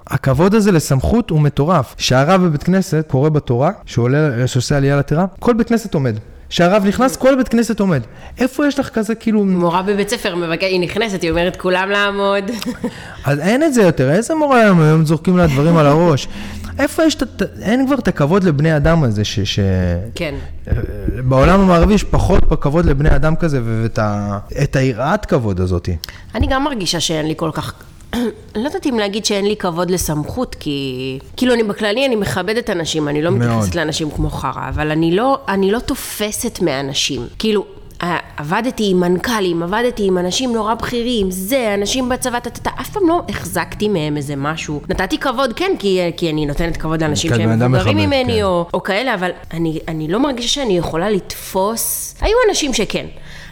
הכבוד 0.07 0.55
הזה 0.55 0.73
לסמכות 0.73 1.31
הוא 1.31 1.41
מטורף. 1.41 1.95
שהרב 1.99 2.45
בבית 2.45 2.63
כנסת 2.63 3.05
קורא 3.09 3.29
בתורה, 3.29 3.71
שעולה, 3.87 4.47
שעושה 4.49 4.77
עלייה 4.77 4.97
לתורה, 4.97 5.27
כל 5.39 5.55
בית 5.55 5.69
כנסת 5.69 5.95
עומד. 5.95 6.17
שהרב 6.49 6.85
נכנס, 6.87 7.17
כל 7.17 7.37
בית 7.37 7.49
כנסת 7.49 7.81
עומד. 7.81 8.03
איפה 8.39 8.67
יש 8.67 8.79
לך 8.79 8.89
כזה 8.89 9.15
כאילו... 9.15 9.45
מורה 9.45 9.83
בבית 9.83 10.09
ספר, 10.09 10.35
מבקש, 10.37 10.65
היא 10.65 10.81
נכנסת, 10.81 11.23
היא 11.23 11.31
אומרת 11.31 11.57
כולם 11.57 11.89
לעמוד. 11.91 12.45
אז 13.25 13.39
אין 13.39 13.63
את 13.63 13.75
זה 13.75 13.83
יותר, 13.83 14.11
איזה 14.11 14.35
מורה 14.35 14.61
היום, 14.61 14.81
היום 14.81 15.05
זורקים 15.05 15.37
לה 15.37 15.47
דברים 15.47 15.77
על 15.77 15.87
הראש. 15.87 16.29
איפה 16.79 17.05
יש, 17.05 17.15
את 17.15 17.43
ה- 17.43 17.45
אין 17.63 17.87
כבר 17.87 17.95
את 17.95 18.09
הכבוד 18.09 18.45
לבני 18.45 18.77
אדם 18.77 19.03
הזה, 19.03 19.25
ש... 19.25 19.41
ש... 19.41 19.61
כן. 20.15 20.35
בעולם 21.29 21.61
המערבי 21.61 21.95
יש 21.95 22.05
פחות 22.05 22.43
כבוד 22.61 22.85
לבני 22.85 23.17
אדם 23.17 23.37
כזה, 23.37 23.61
ואת 23.65 23.99
ה... 23.99 24.39
את 24.63 24.77
היראת 24.77 25.27
כבוד 25.27 25.61
הזאתי. 25.61 25.97
אני 26.35 26.47
גם 26.47 26.65
מרגישה 26.65 27.01
שאין 27.01 27.27
לי 27.27 27.35
כל 27.37 27.51
כך... 27.55 27.73
לא 28.55 28.67
יודעת 28.67 28.87
אם 28.87 28.99
להגיד 28.99 29.25
שאין 29.25 29.45
לי 29.47 29.57
כבוד 29.57 29.91
לסמכות, 29.91 30.55
כי... 30.55 31.19
כאילו, 31.37 31.55
אני 31.55 31.63
בכללי, 31.63 32.07
אני 32.07 32.17
מכבדת 32.17 32.71
אנשים, 32.71 33.09
אני 33.09 33.23
לא 33.23 33.31
מאוד. 33.31 33.49
מתייחסת 33.49 33.75
לאנשים 33.75 34.11
כמו 34.11 34.31
חרא, 34.31 34.69
אבל 34.69 34.91
אני 34.91 35.17
לא, 35.17 35.39
אני 35.49 35.71
לא 35.71 35.79
תופסת 35.79 36.61
מאנשים. 36.63 37.27
כאילו... 37.39 37.65
אה, 38.03 38.17
עבדתי 38.37 38.91
עם 38.91 39.01
מנכ"לים, 39.01 39.63
עבדתי 39.63 40.07
עם 40.07 40.19
אנשים 40.19 40.53
נורא 40.53 40.75
בכירים, 40.75 41.31
זה, 41.31 41.75
אנשים 41.75 42.09
בצבא, 42.09 42.39
טה-טה-טה, 42.39 42.71
אף 42.81 42.91
פעם 42.91 43.09
לא 43.09 43.23
החזקתי 43.29 43.89
מהם 43.89 44.17
איזה 44.17 44.37
משהו. 44.37 44.81
נתתי 44.89 45.19
כבוד, 45.19 45.53
כן, 45.53 45.73
כי, 45.79 46.01
כי 46.17 46.31
אני 46.31 46.47
נותנת 46.47 46.77
כבוד 46.77 47.03
לאנשים 47.03 47.31
כן, 47.31 47.37
שהם 47.37 47.59
מבוגרים 47.59 47.97
ממני, 47.97 48.37
כן. 48.37 48.43
או, 48.43 48.67
או 48.75 48.83
כאלה, 48.83 49.15
אבל 49.15 49.31
אני, 49.53 49.79
אני 49.89 50.09
לא 50.09 50.21
מרגישה 50.21 50.49
שאני 50.49 50.79
יכולה 50.79 51.11
לתפוס... 51.11 52.15
היו 52.21 52.37
אנשים 52.49 52.75
שכן. 52.75 53.07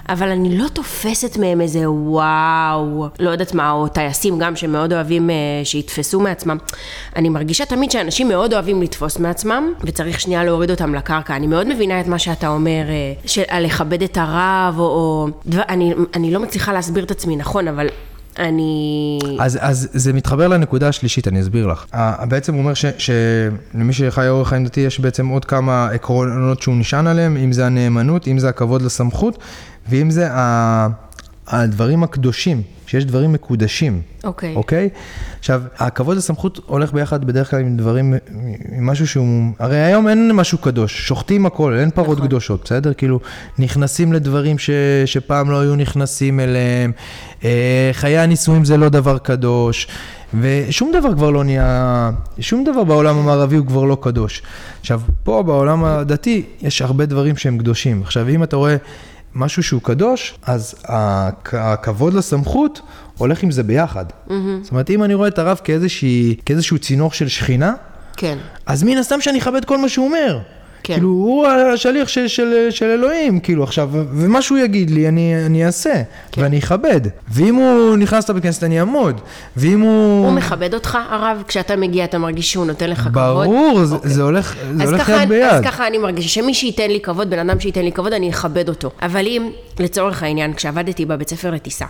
אבל 0.08 0.28
אני 0.28 0.58
לא 0.58 0.68
תופסת 0.68 1.36
מהם 1.36 1.60
איזה 1.60 1.90
וואו, 1.90 3.08
לא 3.20 3.30
יודעת 3.30 3.54
מה, 3.54 3.70
או 3.70 3.88
טייסים 3.88 4.38
גם 4.38 4.56
שמאוד 4.56 4.92
אוהבים 4.92 5.30
אה, 5.30 5.34
שיתפסו 5.64 6.20
מעצמם. 6.20 6.56
אני 7.16 7.28
מרגישה 7.28 7.64
תמיד 7.64 7.90
שאנשים 7.90 8.28
מאוד 8.28 8.54
אוהבים 8.54 8.82
לתפוס 8.82 9.18
מעצמם, 9.18 9.72
וצריך 9.80 10.20
שנייה 10.20 10.44
להוריד 10.44 10.70
אותם 10.70 10.94
לקרקע. 10.94 11.36
אני 11.36 11.46
מאוד 11.46 11.68
מבינה 11.68 12.00
את 12.00 12.06
מה 12.06 12.18
שאתה 12.18 12.48
אומר, 12.48 12.82
אה, 12.88 13.12
של 13.26 13.42
לכבד 13.60 14.02
את 14.02 14.18
הרב, 14.20 14.74
או... 14.78 14.84
או 14.84 15.28
דבר, 15.46 15.62
אני, 15.68 15.94
אני 16.14 16.30
לא 16.30 16.40
מצליחה 16.40 16.72
להסביר 16.72 17.04
את 17.04 17.10
עצמי 17.10 17.36
נכון, 17.36 17.68
אבל 17.68 17.88
אני... 18.38 19.18
אז, 19.38 19.58
אז 19.60 19.88
זה 19.92 20.12
מתחבר 20.12 20.48
לנקודה 20.48 20.88
השלישית, 20.88 21.28
אני 21.28 21.40
אסביר 21.40 21.66
לך. 21.66 21.84
ה- 21.92 22.26
בעצם 22.26 22.54
הוא 22.54 22.60
אומר 22.60 22.74
ש, 22.74 22.84
שלמי 22.98 23.92
שחי 23.92 24.28
אורח 24.28 24.48
חיים 24.48 24.64
דתי 24.64 24.80
יש 24.80 25.00
בעצם 25.00 25.28
עוד 25.28 25.44
כמה 25.44 25.88
עקרונות 25.88 26.62
שהוא 26.62 26.74
נשען 26.76 27.06
עליהם, 27.06 27.36
אם 27.36 27.52
זה 27.52 27.66
הנאמנות, 27.66 28.28
אם 28.28 28.38
זה 28.38 28.48
הכבוד 28.48 28.82
לסמכות, 28.82 29.38
ואם 29.88 30.10
זה 30.10 30.32
ה, 30.32 30.88
הדברים 31.46 32.02
הקדושים, 32.02 32.62
שיש 32.86 33.04
דברים 33.04 33.32
מקודשים. 33.32 34.02
אוקיי. 34.24 34.54
אוקיי? 34.54 34.88
עכשיו, 35.38 35.62
הכבוד 35.78 36.16
לסמכות 36.16 36.60
הולך 36.66 36.92
ביחד 36.92 37.24
בדרך 37.24 37.50
כלל 37.50 37.60
עם 37.60 37.76
דברים, 37.76 38.14
עם 38.76 38.86
משהו 38.86 39.06
שהוא, 39.06 39.52
הרי 39.58 39.76
היום 39.76 40.08
אין 40.08 40.32
משהו 40.32 40.58
קדוש, 40.58 41.08
שוחטים 41.08 41.46
הכל, 41.46 41.74
אין 41.74 41.90
פרות 41.90 42.16
נכון. 42.16 42.26
קדושות, 42.26 42.60
בסדר? 42.64 42.94
כאילו, 42.94 43.20
נכנסים 43.58 44.12
לדברים 44.12 44.58
ש, 44.58 44.70
שפעם 45.06 45.50
לא 45.50 45.60
היו 45.60 45.76
נכנסים 45.76 46.40
אליהם, 46.40 46.92
אה, 47.44 47.90
חיי 47.92 48.18
הנישואים 48.18 48.64
זה 48.64 48.76
לא 48.76 48.88
דבר 48.88 49.18
קדוש, 49.18 49.88
ושום 50.40 50.92
דבר 50.98 51.14
כבר 51.14 51.30
לא 51.30 51.44
נהיה, 51.44 52.10
שום 52.40 52.64
דבר 52.64 52.84
בעולם 52.84 53.18
המערבי 53.18 53.56
הוא 53.56 53.66
כבר 53.66 53.84
לא 53.84 53.96
קדוש. 54.00 54.42
עכשיו, 54.80 55.00
פה 55.24 55.42
בעולם 55.42 55.84
הדתי 55.84 56.42
יש 56.62 56.82
הרבה 56.82 57.06
דברים 57.06 57.36
שהם 57.36 57.58
קדושים. 57.58 58.02
עכשיו, 58.02 58.28
אם 58.28 58.42
אתה 58.42 58.56
רואה... 58.56 58.76
משהו 59.34 59.62
שהוא 59.62 59.82
קדוש, 59.82 60.34
אז 60.46 60.74
הכ- 60.84 60.90
הכבוד 61.56 62.14
לסמכות 62.14 62.80
הולך 63.18 63.42
עם 63.42 63.50
זה 63.50 63.62
ביחד. 63.62 64.04
Mm-hmm. 64.28 64.32
זאת 64.62 64.70
אומרת, 64.70 64.90
אם 64.90 65.04
אני 65.04 65.14
רואה 65.14 65.28
את 65.28 65.38
הרב 65.38 65.60
כאיזשהו 66.44 66.78
צינור 66.78 67.12
של 67.12 67.28
שכינה, 67.28 67.74
כן. 68.16 68.38
אז 68.66 68.82
מן 68.82 68.96
הסתם 68.98 69.20
שאני 69.20 69.38
אכבד 69.38 69.64
כל 69.64 69.78
מה 69.78 69.88
שהוא 69.88 70.06
אומר. 70.06 70.38
כן. 70.84 70.94
כאילו, 70.94 71.08
הוא 71.08 71.46
השליח 71.46 72.08
של, 72.08 72.28
של, 72.28 72.66
של 72.70 72.86
אלוהים, 72.86 73.40
כאילו, 73.40 73.62
עכשיו, 73.62 73.90
ומה 73.92 74.42
שהוא 74.42 74.58
יגיד 74.58 74.90
לי, 74.90 75.08
אני, 75.08 75.46
אני 75.46 75.66
אעשה, 75.66 76.02
כן. 76.32 76.42
ואני 76.42 76.58
אכבד. 76.58 77.00
ואם 77.28 77.54
הוא 77.54 77.96
נכנס 77.96 78.30
לבית 78.30 78.42
כנסת, 78.42 78.64
אני 78.64 78.80
אעמוד. 78.80 79.20
ואם 79.56 79.80
הוא... 79.80 80.26
הוא 80.26 80.32
מכבד 80.32 80.74
אותך, 80.74 80.98
הרב? 81.10 81.42
כשאתה 81.48 81.76
מגיע, 81.76 82.04
אתה 82.04 82.18
מרגיש 82.18 82.52
שהוא 82.52 82.66
נותן 82.66 82.90
לך 82.90 83.00
כבוד? 83.00 83.12
ברור, 83.12 83.84
זה, 83.84 83.94
אוקיי. 83.94 84.10
זה 84.10 84.22
הולך, 84.22 84.56
זה 84.74 84.84
הולך 84.84 85.00
ככה, 85.00 85.22
יד 85.22 85.28
ביד. 85.28 85.42
אז 85.42 85.64
ככה 85.64 85.86
אני 85.86 85.98
מרגישה, 85.98 86.28
שמי 86.28 86.54
שייתן 86.54 86.90
לי 86.90 87.00
כבוד, 87.00 87.30
בן 87.30 87.48
אדם 87.48 87.60
שייתן 87.60 87.82
לי 87.82 87.92
כבוד, 87.92 88.12
אני 88.12 88.30
אכבד 88.30 88.68
אותו. 88.68 88.90
אבל 89.02 89.26
אם, 89.26 89.50
לצורך 89.80 90.22
העניין, 90.22 90.54
כשעבדתי 90.54 91.06
בבית 91.06 91.28
ספר 91.28 91.50
לטיסה, 91.50 91.86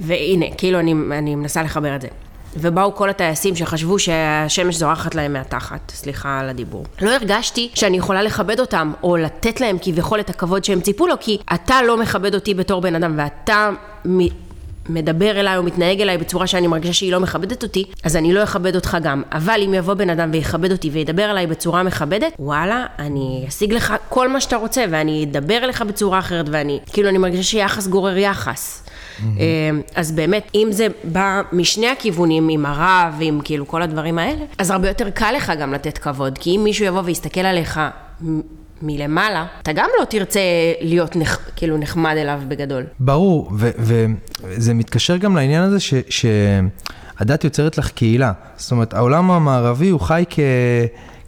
והנה, 0.00 0.46
כאילו 0.58 0.80
אני, 0.80 0.94
אני 1.12 1.34
מנסה 1.34 1.62
לחבר 1.62 1.96
את 1.96 2.00
זה, 2.00 2.08
ובאו 2.56 2.94
כל 2.94 3.10
הטייסים 3.10 3.56
שחשבו 3.56 3.98
שהשמש 3.98 4.76
זורחת 4.76 5.14
להם 5.14 5.32
מהתחת, 5.32 5.92
סליחה 5.94 6.40
על 6.40 6.48
הדיבור. 6.48 6.84
לא 7.02 7.10
הרגשתי 7.10 7.70
שאני 7.74 7.96
יכולה 7.96 8.22
לכבד 8.22 8.60
אותם, 8.60 8.92
או 9.02 9.16
לתת 9.16 9.60
להם 9.60 9.76
כביכול 9.82 10.20
את 10.20 10.30
הכבוד 10.30 10.64
שהם 10.64 10.80
ציפו 10.80 11.06
לו, 11.06 11.14
כי 11.20 11.38
אתה 11.54 11.82
לא 11.82 11.96
מכבד 11.96 12.34
אותי 12.34 12.54
בתור 12.54 12.80
בן 12.80 12.94
אדם, 12.94 13.14
ואתה... 13.16 13.70
מדבר 14.88 15.40
אליי 15.40 15.56
או 15.56 15.62
מתנהג 15.62 16.00
אליי 16.00 16.18
בצורה 16.18 16.46
שאני 16.46 16.66
מרגישה 16.66 16.92
שהיא 16.92 17.12
לא 17.12 17.20
מכבדת 17.20 17.62
אותי, 17.62 17.84
אז 18.02 18.16
אני 18.16 18.32
לא 18.32 18.42
אכבד 18.42 18.74
אותך 18.74 18.96
גם. 19.02 19.22
אבל 19.32 19.60
אם 19.66 19.74
יבוא 19.74 19.94
בן 19.94 20.10
אדם 20.10 20.30
ויכבד 20.32 20.72
אותי 20.72 20.90
וידבר 20.90 21.30
אליי 21.30 21.46
בצורה 21.46 21.82
מכבדת, 21.82 22.32
וואלה, 22.38 22.86
אני 22.98 23.44
אשיג 23.48 23.72
לך 23.72 23.94
כל 24.08 24.28
מה 24.28 24.40
שאתה 24.40 24.56
רוצה, 24.56 24.84
ואני 24.90 25.24
אדבר 25.24 25.56
אליך 25.56 25.82
בצורה 25.82 26.18
אחרת, 26.18 26.46
ואני, 26.50 26.80
כאילו, 26.92 27.08
אני 27.08 27.18
מרגישה 27.18 27.42
שיחס 27.42 27.86
גורר 27.86 28.18
יחס. 28.18 28.84
אה, 29.22 29.44
אז 29.94 30.12
באמת, 30.12 30.50
אם 30.54 30.68
זה 30.70 30.86
בא 31.04 31.42
משני 31.52 31.88
הכיוונים, 31.88 32.48
עם 32.48 32.66
הרב, 32.66 33.14
עם 33.20 33.40
כאילו 33.44 33.68
כל 33.68 33.82
הדברים 33.82 34.18
האלה, 34.18 34.44
אז 34.58 34.70
הרבה 34.70 34.88
יותר 34.88 35.10
קל 35.10 35.32
לך 35.36 35.52
גם 35.60 35.72
לתת 35.74 35.98
כבוד, 35.98 36.38
כי 36.38 36.56
אם 36.56 36.60
מישהו 36.64 36.84
יבוא 36.86 37.02
ויסתכל 37.04 37.40
עליך 37.40 37.80
מלמעלה, 38.82 39.46
אתה 39.62 39.72
גם 39.72 39.88
לא 40.00 40.04
תרצה 40.04 40.40
להיות 40.80 41.16
נח, 41.16 41.38
כאילו 41.56 41.76
נחמד 41.78 42.14
אליו 42.16 42.40
בגדול. 42.48 42.84
ברור, 43.00 43.50
וזה 43.54 44.74
מתקשר 44.74 45.16
גם 45.16 45.36
לעניין 45.36 45.62
הזה 45.62 45.80
ש- 45.80 45.94
שהדת 46.08 47.44
יוצרת 47.44 47.78
לך 47.78 47.90
קהילה. 47.90 48.32
זאת 48.56 48.72
אומרת, 48.72 48.94
העולם 48.94 49.30
המערבי 49.30 49.88
הוא 49.88 50.00
חי 50.00 50.24
כ... 50.30 50.38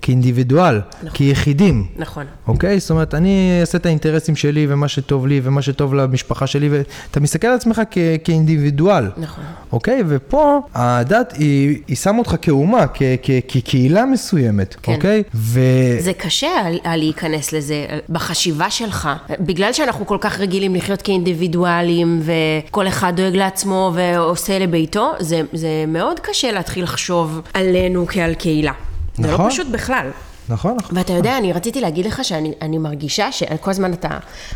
כאינדיבידואל, 0.07 0.81
כיחידים. 1.15 1.87
נכון. 1.97 2.25
אוקיי? 2.49 2.79
זאת 2.81 2.91
אומרת, 2.91 3.15
אני 3.15 3.59
אעשה 3.61 3.79
את 3.79 3.87
האינטרסים 3.87 4.37
שלי 4.37 4.67
ומה 4.71 4.89
שטוב 4.89 5.27
לי 5.27 5.41
ומה 5.45 5.63
שטוב 5.63 5.95
למשפחה 5.95 6.47
שלי, 6.47 6.69
ואתה 6.69 7.21
מסתכל 7.21 7.47
על 7.47 7.55
עצמך 7.55 7.83
כ- 7.91 7.99
כאינדיבידואל. 8.25 9.05
נכון. 9.17 9.45
אוקיי? 9.73 10.03
ופה 10.09 10.59
הדת 10.75 11.33
היא, 11.39 11.79
היא 11.89 11.97
שמה 11.97 12.19
אותך 12.19 12.35
כאומה, 12.43 12.87
כ- 12.95 13.03
כ- 13.23 13.31
כקהילה 13.49 14.05
מסוימת, 14.05 14.77
כן. 14.83 14.93
אוקיי? 14.93 15.23
ו... 15.35 15.61
זה 15.99 16.13
קשה 16.13 16.49
היה 16.85 16.97
להיכנס 16.97 17.53
לזה 17.53 17.87
בחשיבה 18.09 18.71
שלך, 18.71 19.09
בגלל 19.41 19.73
שאנחנו 19.73 20.07
כל 20.07 20.19
כך 20.21 20.41
רגילים 20.41 20.75
לחיות 20.75 21.03
כאינדיבידואלים 21.03 22.23
וכל 22.23 22.89
אחד 22.89 23.13
דואג 23.17 23.37
לעצמו 23.37 23.93
ועושה 23.95 24.59
לביתו, 24.59 25.13
זה, 25.21 25.41
זה 25.53 25.69
מאוד 25.89 26.21
קשה 26.21 26.53
להתחיל 26.53 26.85
לחשוב 26.85 27.41
עלינו 27.55 28.07
כעל 28.09 28.35
קהילה. 28.35 28.73
זה 29.17 29.29
לא 29.29 29.35
נכון. 29.35 29.51
פשוט 29.51 29.67
בכלל. 29.67 30.11
נכון, 30.49 30.77
נכון. 30.77 30.97
ואתה 30.99 31.13
יודע, 31.13 31.39
אני 31.39 31.53
רציתי 31.53 31.81
להגיד 31.81 32.07
לך 32.07 32.25
שאני 32.25 32.53
אני 32.63 32.79
מרגישה 32.79 33.33
שכל 33.33 33.71
הזמן 33.71 33.93
אתה, 33.93 34.09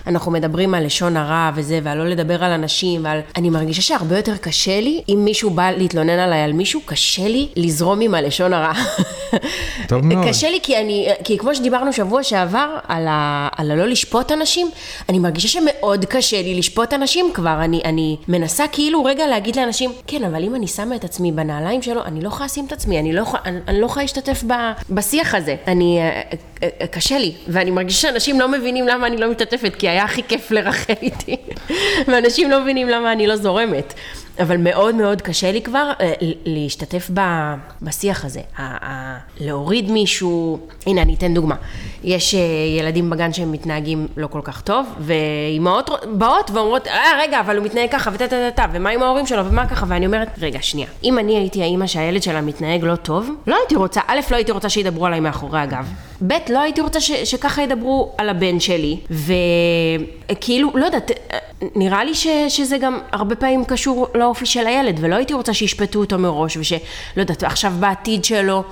אנחנו 0.06 0.32
מדברים 0.32 0.74
על 0.74 0.84
לשון 0.86 1.16
הרע 1.16 1.50
וזה, 1.54 1.80
ועל 1.82 1.98
לא 1.98 2.06
לדבר 2.08 2.44
על 2.44 2.50
אנשים, 2.52 3.04
ועל... 3.04 3.20
אני 3.36 3.50
מרגישה 3.50 3.82
שהרבה 3.82 4.16
יותר 4.16 4.36
קשה 4.36 4.80
לי, 4.80 5.02
אם 5.08 5.20
מישהו 5.24 5.50
בא 5.50 5.70
להתלונן 5.70 6.18
עליי 6.18 6.40
על 6.42 6.52
מישהו, 6.52 6.80
קשה 6.84 7.28
לי 7.28 7.48
לזרום 7.56 8.00
עם 8.00 8.14
הלשון 8.14 8.52
הרע. 8.52 8.72
טוב 9.88 10.04
מאוד. 10.04 10.28
קשה 10.28 10.50
לי 10.50 10.58
כי 10.62 10.76
אני, 10.80 11.08
כי 11.24 11.38
כמו 11.38 11.54
שדיברנו 11.54 11.92
שבוע 11.92 12.22
שעבר 12.22 12.76
על, 12.88 13.06
ה, 13.08 13.48
על 13.56 13.70
הלא 13.70 13.86
לשפוט 13.86 14.32
אנשים, 14.32 14.70
אני 15.08 15.18
מרגישה 15.18 15.48
שמאוד 15.48 16.04
קשה 16.04 16.42
לי 16.42 16.54
לשפוט 16.54 16.92
אנשים 16.92 17.30
כבר. 17.34 17.58
אני, 17.64 17.80
אני 17.84 18.16
מנסה 18.28 18.64
כאילו 18.72 19.04
רגע 19.04 19.26
להגיד 19.26 19.56
לאנשים, 19.56 19.90
כן, 20.06 20.24
אבל 20.24 20.44
אם 20.44 20.54
אני 20.54 20.66
שמה 20.66 20.96
את 20.96 21.04
עצמי 21.04 21.32
בנעליים 21.32 21.82
שלו, 21.82 22.04
אני 22.04 22.20
לא 22.20 22.28
יכולה 22.28 22.44
לשים 22.46 22.66
את 22.66 22.72
עצמי, 22.72 22.98
אני 23.00 23.12
לא, 23.12 23.20
יכולה- 23.20 23.42
לא 23.72 23.88
להשתתף 23.96 24.44
בשיח 24.90 25.34
הזה. 25.34 25.56
אני, 25.66 25.79
אה, 25.80 26.00
אה, 26.00 26.22
אה, 26.32 26.49
קשה 26.90 27.18
לי, 27.18 27.32
ואני 27.48 27.70
מרגישה 27.70 28.00
שאנשים 28.00 28.40
לא 28.40 28.48
מבינים 28.48 28.88
למה 28.88 29.06
אני 29.06 29.16
לא 29.16 29.30
משתתפת, 29.30 29.74
כי 29.78 29.88
היה 29.88 30.04
הכי 30.04 30.22
כיף 30.22 30.50
לרחל 30.50 30.94
איתי, 31.02 31.36
ואנשים 32.08 32.50
לא 32.50 32.60
מבינים 32.60 32.88
למה 32.88 33.12
אני 33.12 33.26
לא 33.26 33.36
זורמת. 33.36 33.94
אבל 34.40 34.56
מאוד 34.56 34.94
מאוד 34.94 35.22
קשה 35.22 35.52
לי 35.52 35.62
כבר 35.62 35.92
אה, 36.00 36.12
להשתתף 36.44 37.10
בשיח 37.82 38.24
הזה. 38.24 38.40
להוריד 39.40 39.90
מישהו, 39.90 40.58
הנה 40.86 41.02
אני 41.02 41.14
אתן 41.14 41.34
דוגמה. 41.34 41.54
יש 42.04 42.34
אה, 42.34 42.40
ילדים 42.78 43.10
בגן 43.10 43.32
שהם 43.32 43.52
מתנהגים 43.52 44.08
לא 44.16 44.26
כל 44.26 44.40
כך 44.44 44.60
טוב, 44.60 44.86
ואימהות 45.00 45.90
באות 46.12 46.50
ואומרות, 46.50 46.86
אה 46.86 47.18
רגע, 47.22 47.40
אבל 47.40 47.56
הוא 47.56 47.64
מתנהג 47.64 47.90
ככה 47.90 48.10
וטה 48.14 48.28
טה 48.28 48.50
טה 48.50 48.50
טה, 48.50 48.66
ומה 48.72 48.90
עם 48.90 49.02
ההורים 49.02 49.26
שלו 49.26 49.46
ומה 49.46 49.66
ככה, 49.66 49.86
ואני 49.88 50.06
אומרת, 50.06 50.28
רגע, 50.42 50.58
שנייה, 50.62 50.88
אם 51.04 51.18
אני 51.18 51.36
הייתי 51.36 51.62
האימא 51.62 51.86
שהילד 51.86 52.22
שלה 52.22 52.40
מתנהג 52.40 52.84
לא 52.84 52.96
טוב, 52.96 53.30
לא 53.46 53.56
הייתי 53.56 53.76
רוצה, 53.76 54.00
א', 54.06 54.20
לא 54.30 54.36
הייתי 54.36 54.52
רוצה 54.52 54.68
שידברו 54.68 55.06
עליי 55.06 55.20
מאחורי 55.20 55.60
הגב, 55.60 55.92
ב', 56.26 56.34
לא 56.50 56.60
הייתי 56.60 56.80
רוצה 56.80 57.00
ש- 57.00 57.12
שככה 57.12 57.62
ידברו 57.62 58.12
על 58.18 58.28
הבן 58.28 58.60
שלי, 58.60 58.96
וכאילו, 60.30 60.70
לא 60.74 60.84
יודעת, 60.84 61.10
נראה 61.76 62.04
לי 62.04 62.14
ש, 62.14 62.26
שזה 62.48 62.78
גם 62.78 62.98
הרבה 63.12 63.36
פעמים 63.36 63.64
קשור 63.64 64.06
לאופי 64.14 64.46
של 64.46 64.66
הילד, 64.66 64.98
ולא 65.00 65.14
הייתי 65.16 65.34
רוצה 65.34 65.54
שישפטו 65.54 65.98
אותו 65.98 66.18
מראש, 66.18 66.56
ושלא 66.56 66.78
יודעת, 67.16 67.42
עכשיו 67.42 67.72
בעתיד 67.80 68.24
שלו 68.24 68.62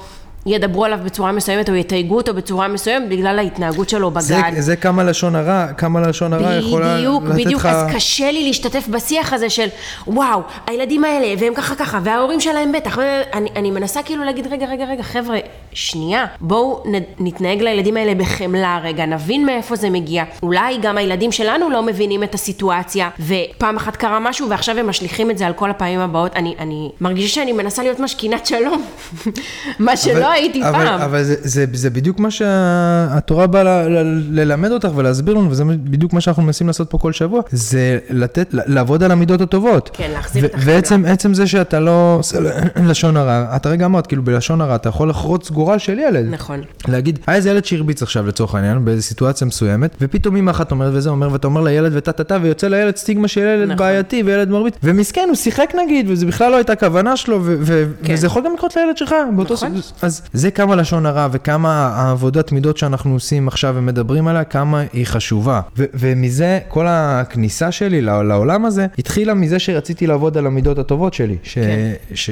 ידברו 0.49 0.85
עליו 0.85 0.99
בצורה 1.05 1.33
מסוימת, 1.33 1.69
או 1.69 1.75
יתייגו 1.75 2.17
אותו 2.17 2.35
בצורה 2.35 2.69
מסוימת 2.69 3.09
בגלל 3.09 3.39
ההתנהגות 3.39 3.89
שלו 3.89 4.11
בגן. 4.11 4.23
זה, 4.55 4.61
זה 4.61 4.77
כמה 4.77 5.05
לשון 5.05 5.37
הרע, 5.37 5.67
כמה 5.73 6.01
לשון 6.01 6.33
הרע 6.33 6.55
יכולה 6.55 6.97
בדיוק, 6.97 7.25
לתת 7.25 7.35
בדיוק, 7.35 7.61
לך... 7.61 7.67
אז 7.67 7.95
קשה 7.95 8.31
לי 8.31 8.43
להשתתף 8.43 8.89
בשיח 8.89 9.33
הזה 9.33 9.51
של 9.51 9.67
וואו, 10.07 10.41
הילדים 10.67 11.05
האלה, 11.05 11.35
והם 11.39 11.55
ככה 11.55 11.75
ככה, 11.75 12.01
וההורים 12.03 12.41
שלהם 12.41 12.73
בטח, 12.73 12.99
אני, 13.35 13.51
אני 13.57 13.71
מנסה 13.71 14.03
כאילו 14.03 14.25
להגיד, 14.25 14.47
רגע, 14.53 14.67
רגע, 14.67 14.85
רגע, 14.85 15.03
חבר'ה, 15.03 15.39
שנייה, 15.73 16.27
בואו 16.41 16.83
נתנהג 17.19 17.63
לילדים 17.63 17.97
האלה 17.97 18.15
בחמלה 18.15 18.81
רגע, 18.85 19.07
נבין 19.07 19.47
מאיפה 19.47 19.77
זה 19.77 19.91
מגיע. 19.91 20.25
אולי 20.43 20.79
גם 20.83 20.99
הילדים 20.99 21.33
שלנו 21.33 21.71
לא 21.71 21.83
מבינים 21.83 22.23
את 22.23 22.35
הסיטואציה, 22.35 23.11
ופעם 23.21 23.77
אחת 23.77 23.97
קרה 23.97 24.19
משהו, 24.21 24.49
ועכשיו 24.49 24.79
הם 24.79 24.87
משליכים 24.87 25.31
את 25.31 25.39
זה 25.39 25.47
על 25.47 25.53
כל 25.53 25.71
הפעמים 25.71 26.01
הבאות. 26.01 26.37
אני, 26.37 26.55
אני 26.59 26.91
מרגישה 27.01 27.35
שאני 27.35 27.53
מנסה 27.53 27.83
להיות 27.83 28.01
משכינת 28.01 28.47
שלום, 28.47 28.85
מה 29.79 29.97
שלא 29.97 30.33
הייתי 30.39 30.63
אבל, 30.63 30.73
פעם. 30.73 31.01
אבל 31.01 31.23
זה, 31.23 31.35
זה, 31.43 31.65
זה 31.73 31.91
בדיוק 31.91 32.19
מה 32.19 32.31
שהתורה 32.31 33.47
באה 33.47 33.63
ל, 33.63 33.69
ל, 33.69 34.23
ללמד 34.41 34.71
אותך 34.71 34.89
ולהסביר 34.95 35.35
לנו, 35.35 35.51
וזה 35.51 35.65
בדיוק 35.65 36.13
מה 36.13 36.21
שאנחנו 36.21 36.43
מנסים 36.43 36.67
לעשות 36.67 36.91
פה 36.91 36.99
כל 36.99 37.13
שבוע, 37.13 37.41
זה 37.51 37.99
לתת, 38.11 38.49
לעבוד 38.53 39.03
על 39.03 39.11
המידות 39.11 39.41
הטובות. 39.41 39.91
כן, 39.93 40.11
להחזיר 40.11 40.45
את 40.45 40.55
החמלה. 40.55 40.75
ועצם 40.75 41.05
עצם 41.07 41.35
זה 41.35 41.47
שאתה 41.47 41.81
לא 41.81 42.17
עושה 42.19 42.39
לשון 42.89 43.17
הרע, 43.17 43.57
אתה 43.57 43.69
רגע 43.69 43.85
אמרת, 43.85 44.07
כאילו 44.07 44.23
בלשון 44.23 44.61
הרע, 44.61 44.75
אתה 44.75 44.89
יכול 44.89 45.11
לחרוץ 45.11 45.51
גורל 45.51 45.79
של 45.79 45.99
ילד. 45.99 46.27
נכון. 46.31 46.61
להגיד, 46.89 47.19
היה 47.27 47.37
איזה 47.37 47.51
ילד 47.51 47.65
שהרביץ 47.65 48.03
עכשיו 48.03 48.27
לצורך 48.27 48.55
העניין, 48.55 48.85
באיזו 48.85 49.03
סיטואציה 49.03 49.47
מסוימת, 49.47 49.97
ופתאום 50.01 50.37
אמא 50.37 50.51
אחת 50.51 50.71
אומרת 50.71 50.93
וזה 50.95 51.11
אומר, 51.11 51.33
ואתה 51.33 51.47
אומר 51.47 51.61
לילד 51.61 51.93
וטה 51.95 52.13
טה 52.13 52.25
טה, 52.25 52.39
ויוצא 52.43 52.69
לילד 52.69 52.97
סטיגמה 52.97 53.29
של 53.29 53.41
ילד 53.41 53.65
נכון. 53.65 53.77
בעייתי 53.77 54.23
וילד 54.23 54.49
מרביץ, 54.49 54.75
ומסכן, 54.83 55.25
הוא 55.29 55.37
שיחק 55.37 55.73
נגיד, 55.85 56.07
וזה 56.11 56.27
בכלל 56.27 56.51
לא 56.51 56.57
הייתה 56.57 56.77
כוונה 56.77 57.17
שלו, 57.17 57.41
ו- 57.45 57.57
ו- 57.61 57.85
כן. 58.03 58.15
וזה 58.15 58.27
יכול 58.27 58.43
גם 58.45 58.55
לקרות 58.55 58.77
לילד 58.77 58.97
שלך, 58.97 59.15
באותו 59.37 59.55
נכון. 59.55 59.81
ס... 59.81 59.93
אז 60.03 60.23
זה 60.33 60.51
כמה 60.51 60.77
לשון 60.77 61.07
הרע, 61.07 61.29
וכמה 61.33 61.87
העבודת 61.95 62.53
מידות 62.53 62.77
שאנחנו 62.79 63.13
עושים 63.13 63.49
עכשיו 63.49 63.75
ומדברים 63.79 64.29
עליה, 64.29 64.45
כמה 64.45 64.83
היא 64.93 65.07
חשובה. 65.07 65.61
ו- 65.79 65.85
ומזה, 65.95 66.59
כל 66.69 66.87
הכניסה 66.89 67.73
שלי 67.73 68.01
לעול- 68.01 68.27
לעולם 68.29 68.65
הזה, 68.65 68.87
התחילה 68.99 69.35
מזה 69.35 69.59
שרציתי 69.59 70.07
לעבוד 70.07 70.39
על 70.39 70.47
המידות 70.47 70.79
הטובות 70.79 71.15
שלי. 71.15 71.37
ש... 71.43 71.55
כן. 71.55 71.93
ש... 72.15 72.31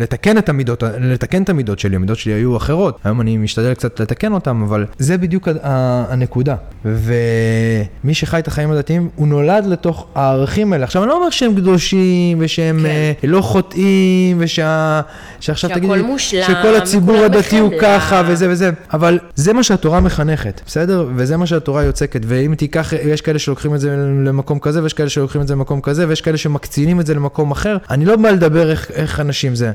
לתקן 0.00 0.38
את 0.38 0.48
המידות, 0.48 0.82
לתקן 1.00 1.42
את 1.42 1.48
המידות 1.48 1.78
שלי, 1.78 1.96
המידות 1.96 2.18
שלי 2.18 2.32
היו 2.32 2.56
אחרות. 2.56 2.98
היום 3.04 3.20
אני 3.20 3.36
משתדל 3.36 3.74
קצת 3.74 4.00
לתקן 4.00 4.32
אותן, 4.32 4.62
אבל 4.66 4.86
זה 4.98 5.18
בדיוק 5.18 5.48
ה- 5.48 5.52
ה- 5.62 6.04
הנקודה. 6.12 6.54
ומי 6.84 8.14
שחי 8.14 8.38
את 8.38 8.48
החיים 8.48 8.70
הדתיים, 8.70 9.08
הוא 9.14 9.28
נולד 9.28 9.66
לתוך 9.66 10.06
הערכים 10.14 10.72
האלה. 10.72 10.84
עכשיו, 10.84 11.02
אני 11.02 11.08
לא 11.08 11.16
אומר 11.16 11.30
שהם 11.30 11.54
קדושים, 11.54 12.36
ושהם 12.40 12.78
כן. 12.80 12.86
אה, 12.86 13.12
לא 13.24 13.40
חוטאים, 13.40 14.36
ושה... 14.40 15.00
שעכשיו 15.40 15.70
שהכל 15.70 15.80
תגידי, 15.80 16.02
מושלם, 16.02 16.42
שכל 16.42 16.74
הציבור 16.76 17.25
הדתי 17.26 17.58
הוא. 17.58 17.72
ככה, 17.80 18.22
וזה 18.26 18.50
וזה. 18.50 18.70
אבל 18.92 19.18
זה 19.34 19.52
מה 19.52 19.62
שהתורה 19.62 20.00
מחנכת, 20.00 20.60
בסדר? 20.66 21.08
וזה 21.16 21.36
מה 21.36 21.46
שהתורה 21.46 21.82
יוצקת. 21.82 22.20
ואם 22.26 22.54
תיקח, 22.54 22.92
יש 22.92 23.20
כאלה 23.20 23.38
שלוקחים 23.38 23.74
את 23.74 23.80
זה 23.80 23.96
למקום 24.24 24.58
כזה, 24.58 24.82
ויש 24.82 24.92
כאלה 24.92 25.08
שלוקחים 25.08 25.40
את 25.42 25.48
זה 25.48 25.54
למקום 25.54 25.80
כזה, 25.80 26.08
ויש 26.08 26.20
כאלה 26.20 26.36
שמקצינים 26.36 27.00
את 27.00 27.06
זה 27.06 27.14
למקום 27.14 27.50
אחר. 27.50 27.76
אני 27.90 28.04
לא 28.04 28.16
בא 28.16 28.30
לדבר 28.30 28.70
איך, 28.70 28.90
איך 28.90 29.20
אנשים 29.20 29.54
זה. 29.54 29.72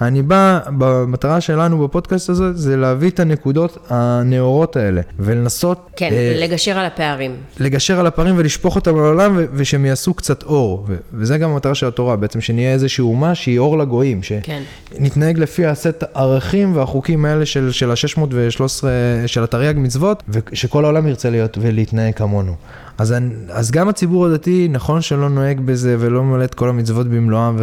אני 0.00 0.22
בא, 0.22 0.60
במטרה 0.78 1.40
שלנו 1.40 1.84
בפודקאסט 1.88 2.28
הזה, 2.28 2.52
זה 2.52 2.76
להביא 2.76 3.10
את 3.10 3.20
הנקודות 3.20 3.78
הנאורות 3.90 4.76
האלה, 4.76 5.00
ולנסות... 5.18 5.90
כן, 5.96 6.08
אה, 6.12 6.34
לגשר 6.38 6.78
על 6.78 6.86
הפערים. 6.86 7.36
לגשר 7.60 8.00
על 8.00 8.06
הפערים 8.06 8.34
ולשפוך 8.38 8.76
אותם 8.76 8.96
לעולם 8.96 9.36
ו- 9.36 9.44
ושהם 9.52 9.84
יעשו 9.84 10.14
קצת 10.14 10.42
אור. 10.42 10.84
ו- 10.88 10.96
וזה 11.12 11.38
גם 11.38 11.50
המטרה 11.50 11.74
של 11.74 11.86
התורה, 11.86 12.16
בעצם 12.16 12.40
שנהיה 12.40 12.72
איזושהי 12.72 13.02
אומה 13.02 13.34
שהיא 13.34 13.58
אור 13.58 13.78
לגויים. 13.78 14.20
כן. 14.42 14.62
שנתנהג 14.96 15.38
לפי 15.38 15.66
הסט 15.66 16.04
הערכים 16.14 16.76
והחוקים 16.76 17.24
האלה 17.24 17.46
של, 17.46 17.72
של 17.72 17.90
ה-613, 17.90 18.84
של 19.26 19.44
התרי"ג 19.44 19.74
מצוות, 19.76 20.22
ושכל 20.28 20.84
העולם 20.84 21.06
ירצה 21.06 21.30
להיות 21.30 21.58
ולהתנהג 21.60 22.14
כמונו. 22.14 22.54
אז, 22.98 23.12
אני- 23.12 23.34
אז 23.50 23.70
גם 23.70 23.88
הציבור 23.88 24.26
הדתי, 24.26 24.68
נכון 24.70 25.00
שלא 25.02 25.28
נוהג 25.28 25.60
בזה 25.60 25.96
ולא 25.98 26.22
ממלא 26.22 26.44
את 26.44 26.54
כל 26.54 26.68
המצוות 26.68 27.06
במלואם, 27.08 27.56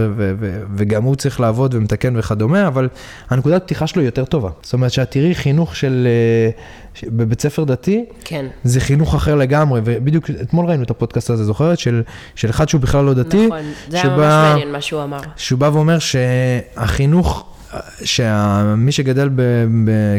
וגם 0.75 1.03
הוא 1.03 1.15
צריך 1.15 1.39
לעבוד 1.39 1.73
ומתקן 1.73 2.13
וכדומה, 2.17 2.67
אבל 2.67 2.89
הנקודת 3.29 3.63
פתיחה 3.63 3.87
שלו 3.87 4.01
היא 4.01 4.07
יותר 4.07 4.25
טובה. 4.25 4.49
זאת 4.61 4.73
אומרת 4.73 4.91
שאת 4.91 5.11
תראי 5.11 5.35
חינוך 5.35 5.75
של, 5.75 6.07
אה, 6.07 6.49
בבית 7.09 7.41
ספר 7.41 7.63
דתי, 7.63 8.05
כן. 8.23 8.45
זה 8.63 8.79
חינוך 8.79 9.15
אחר 9.15 9.35
לגמרי, 9.35 9.81
ובדיוק 9.83 10.29
אתמול 10.41 10.65
ראינו 10.65 10.83
את 10.83 10.89
הפודקאסט 10.91 11.29
הזה, 11.29 11.43
זוכרת? 11.43 11.79
של, 11.79 12.01
של 12.35 12.49
אחד 12.49 12.69
שהוא 12.69 12.81
בכלל 12.81 13.05
לא 13.05 13.13
דתי, 13.13 13.45
נכון, 13.47 13.59
זה 13.89 13.97
היה 14.01 14.05
ממש 14.09 14.15
שבא- 14.15 14.49
מעניין 14.51 14.71
מה 14.71 14.81
שהוא 14.81 15.03
אמר. 15.03 15.19
שהוא 15.35 15.59
בא 15.59 15.69
ואומר 15.73 15.97
שהחינוך, 15.99 17.45
שמי 18.03 18.91
שגדל 18.91 19.29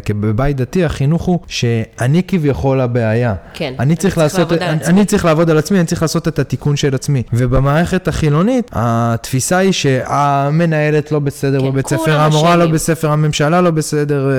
בבית 0.08 0.56
דתי, 0.56 0.84
החינוך 0.84 1.22
הוא 1.22 1.38
שאני 1.46 2.22
כביכול 2.28 2.80
הבעיה. 2.80 3.34
כן, 3.54 3.74
אני 3.78 3.92
אני 3.92 3.96
צריך 3.96 4.14
צריך 4.14 4.18
לעשות, 4.18 4.38
לעבוד 4.38 4.62
על 4.62 4.68
אני, 4.68 4.80
עצמי. 4.80 4.94
אני 4.94 5.04
צריך 5.04 5.24
לעבוד 5.24 5.50
על 5.50 5.58
עצמי, 5.58 5.78
אני 5.78 5.86
צריך 5.86 6.02
לעשות 6.02 6.28
את 6.28 6.38
התיקון 6.38 6.76
של 6.76 6.94
עצמי. 6.94 7.22
ובמערכת 7.32 8.08
החילונית, 8.08 8.70
התפיסה 8.72 9.56
היא 9.58 9.72
שהמנהלת 9.72 11.12
לא 11.12 11.18
בסדר 11.18 11.60
כן, 11.60 11.66
בבית 11.70 11.88
ספר, 11.88 12.20
המורה 12.20 12.56
לא. 12.56 12.66
בספר, 12.66 13.10
הממשלה 13.10 13.60
לא 13.60 13.70
בסדר 13.70 14.30
אה, 14.30 14.34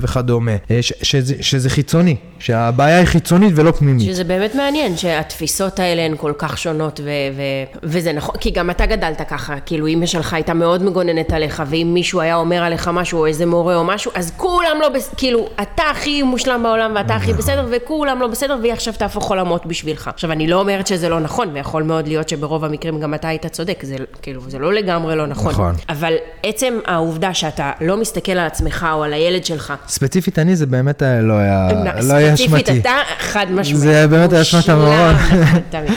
וכדומה. 0.00 0.52
אה, 0.70 0.82
ש- 0.82 0.92
שזה, 1.02 1.34
שזה 1.40 1.70
חיצוני, 1.70 2.16
שהבעיה 2.38 2.98
היא 2.98 3.06
חיצונית 3.06 3.52
ולא 3.56 3.70
פנימית. 3.70 4.06
שזה 4.06 4.24
באמת 4.24 4.54
מעניין 4.54 4.96
שהתפיסות 4.96 5.78
האלה 5.80 6.02
הן 6.02 6.14
כל 6.16 6.32
כך 6.38 6.58
שונות, 6.58 7.00
ו- 7.04 7.08
ו- 7.36 7.78
וזה 7.82 8.12
נכון, 8.12 8.34
כי 8.40 8.50
גם 8.50 8.70
אתה 8.70 8.86
גדלת 8.86 9.22
ככה, 9.30 9.54
כאילו 9.66 9.86
אמא 9.86 10.06
שלך 10.06 10.32
הייתה 10.34 10.54
מאוד 10.54 10.82
מגוננת 10.82 11.32
עליך, 11.32 11.62
ואם 11.66 11.90
מישהו 11.94 12.20
היה 12.20 12.27
היה 12.28 12.36
אומר 12.36 12.62
עליך 12.62 12.88
משהו, 12.92 13.18
או 13.18 13.26
איזה 13.26 13.46
מורה 13.46 13.76
או 13.76 13.84
משהו, 13.84 14.12
אז 14.14 14.32
כולם 14.36 14.76
לא 14.80 14.88
בסדר, 14.88 15.14
כאילו, 15.16 15.48
אתה 15.62 15.82
הכי 15.90 16.22
מושלם 16.22 16.62
בעולם 16.62 16.92
ואתה 16.96 17.14
הכי 17.14 17.32
בסדר, 17.32 17.66
וכולם 17.70 18.20
לא 18.20 18.26
בסדר, 18.26 18.56
והיא 18.62 18.72
עכשיו 18.72 18.94
תהפוך 18.98 19.30
עולמות 19.30 19.66
בשבילך. 19.66 20.08
עכשיו, 20.14 20.32
אני 20.32 20.46
לא 20.46 20.60
אומרת 20.60 20.86
שזה 20.86 21.08
לא 21.08 21.20
נכון, 21.20 21.48
ויכול 21.52 21.82
מאוד 21.82 22.08
להיות 22.08 22.28
שברוב 22.28 22.64
המקרים 22.64 23.00
גם 23.00 23.14
אתה 23.14 23.28
היית 23.28 23.46
צודק, 23.46 23.78
זה 23.82 23.96
כאילו, 24.22 24.40
זה 24.48 24.58
לא 24.58 24.72
לגמרי 24.72 25.16
לא 25.16 25.26
נכון. 25.26 25.52
נכון. 25.52 25.74
אבל 25.88 26.12
עצם 26.42 26.78
העובדה 26.86 27.34
שאתה 27.34 27.72
לא 27.80 27.96
מסתכל 27.96 28.32
על 28.32 28.46
עצמך 28.46 28.86
או 28.92 29.04
על 29.04 29.12
הילד 29.12 29.44
שלך, 29.44 29.72
ספציפית 29.88 30.38
אני, 30.38 30.56
זה 30.56 30.66
באמת 30.66 31.02
היה- 31.02 31.20
לא 31.20 31.34
היה 31.34 31.68
לא 32.02 32.12
היה 32.14 32.36
ספציפית 32.36 32.68
אשמתי. 32.68 32.80
אתה 32.80 32.90
חד 33.18 33.46
משמעית. 33.50 33.80
זה 33.80 34.06
באמת 34.08 34.32
היה 34.32 34.42
אשמת. 34.42 34.68
נכון, 34.68 35.14
תמיד. 35.70 35.92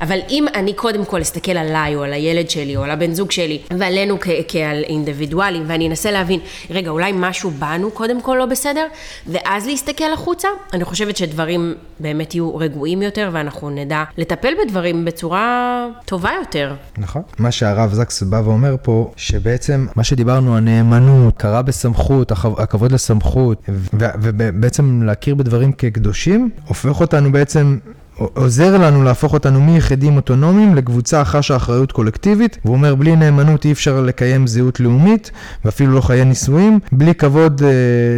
אבל 0.00 0.18
אם 0.30 0.46
אני 0.54 0.72
קודם 0.72 1.04
כל 1.04 1.22
אסתכל 1.22 1.52
עליי, 1.52 1.94
או 1.94 2.02
על 2.02 2.12
הילד 2.12 2.50
שלי, 2.50 2.76
או 2.76 2.84
על 2.84 2.90
הבן 2.90 3.12
זוג 3.14 3.30
שלי, 3.30 3.58
ועלינו 3.78 4.16
כעל 4.48 4.82
אינדיבידואלים, 4.88 5.62
ואני 5.74 5.88
אנסה 5.88 6.10
להבין, 6.10 6.40
רגע, 6.70 6.90
אולי 6.90 7.12
משהו 7.14 7.50
בנו 7.50 7.90
קודם 7.90 8.20
כל 8.22 8.36
לא 8.38 8.46
בסדר, 8.46 8.86
ואז 9.26 9.66
להסתכל 9.66 10.12
החוצה, 10.14 10.48
אני 10.72 10.84
חושבת 10.84 11.16
שדברים 11.16 11.74
באמת 12.00 12.34
יהיו 12.34 12.56
רגועים 12.56 13.02
יותר, 13.02 13.30
ואנחנו 13.32 13.70
נדע 13.70 14.04
לטפל 14.18 14.52
בדברים 14.64 15.04
בצורה 15.04 15.86
טובה 16.04 16.30
יותר. 16.38 16.74
נכון. 16.98 17.22
מה 17.38 17.50
שהרב 17.50 17.92
זקס 17.94 18.22
בא 18.22 18.40
ואומר 18.44 18.76
פה, 18.82 19.12
שבעצם 19.16 19.86
מה 19.96 20.04
שדיברנו, 20.04 20.56
הנאמנות, 20.56 21.34
הכרה 21.36 21.62
בסמכות, 21.62 22.32
הכ- 22.32 22.62
הכבוד 22.62 22.92
לסמכות, 22.92 23.62
ובעצם 23.94 25.02
להכיר 25.02 25.34
בדברים 25.34 25.72
כקדושים, 25.72 26.50
הופך 26.68 27.00
אותנו 27.00 27.32
בעצם... 27.32 27.78
עוזר 28.16 28.78
לנו 28.78 29.02
להפוך 29.02 29.32
אותנו 29.32 29.60
מיחידים 29.60 30.16
אוטונומיים 30.16 30.74
לקבוצה 30.74 31.20
החשה 31.20 31.56
אחריות 31.56 31.92
קולקטיבית. 31.92 32.58
והוא 32.64 32.76
אומר, 32.76 32.94
בלי 32.94 33.16
נאמנות 33.16 33.64
אי 33.64 33.72
אפשר 33.72 34.00
לקיים 34.00 34.46
זהות 34.46 34.80
לאומית, 34.80 35.30
ואפילו 35.64 35.92
לא 35.92 36.00
חיי 36.00 36.24
נישואים. 36.24 36.78
בלי 36.92 37.14
כבוד 37.14 37.62
אה, 37.64 37.68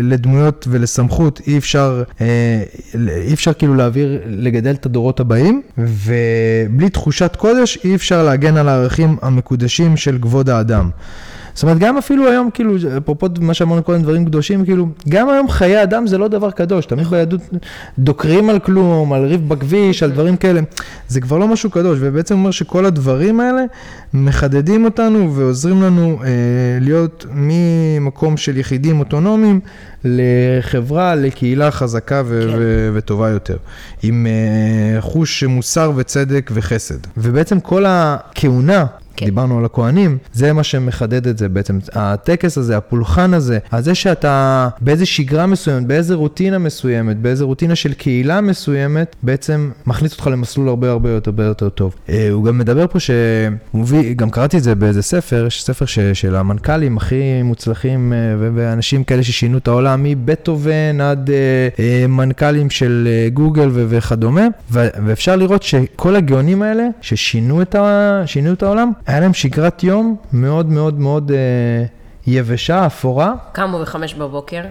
לדמויות 0.02 0.66
ולסמכות 0.70 1.40
אי 1.46 1.58
אפשר, 1.58 2.02
אה, 2.20 2.62
אי 3.26 3.34
אפשר 3.34 3.52
כאילו 3.52 3.74
להעביר, 3.74 4.20
לגדל 4.26 4.74
את 4.74 4.86
הדורות 4.86 5.20
הבאים. 5.20 5.62
ובלי 5.78 6.90
תחושת 6.90 7.36
קודש 7.36 7.78
אי 7.84 7.94
אפשר 7.94 8.22
להגן 8.22 8.56
על 8.56 8.68
הערכים 8.68 9.16
המקודשים 9.22 9.96
של 9.96 10.18
כבוד 10.22 10.50
האדם. 10.50 10.90
זאת 11.56 11.62
אומרת, 11.62 11.78
גם 11.78 11.98
אפילו 11.98 12.28
היום, 12.28 12.50
כאילו, 12.54 12.74
אפרופו 12.96 13.26
מה 13.40 13.54
שאמרנו 13.54 13.82
קודם, 13.82 14.02
דברים 14.02 14.24
קדושים, 14.24 14.64
כאילו, 14.64 14.88
גם 15.08 15.28
היום 15.28 15.48
חיי 15.48 15.82
אדם 15.82 16.06
זה 16.06 16.18
לא 16.18 16.28
דבר 16.28 16.50
קדוש. 16.50 16.86
תמיד 16.86 17.06
ביהדות 17.06 17.40
דוקרים 17.98 18.50
על 18.50 18.58
כלום, 18.58 19.12
על 19.12 19.24
ריב 19.24 19.48
בכביש, 19.48 20.02
על 20.02 20.10
דברים 20.10 20.36
כאלה. 20.36 20.60
זה 21.08 21.20
כבר 21.20 21.38
לא 21.38 21.48
משהו 21.48 21.70
קדוש, 21.70 21.98
ובעצם 22.02 22.34
אומר 22.34 22.50
שכל 22.50 22.86
הדברים 22.86 23.40
האלה 23.40 23.62
מחדדים 24.14 24.84
אותנו 24.84 25.34
ועוזרים 25.34 25.82
לנו 25.82 26.18
אה, 26.24 26.28
להיות 26.80 27.26
ממקום 27.32 28.36
של 28.36 28.56
יחידים 28.56 29.00
אוטונומיים 29.00 29.60
לחברה, 30.04 31.14
לקהילה 31.14 31.70
חזקה 31.70 32.22
ו- 32.26 32.48
כן. 32.50 32.56
ו- 32.58 32.90
וטובה 32.94 33.28
יותר. 33.30 33.56
עם 34.02 34.26
אה, 34.26 35.00
חוש 35.00 35.44
מוסר 35.44 35.92
וצדק 35.96 36.50
וחסד. 36.54 36.98
ובעצם 37.16 37.60
כל 37.60 37.84
הכהונה. 37.88 38.86
דיברנו 39.24 39.58
על 39.58 39.64
הכהנים, 39.64 40.18
זה 40.32 40.52
מה 40.52 40.62
שמחדד 40.62 41.26
את 41.26 41.38
זה 41.38 41.48
בעצם. 41.48 41.78
הטקס 41.92 42.58
הזה, 42.58 42.76
הפולחן 42.76 43.34
הזה, 43.34 43.58
זה 43.78 43.94
שאתה 43.94 44.68
באיזה 44.80 45.06
שגרה 45.06 45.46
מסוימת, 45.46 45.86
באיזה 45.86 46.14
רוטינה 46.14 46.58
מסוימת, 46.58 47.16
באיזה 47.16 47.44
רוטינה 47.44 47.74
של 47.74 47.92
קהילה 47.92 48.40
מסוימת, 48.40 49.16
בעצם 49.22 49.70
מכניס 49.86 50.12
אותך 50.12 50.26
למסלול 50.26 50.68
הרבה 50.68 50.90
הרבה 50.90 51.10
יותר, 51.10 51.30
הרבה 51.30 51.44
יותר 51.44 51.68
טוב. 51.68 51.94
אה, 52.08 52.28
הוא 52.30 52.44
גם 52.44 52.58
מדבר 52.58 52.86
פה 52.86 53.00
שהוא 53.00 53.14
מביא, 53.74 54.14
גם 54.14 54.30
קראתי 54.30 54.58
את 54.58 54.62
זה 54.62 54.74
באיזה 54.74 55.02
ספר, 55.02 55.48
ספר 55.50 55.86
ש, 55.86 55.98
של 55.98 56.36
המנכ"לים 56.36 56.96
הכי 56.96 57.42
מוצלחים 57.42 58.12
אה, 58.12 58.18
ואנשים 58.54 59.04
כאלה 59.04 59.22
ששינו 59.22 59.58
את 59.58 59.68
העולם, 59.68 60.02
מבטהובן 60.02 61.00
עד 61.00 61.30
אה, 61.78 62.06
מנכ"לים 62.08 62.70
של 62.70 63.08
גוגל 63.32 63.68
ו- 63.72 63.86
וכדומה, 63.88 64.46
ו- 64.70 64.88
ואפשר 65.06 65.36
לראות 65.36 65.62
שכל 65.62 66.16
הגאונים 66.16 66.62
האלה 66.62 66.88
ששינו 67.00 67.62
את, 67.62 67.74
ה- 67.74 68.22
את 68.52 68.62
העולם, 68.62 68.92
היה 69.06 69.20
להם 69.20 69.34
שגרת 69.34 69.82
יום 69.84 70.16
מאוד 70.32 70.66
מאוד 70.66 70.98
מאוד 70.98 71.30
אה, 71.30 71.84
יבשה, 72.26 72.86
אפורה. 72.86 73.34
קמו 73.52 73.78
בחמש 73.78 74.14
בבוקר, 74.14 74.62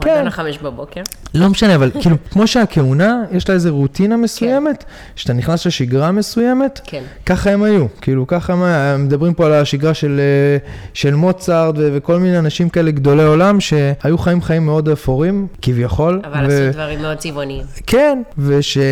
כן. 0.00 0.08
מועדון 0.10 0.26
החמש 0.26 0.58
בבוקר. 0.58 1.02
לא 1.34 1.48
משנה, 1.48 1.74
אבל 1.74 1.90
כאילו, 2.00 2.16
כמו 2.30 2.46
שהכהונה, 2.46 3.22
יש 3.32 3.48
לה 3.48 3.54
איזו 3.54 3.74
רוטינה 3.76 4.16
מסוימת, 4.16 4.84
שאתה 5.16 5.32
נכנס 5.32 5.66
לשגרה 5.66 6.12
מסוימת, 6.12 6.80
כן. 6.84 7.02
ככה 7.26 7.50
הם 7.50 7.62
היו, 7.62 7.86
כאילו, 8.00 8.26
ככה 8.26 8.52
הם 8.52 8.62
היו, 8.62 8.98
מדברים 8.98 9.34
פה 9.34 9.46
על 9.46 9.52
השגרה 9.52 9.94
של, 9.94 10.20
אה, 10.20 10.68
של 10.94 11.14
מוצרט 11.14 11.74
ו- 11.78 11.88
וכל 11.92 12.18
מיני 12.18 12.38
אנשים 12.38 12.68
כאלה 12.68 12.90
גדולי 12.90 13.24
עולם, 13.24 13.60
שהיו 13.60 14.18
חיים 14.18 14.42
חיים 14.42 14.66
מאוד 14.66 14.88
אפורים, 14.88 15.46
כביכול. 15.62 16.20
אבל 16.24 16.46
עשו 16.46 16.72
דברים 16.72 17.02
מאוד 17.02 17.16
צבעוניים. 17.18 17.62
כן, 17.86 18.22
ושהוא 18.38 18.84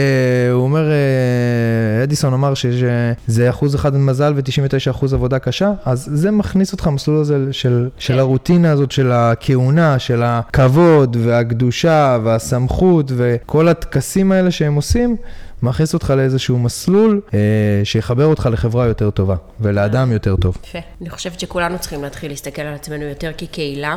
אומר, 0.62 0.91
אה, 0.91 2.03
אדיסון 2.03 2.32
אמר 2.35 2.55
ש- 2.55 2.66
שזה 2.66 3.51
אחוז 3.51 3.74
אחד 3.74 3.97
מזל 3.97 4.32
ו-99 4.37 4.91
אחוז 4.91 5.14
עבודה 5.14 5.39
קשה, 5.39 5.72
אז 5.85 6.09
זה 6.14 6.30
מכניס 6.30 6.72
אותך 6.72 6.87
למסלול 6.87 7.20
הזה 7.20 7.39
של, 7.51 7.89
של 7.99 8.14
כן. 8.14 8.18
הרוטינה 8.18 8.70
הזאת, 8.72 8.91
של 8.93 9.12
הכהונה, 9.12 9.99
של 9.99 10.22
הכבוד 10.24 11.16
והקדושה 11.20 12.18
והסמכות 12.25 13.12
וכל 13.16 13.68
הטקסים 13.68 14.33
האלה 14.33 14.51
שהם 14.51 14.75
עושים. 14.75 15.16
מכניס 15.62 15.95
אותך 15.95 16.11
לאיזשהו 16.16 16.59
מסלול 16.59 17.20
אה, 17.35 17.39
שיחבר 17.85 18.25
אותך 18.25 18.49
לחברה 18.53 18.87
יותר 18.87 19.11
טובה 19.11 19.37
ולאדם 19.61 20.12
יותר 20.12 20.37
טוב. 20.37 20.57
יפה. 20.64 20.79
אני 21.01 21.11
חושבת 21.11 21.41
שכולנו 21.41 21.79
צריכים 21.79 22.03
להתחיל 22.03 22.31
להסתכל 22.31 22.62
על 22.62 22.75
עצמנו 22.75 23.05
יותר 23.05 23.31
כקהילה, 23.39 23.97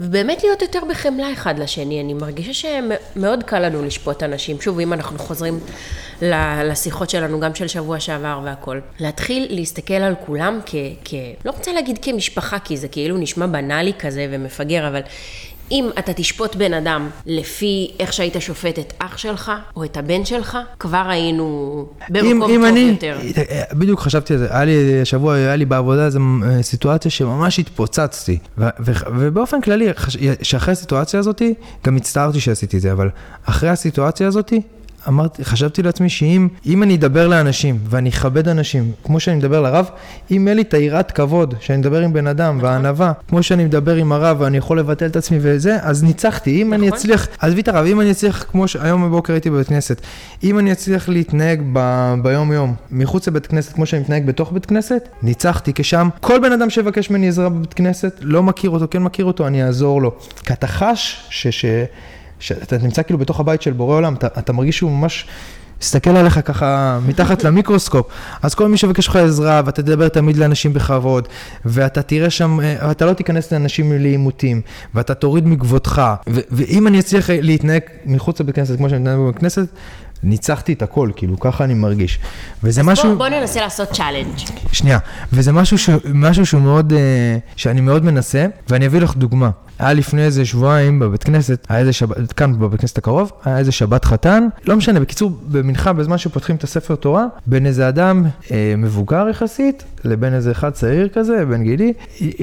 ובאמת 0.00 0.42
להיות 0.42 0.62
יותר 0.62 0.80
בחמלה 0.90 1.32
אחד 1.32 1.58
לשני. 1.58 2.00
אני 2.00 2.14
מרגישה 2.14 2.52
שמאוד 2.54 3.42
קל 3.42 3.58
לנו 3.58 3.84
לשפוט 3.84 4.22
אנשים. 4.22 4.60
שוב, 4.60 4.80
אם 4.80 4.92
אנחנו 4.92 5.18
חוזרים 5.18 5.60
לשיחות 6.64 7.10
שלנו, 7.10 7.40
גם 7.40 7.54
של 7.54 7.68
שבוע 7.68 8.00
שעבר 8.00 8.40
והכל, 8.44 8.80
להתחיל 9.00 9.46
להסתכל 9.50 9.94
על 9.94 10.14
כולם 10.26 10.60
כ... 10.66 10.74
כ... 11.04 11.14
לא 11.44 11.50
רוצה 11.50 11.72
להגיד 11.72 11.98
כמשפחה, 12.02 12.58
כי 12.58 12.76
זה 12.76 12.88
כאילו 12.88 13.16
נשמע 13.16 13.46
בנאלי 13.46 13.92
כזה 13.98 14.26
ומפגר, 14.30 14.88
אבל... 14.88 15.00
אם 15.70 15.88
אתה 15.98 16.12
תשפוט 16.12 16.56
בן 16.56 16.74
אדם 16.74 17.08
לפי 17.26 17.90
איך 18.00 18.12
שהיית 18.12 18.36
שופט 18.38 18.78
את 18.78 18.92
אח 18.98 19.16
שלך 19.16 19.52
או 19.76 19.84
את 19.84 19.96
הבן 19.96 20.24
שלך, 20.24 20.58
כבר 20.78 21.04
היינו 21.08 21.86
במקום 22.08 22.52
טוב 22.66 22.76
יותר. 22.76 23.18
בדיוק 23.72 24.00
חשבתי 24.00 24.32
על 24.32 24.38
זה, 24.38 24.46
היה 24.50 24.64
לי 24.64 25.00
השבוע, 25.02 25.34
היה 25.34 25.56
לי 25.56 25.64
בעבודה 25.64 26.06
איזו 26.06 26.20
אה, 26.44 26.62
סיטואציה 26.62 27.10
שממש 27.10 27.58
התפוצצתי. 27.58 28.38
ו- 28.58 28.64
ו- 28.80 28.92
ובאופן 29.18 29.60
כללי, 29.60 29.86
שאחרי 30.42 30.72
הסיטואציה 30.72 31.20
הזאת, 31.20 31.42
גם 31.86 31.96
הצטערתי 31.96 32.40
שעשיתי 32.40 32.76
את 32.76 32.82
זה, 32.82 32.92
אבל 32.92 33.08
אחרי 33.44 33.68
הסיטואציה 33.68 34.26
הזאת, 34.26 34.52
אמרתי, 35.08 35.44
חשבתי 35.44 35.82
לעצמי 35.82 36.08
שאם 36.08 36.48
אם 36.66 36.82
אני 36.82 36.94
אדבר 36.94 37.28
לאנשים 37.28 37.78
ואני 37.88 38.08
אכבד 38.08 38.48
אנשים, 38.48 38.92
כמו 39.04 39.20
שאני 39.20 39.36
מדבר 39.36 39.60
לרב, 39.60 39.90
אם 40.30 40.48
אין 40.48 40.56
לי 40.56 40.62
את 40.62 40.74
היראת 40.74 41.10
כבוד, 41.10 41.54
שאני 41.60 41.78
מדבר 41.78 42.00
עם 42.00 42.12
בן 42.12 42.26
אדם 42.26 42.58
והענווה, 42.62 43.12
כמו 43.28 43.42
שאני 43.42 43.64
מדבר 43.64 43.94
עם 43.94 44.12
הרב 44.12 44.36
ואני 44.40 44.56
יכול 44.56 44.78
לבטל 44.78 45.06
את 45.06 45.16
עצמי 45.16 45.38
וזה, 45.40 45.76
אז 45.82 46.02
ניצחתי. 46.02 46.62
אם 46.62 46.74
אני 46.74 46.86
נכון. 46.86 46.98
אצליח, 46.98 47.28
עזבי 47.38 47.60
את 47.60 47.68
הרב, 47.68 47.86
אם 47.86 48.00
אני 48.00 48.10
אצליח, 48.10 48.44
כמו 48.50 48.68
שהיום 48.68 49.04
בבוקר 49.04 49.32
הייתי 49.32 49.50
בבית 49.50 49.66
כנסת, 49.66 50.00
אם 50.44 50.58
אני 50.58 50.72
אצליח 50.72 51.08
להתנהג 51.08 51.62
ב, 51.72 52.14
ביום 52.22 52.52
יום, 52.52 52.74
מחוץ 52.90 53.28
לבית 53.28 53.46
כנסת, 53.46 53.72
כמו 53.72 53.86
שאני 53.86 54.02
מתנהג 54.02 54.26
בתוך 54.26 54.52
בית 54.52 54.66
כנסת, 54.66 55.08
ניצחתי, 55.22 55.72
כי 55.72 55.84
שם 55.84 56.08
כל 56.20 56.38
בן 56.42 56.52
אדם 56.52 56.70
שיבקש 56.70 57.10
ממני 57.10 57.28
עזרה 57.28 57.48
בבית 57.48 57.74
כנסת, 57.74 58.18
לא 58.20 58.42
מכיר 58.42 58.70
אותו, 58.70 58.86
כן 58.90 59.02
מכיר 59.02 59.24
אותו, 59.24 59.46
אני 59.46 59.64
אעזור 59.64 60.02
לו. 60.02 60.14
כי 60.44 60.52
אתה 60.52 60.66
חש 60.66 61.26
ש... 61.30 61.46
ש 61.46 61.64
שאתה 62.40 62.78
נמצא 62.78 63.02
כאילו 63.02 63.18
בתוך 63.18 63.40
הבית 63.40 63.62
של 63.62 63.72
בורא 63.72 63.94
עולם, 63.94 64.14
אתה, 64.14 64.26
אתה 64.26 64.52
מרגיש 64.52 64.76
שהוא 64.76 64.90
ממש 64.90 65.26
מסתכל 65.80 66.10
עליך 66.10 66.40
ככה 66.44 66.98
מתחת 67.06 67.44
למיקרוסקופ. 67.44 68.06
אז 68.42 68.54
כל 68.54 68.68
מי 68.68 68.76
שיבקש 68.76 69.08
לך 69.08 69.16
עזרה, 69.16 69.62
ואתה 69.66 69.82
תדבר 69.82 70.08
תמיד 70.08 70.36
לאנשים 70.36 70.72
בכבוד, 70.72 71.28
ואתה 71.64 72.02
תראה 72.02 72.30
שם, 72.30 72.58
אתה 72.90 73.06
לא 73.06 73.12
תיכנס 73.12 73.52
לאנשים 73.52 73.92
לעימותים, 73.92 74.60
ואתה 74.94 75.14
תוריד 75.14 75.48
מכבודך, 75.48 76.02
ו- 76.28 76.40
ואם 76.50 76.86
אני 76.86 77.00
אצליח 77.00 77.30
להתנהג 77.30 77.82
מחוץ 78.04 78.40
לבית 78.40 78.54
כנסת, 78.54 78.76
כמו 78.76 78.88
שאני 78.88 79.00
מתנהג 79.00 79.18
בבית 79.18 79.38
כנסת, 79.38 79.66
ניצחתי 80.22 80.72
את 80.72 80.82
הכל, 80.82 81.10
כאילו, 81.16 81.40
ככה 81.40 81.64
אני 81.64 81.74
מרגיש. 81.74 82.18
וזה 82.62 82.82
משהו... 82.82 83.08
בוא, 83.08 83.14
בוא 83.14 83.28
ננסה 83.28 83.60
לעשות 83.60 83.88
challenge. 83.90 84.38
שנייה, 84.72 84.98
וזה 85.32 85.52
משהו, 85.52 85.78
ש... 85.78 85.90
משהו 86.14 86.46
שהוא 86.46 86.62
מאוד, 86.62 86.92
אה, 86.92 87.38
שאני 87.56 87.80
מאוד 87.80 88.04
מנסה, 88.04 88.46
ואני 88.68 88.86
אביא 88.86 89.00
לך 89.00 89.16
דוגמה. 89.16 89.50
היה 89.78 89.92
לפני 89.92 90.24
איזה 90.24 90.44
שבועיים 90.44 90.98
בבית 90.98 91.24
כנסת, 91.24 91.66
היה 91.68 91.78
איזה 91.78 91.92
שבת, 91.92 92.32
כאן 92.32 92.58
בבית 92.58 92.80
כנסת 92.80 92.98
הקרוב, 92.98 93.32
היה 93.44 93.58
איזה 93.58 93.72
שבת 93.72 94.04
חתן, 94.04 94.46
לא 94.64 94.76
משנה, 94.76 95.00
בקיצור, 95.00 95.30
במנחה, 95.48 95.92
בזמן 95.92 96.18
שפותחים 96.18 96.56
את 96.56 96.64
הספר 96.64 96.94
תורה, 96.94 97.24
בין 97.46 97.66
איזה 97.66 97.88
אדם 97.88 98.24
אה, 98.50 98.74
מבוגר 98.78 99.28
יחסית, 99.30 99.84
לבין 100.04 100.34
איזה 100.34 100.50
אחד 100.50 100.70
צעיר 100.70 101.08
כזה, 101.08 101.44
בן 101.44 101.62
גילי, 101.62 101.92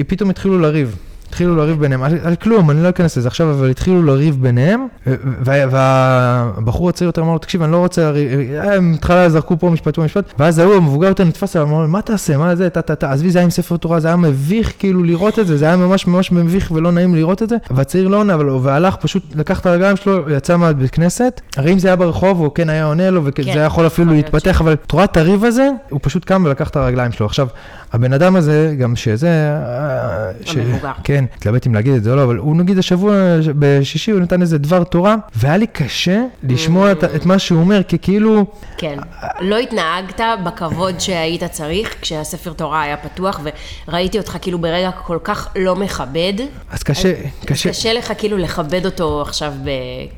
פתאום 0.06 0.30
התחילו 0.30 0.58
לריב. 0.58 0.96
התחילו 1.34 1.56
לריב 1.56 1.80
ביניהם, 1.80 2.02
על, 2.02 2.18
על 2.24 2.36
כלום, 2.36 2.70
אני 2.70 2.82
לא 2.82 2.88
אכנס 2.88 3.16
לזה 3.16 3.28
עכשיו, 3.28 3.50
אבל 3.50 3.70
התחילו 3.70 4.02
לריב 4.02 4.36
ביניהם, 4.42 4.86
וה- 5.06 5.66
והבחור 5.70 6.88
הצעיר 6.88 7.08
יותר 7.08 7.22
אמר 7.22 7.32
לו, 7.32 7.38
תקשיב, 7.38 7.62
אני 7.62 7.72
לא 7.72 7.76
רוצה 7.76 8.02
לריב, 8.10 8.30
הם 8.62 8.92
בהתחלה 8.92 9.28
זרקו 9.30 9.58
פה 9.58 9.70
משפט 9.70 9.94
פה 9.94 10.02
משפט, 10.04 10.24
ואז 10.38 10.58
ההוא 10.58 10.74
המבוגר 10.74 11.08
יותר 11.08 11.24
נתפס 11.24 11.56
עליו, 11.56 11.68
אמר 11.68 11.80
לו, 11.82 11.88
מה 11.88 12.02
תעשה, 12.02 12.36
מה 12.36 12.56
זה, 12.56 12.70
טה 12.70 12.82
טה 12.82 12.94
טה, 12.94 13.12
עזבי, 13.12 13.30
זה 13.30 13.38
היה 13.38 13.44
עם 13.44 13.50
ספר 13.50 13.76
תורה, 13.76 14.00
זה 14.00 14.08
היה 14.08 14.16
מביך 14.16 14.72
כאילו 14.78 15.02
לראות 15.02 15.38
את 15.38 15.46
זה, 15.46 15.56
זה 15.56 15.64
היה 15.64 15.76
ממש 15.76 16.06
ממש 16.06 16.32
מביך 16.32 16.70
ולא 16.70 16.92
נעים 16.92 17.14
לראות 17.14 17.42
את 17.42 17.48
זה, 17.48 17.56
והצעיר 17.70 18.08
לא 18.08 18.16
עונה, 18.16 18.36
והלך, 18.62 18.96
פשוט 18.96 19.22
לקח 19.34 19.60
את 19.60 19.66
הרגליים 19.66 19.96
שלו, 19.96 20.30
יצא 20.30 20.56
מהבית 20.56 20.90
כנסת, 20.90 21.40
הרי 21.56 21.72
אם 21.72 21.78
זה 21.78 21.88
היה 21.88 21.96
ברחוב, 21.96 22.38
הוא 22.40 22.50
כן 22.54 22.68
היה 22.68 22.84
עונה 22.84 23.10
לו, 23.10 23.22
וזה 23.22 23.32
כן, 23.32 23.42
היה 23.46 23.64
יכול 23.64 23.86
אפילו 23.86 24.12
להתפתח, 24.12 24.60
אבל 24.60 24.74
את 25.04 25.16
הריב 25.16 25.44
הזה, 25.44 25.68
הוא 25.90 26.00
פשוט 26.02 26.24
קם 26.24 26.42
ולקח 26.46 26.68
את 26.68 26.76
הרגליים 26.76 27.12
שלו. 27.12 27.26
עכשיו, 27.26 27.48
הבן 27.94 28.12
אדם 28.12 28.36
הזה, 28.36 28.74
גם 28.78 28.96
שזה... 28.96 29.28
אה, 29.28 30.30
ש- 30.44 30.56
המבוגר. 30.56 30.92
כן, 31.04 31.24
התלבט 31.36 31.66
אם 31.66 31.74
להגיד 31.74 31.94
את 31.94 32.04
זה 32.04 32.10
או 32.10 32.16
לא, 32.16 32.24
אבל 32.24 32.36
הוא 32.36 32.56
נגיד 32.56 32.78
השבוע, 32.78 33.14
בשישי, 33.58 34.10
הוא 34.10 34.20
נתן 34.20 34.42
איזה 34.42 34.58
דבר 34.58 34.84
תורה, 34.84 35.16
והיה 35.36 35.56
לי 35.56 35.66
קשה 35.66 36.22
לשמוע 36.42 36.92
את, 36.92 37.04
את 37.04 37.26
מה 37.26 37.38
שהוא 37.38 37.60
אומר, 37.60 37.82
כי 37.82 37.98
כאילו... 37.98 38.46
כן. 38.78 38.98
לא 39.40 39.58
התנהגת 39.58 40.20
בכבוד 40.44 41.00
שהיית 41.00 41.44
צריך 41.44 41.94
כשהספר 42.00 42.52
תורה 42.52 42.82
היה 42.82 42.96
פתוח, 42.96 43.40
וראיתי 43.88 44.18
אותך 44.18 44.36
כאילו 44.42 44.58
ברגע 44.58 44.90
כל 44.90 45.18
כך 45.24 45.48
לא 45.56 45.76
מכבד. 45.76 46.32
אז 46.70 46.82
קשה, 46.82 47.08
אז 47.10 47.44
קשה, 47.46 47.68
קשה 47.68 47.92
לך 47.92 48.12
כאילו 48.18 48.38
לכבד 48.38 48.84
אותו 48.84 49.22
עכשיו 49.22 49.52
ב... 49.64 49.68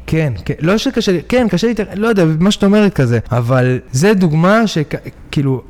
כן, 0.07 0.33
כן, 0.45 0.55
לא 0.61 0.79
שקשה 0.79 1.13
כן, 1.29 1.47
קשה 1.51 1.67
לי, 1.67 1.75
לא 1.95 2.09
יודע, 2.09 2.25
מה 2.39 2.51
שאת 2.51 2.65
אומרת 2.65 2.95
כזה, 2.95 3.19
אבל 3.33 3.79
זה 3.93 4.15
דוגמה 4.15 4.67
שכאילו, 4.67 5.63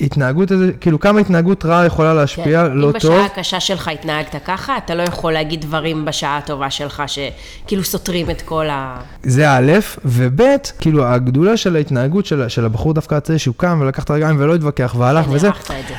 התנהגות 0.00 0.50
הזה, 0.50 0.72
כאילו 0.80 1.00
כמה 1.00 1.20
התנהגות 1.20 1.64
רעה 1.64 1.86
יכולה 1.86 2.14
להשפיע, 2.14 2.66
כן. 2.68 2.72
לא 2.72 2.86
אם 2.86 2.98
טוב. 2.98 3.12
בשעה 3.12 3.26
הקשה 3.26 3.60
שלך 3.60 3.88
התנהגת 3.88 4.36
ככה, 4.44 4.76
אתה 4.76 4.94
לא 4.94 5.02
יכול 5.02 5.32
להגיד 5.32 5.60
דברים 5.60 6.04
בשעה 6.04 6.38
הטובה 6.38 6.70
שלך 6.70 7.02
שכאילו 7.06 7.84
סותרים 7.84 8.30
את 8.30 8.42
כל 8.42 8.66
ה... 8.70 9.00
זה 9.22 9.50
א', 9.50 9.72
וב', 10.04 10.42
כאילו 10.80 11.06
הגדולה 11.06 11.56
של 11.56 11.76
ההתנהגות 11.76 12.26
של, 12.26 12.48
של 12.48 12.64
הבחור 12.64 12.94
דווקא 12.94 13.14
הצעיר 13.14 13.38
שהוא 13.38 13.54
קם 13.58 13.78
ולקח 13.82 14.04
את 14.04 14.10
הרגליים 14.10 14.36
ולא 14.38 14.54
התווכח 14.54 14.94
והלך 14.98 15.26
וזה, 15.30 15.48
את 15.48 15.54
זה. 15.88 15.94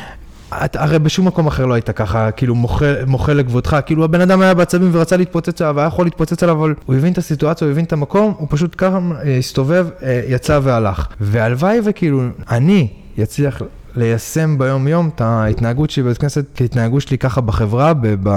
את, 0.65 0.75
הרי 0.75 0.99
בשום 0.99 1.27
מקום 1.27 1.47
אחר 1.47 1.65
לא 1.65 1.73
היית 1.73 1.89
ככה, 1.89 2.31
כאילו 2.31 2.55
מוחל, 2.55 2.85
מוחל 3.07 3.33
לכבודך, 3.33 3.77
כאילו 3.85 4.03
הבן 4.03 4.21
אדם 4.21 4.41
היה 4.41 4.53
בעצבים 4.53 4.89
ורצה 4.93 5.17
להתפוצץ 5.17 5.61
עליו, 5.61 5.79
היה 5.79 5.87
יכול 5.87 6.05
להתפוצץ 6.05 6.43
עליו, 6.43 6.55
אבל 6.55 6.73
הוא 6.85 6.95
הבין 6.95 7.13
את 7.13 7.17
הסיטואציה, 7.17 7.65
הוא 7.67 7.71
הבין 7.71 7.85
את 7.85 7.93
המקום, 7.93 8.33
הוא 8.37 8.47
פשוט 8.51 8.75
ככה 8.77 8.99
אה, 9.25 9.37
הסתובב, 9.37 9.87
אה, 10.03 10.21
יצא 10.27 10.59
והלך. 10.63 11.07
והלוואי 11.19 11.79
וכאילו, 11.83 12.21
אני 12.49 12.87
אצליח 13.23 13.61
ליישם 13.95 14.57
ביום 14.57 14.87
יום 14.87 15.09
את 15.15 15.21
ההתנהגות 15.21 15.89
שלי 15.89 16.03
בבית 16.03 16.17
כנסת, 16.17 16.45
כהתנהגות 16.55 17.01
שלי 17.01 17.17
ככה 17.17 17.41
בחברה, 17.41 17.93
ב, 17.93 18.07
ב, 18.23 18.29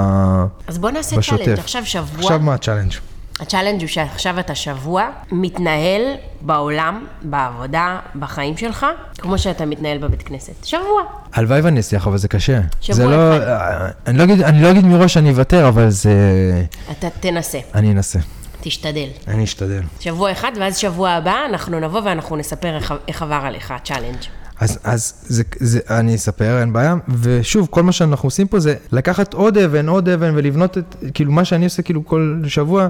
אז 0.66 0.78
בוא 0.78 0.90
נעשה 0.90 1.16
בשוטף. 1.16 1.44
challenge. 1.44 1.58
עכשיו 1.58 1.86
שבוע. 1.86 2.20
עכשיו 2.20 2.40
מה 2.40 2.54
ה 2.54 2.58
challenge? 2.58 2.92
ה 3.40 3.44
challenge 3.44 3.80
הוא 3.80 3.88
שעכשיו 3.88 4.40
אתה 4.40 4.54
שבוע 4.54 5.08
מתנהל 5.32 6.02
בעולם, 6.40 7.06
בעבודה, 7.22 7.98
בחיים 8.18 8.56
שלך, 8.56 8.86
כמו 9.18 9.38
שאתה 9.38 9.66
מתנהל 9.66 9.98
בבית 9.98 10.22
כנסת. 10.22 10.64
שבוע. 10.64 11.02
הלוואי 11.32 11.60
ואני 11.60 11.80
אצליח, 11.80 12.06
אבל 12.06 12.16
זה 12.16 12.28
קשה. 12.28 12.60
שבוע 12.80 12.96
זה 12.96 13.06
לא, 13.06 13.36
אחד. 13.36 13.46
אה, 13.46 13.88
אני 14.06 14.18
לא 14.18 14.24
אגיד, 14.24 14.40
אני 14.40 14.62
לא 14.62 14.70
אגיד 14.70 14.84
מראש 14.84 15.14
שאני 15.14 15.30
אוותר, 15.30 15.68
אבל 15.68 15.90
זה... 15.90 16.12
אתה 16.90 17.08
תנסה, 17.20 17.58
אני 17.74 17.92
אנסה, 17.92 18.18
תשתדל. 18.60 19.08
אני 19.28 19.44
אשתדל. 19.44 19.82
שבוע 20.00 20.32
אחד, 20.32 20.52
ואז 20.60 20.76
שבוע 20.76 21.10
הבא 21.10 21.36
אנחנו 21.48 21.80
נבוא 21.80 22.00
ואנחנו 22.04 22.36
נספר 22.36 22.76
איך, 22.76 22.94
איך 23.08 23.22
עבר 23.22 23.40
עליך 23.42 23.70
ה 23.70 23.77
challenge. 23.77 24.43
אז, 24.60 24.78
אז 24.84 25.14
זה, 25.26 25.42
זה, 25.60 25.80
אני 25.90 26.14
אספר, 26.14 26.60
אין 26.60 26.72
בעיה. 26.72 26.94
ושוב, 27.20 27.68
כל 27.70 27.82
מה 27.82 27.92
שאנחנו 27.92 28.26
עושים 28.26 28.46
פה 28.46 28.60
זה 28.60 28.74
לקחת 28.92 29.34
עוד 29.34 29.58
אבן, 29.58 29.88
עוד 29.88 30.08
אבן, 30.08 30.32
ולבנות 30.34 30.78
את, 30.78 30.96
כאילו, 31.14 31.32
מה 31.32 31.44
שאני 31.44 31.64
עושה 31.64 31.82
כאילו 31.82 32.06
כל 32.06 32.42
שבוע, 32.46 32.88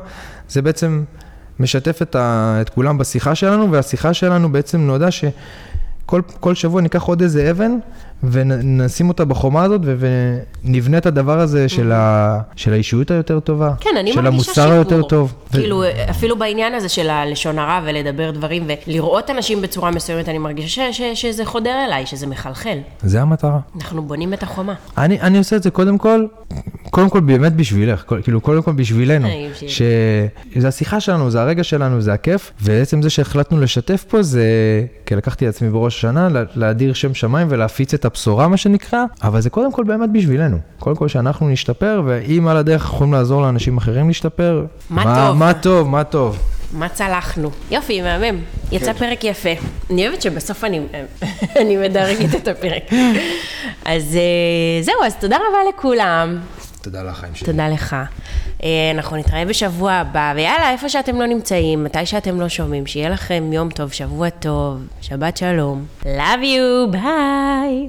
זה 0.49 0.63
בעצם 0.63 1.05
משתף 1.61 2.03
את, 2.03 2.17
ה, 2.17 2.59
את 2.61 2.69
כולם 2.69 2.99
בשיחה 2.99 3.35
שלנו, 3.35 3.73
והשיחה 3.73 4.15
שלנו 4.15 4.53
בעצם 4.53 4.81
נועדה 4.81 5.11
שכל 5.11 6.21
כל 6.41 6.55
שבוע 6.55 6.81
ניקח 6.81 7.03
עוד 7.03 7.23
איזה 7.23 7.51
אבן, 7.51 7.73
ונשים 8.31 9.09
אותה 9.09 9.25
בחומה 9.25 9.63
הזאת, 9.63 9.81
ונבנה 10.65 10.99
את 10.99 11.07
הדבר 11.07 11.41
הזה 11.41 11.69
של, 11.69 11.93
ה, 11.93 12.41
של 12.57 12.73
האישיות 12.73 13.11
היותר 13.11 13.41
טובה. 13.41 13.71
כן, 13.81 13.91
אני 14.01 14.13
של 14.13 14.21
מרגישה 14.21 14.35
המוסר 14.35 14.53
שיפור. 14.53 14.73
היותר 14.73 15.03
טוב. 15.03 15.35
ו- 15.49 15.53
כאילו, 15.53 15.83
אפילו 16.11 16.39
בעניין 16.39 16.75
הזה 16.75 16.89
של 16.89 17.11
הלשון 17.11 17.59
הרע 17.59 17.81
ולדבר 17.85 18.31
דברים 18.31 18.67
ולראות 18.87 19.31
אנשים 19.31 19.63
בצורה 19.63 19.91
מסוימת, 19.91 20.29
אני 20.29 20.39
מרגישה 20.39 20.93
ש, 20.93 21.01
ש, 21.01 21.03
שזה 21.15 21.45
חודר 21.45 21.85
אליי, 21.87 22.07
שזה 22.07 22.27
מחלחל. 22.27 22.79
זה 23.03 23.23
המטרה. 23.23 23.59
אנחנו 23.77 24.03
בונים 24.03 24.35
את 24.35 24.43
החומה. 24.43 24.75
אני, 24.99 25.21
אני 25.21 25.39
עושה 25.39 25.57
את 25.57 25.63
זה 25.63 25.71
קודם 25.71 25.99
כל, 25.99 26.27
קודם 26.95 27.11
כל 27.11 27.21
באמת 27.21 27.53
בשבילך, 27.57 28.05
כאילו 28.23 28.41
קודם 28.41 28.63
כל 28.63 28.73
בשבילנו, 28.73 29.29
בשביל. 29.53 29.71
שזה 29.71 30.69
השיחה 30.69 31.01
שלנו, 31.01 31.31
זה 31.31 31.41
הרגע 31.43 31.65
שלנו, 31.65 32.01
זה 32.01 32.13
הכיף, 32.13 32.53
ועצם 32.61 33.03
זה 33.03 33.11
שהחלטנו 33.11 33.61
לשתף 33.61 34.05
פה 34.09 34.23
זה, 34.23 34.45
כי 35.07 35.17
לקחתי 35.17 35.47
לעצמי 35.47 35.71
בראש 35.71 35.97
השנה, 35.99 36.29
לה- 36.29 36.43
להדיר 36.55 36.93
שם 36.93 37.15
שמיים 37.15 37.47
ולהפיץ 37.51 37.95
את 37.95 38.05
הבשורה 38.05 38.49
מה 38.49 38.57
שנקרא, 38.57 39.05
אבל 39.23 39.41
זה 39.41 39.51
קודם 39.51 39.73
כל 39.73 39.85
באמת 39.85 40.11
בשבילנו, 40.13 40.57
קודם 40.79 40.97
כל 40.97 41.09
שאנחנו 41.09 41.49
נשתפר, 41.49 42.03
ואם 42.07 42.49
על 42.49 42.57
הדרך 42.57 42.83
יכולים 42.85 43.13
לעזור 43.13 43.43
לאנשים 43.43 43.77
אחרים 43.77 44.09
להשתפר, 44.09 44.65
מה 44.91 45.05
מה, 45.05 45.15
טוב. 45.29 45.37
מה 45.39 45.55
טוב, 45.55 45.89
מה 45.89 46.05
טוב. 46.05 46.39
מה 46.73 46.89
צלחנו? 46.89 47.51
יופי, 47.71 48.03
מהמם. 48.03 48.39
יצא 48.73 48.93
פרק 48.93 49.25
יפה. 49.25 49.51
אני 49.91 50.09
אוהבת 50.09 50.23
שבסוף 50.23 50.65
אני, 50.65 50.81
אני 51.61 51.77
מדרגת 51.77 52.35
את 52.35 52.49
הפרק. 52.49 52.83
אז 53.85 54.17
אה, 54.17 54.83
זהו, 54.83 54.95
אז 55.07 55.15
תודה 55.21 55.37
רבה 55.37 55.59
לכולם. 55.77 56.39
תודה 56.85 57.03
לך, 57.03 57.17
חיים 57.17 57.35
שלי. 57.35 57.47
תודה 57.47 57.69
לך. 57.69 57.97
אה, 58.63 58.69
אנחנו 58.95 59.17
נתראה 59.17 59.45
בשבוע 59.45 59.93
הבא, 59.93 60.33
ויאללה, 60.37 60.71
איפה 60.71 60.89
שאתם 60.89 61.21
לא 61.21 61.27
נמצאים, 61.27 61.85
מתי 61.85 62.07
שאתם 62.07 62.41
לא 62.41 62.49
שומעים, 62.49 62.87
שיהיה 62.87 63.09
לכם 63.09 63.51
יום 63.53 63.71
טוב, 63.71 63.93
שבוע 63.93 64.31
טוב, 64.31 64.87
שבת 65.01 65.37
שלום. 65.37 65.85
Love 66.03 66.43
you, 66.43 66.91
ביי. 66.91 67.83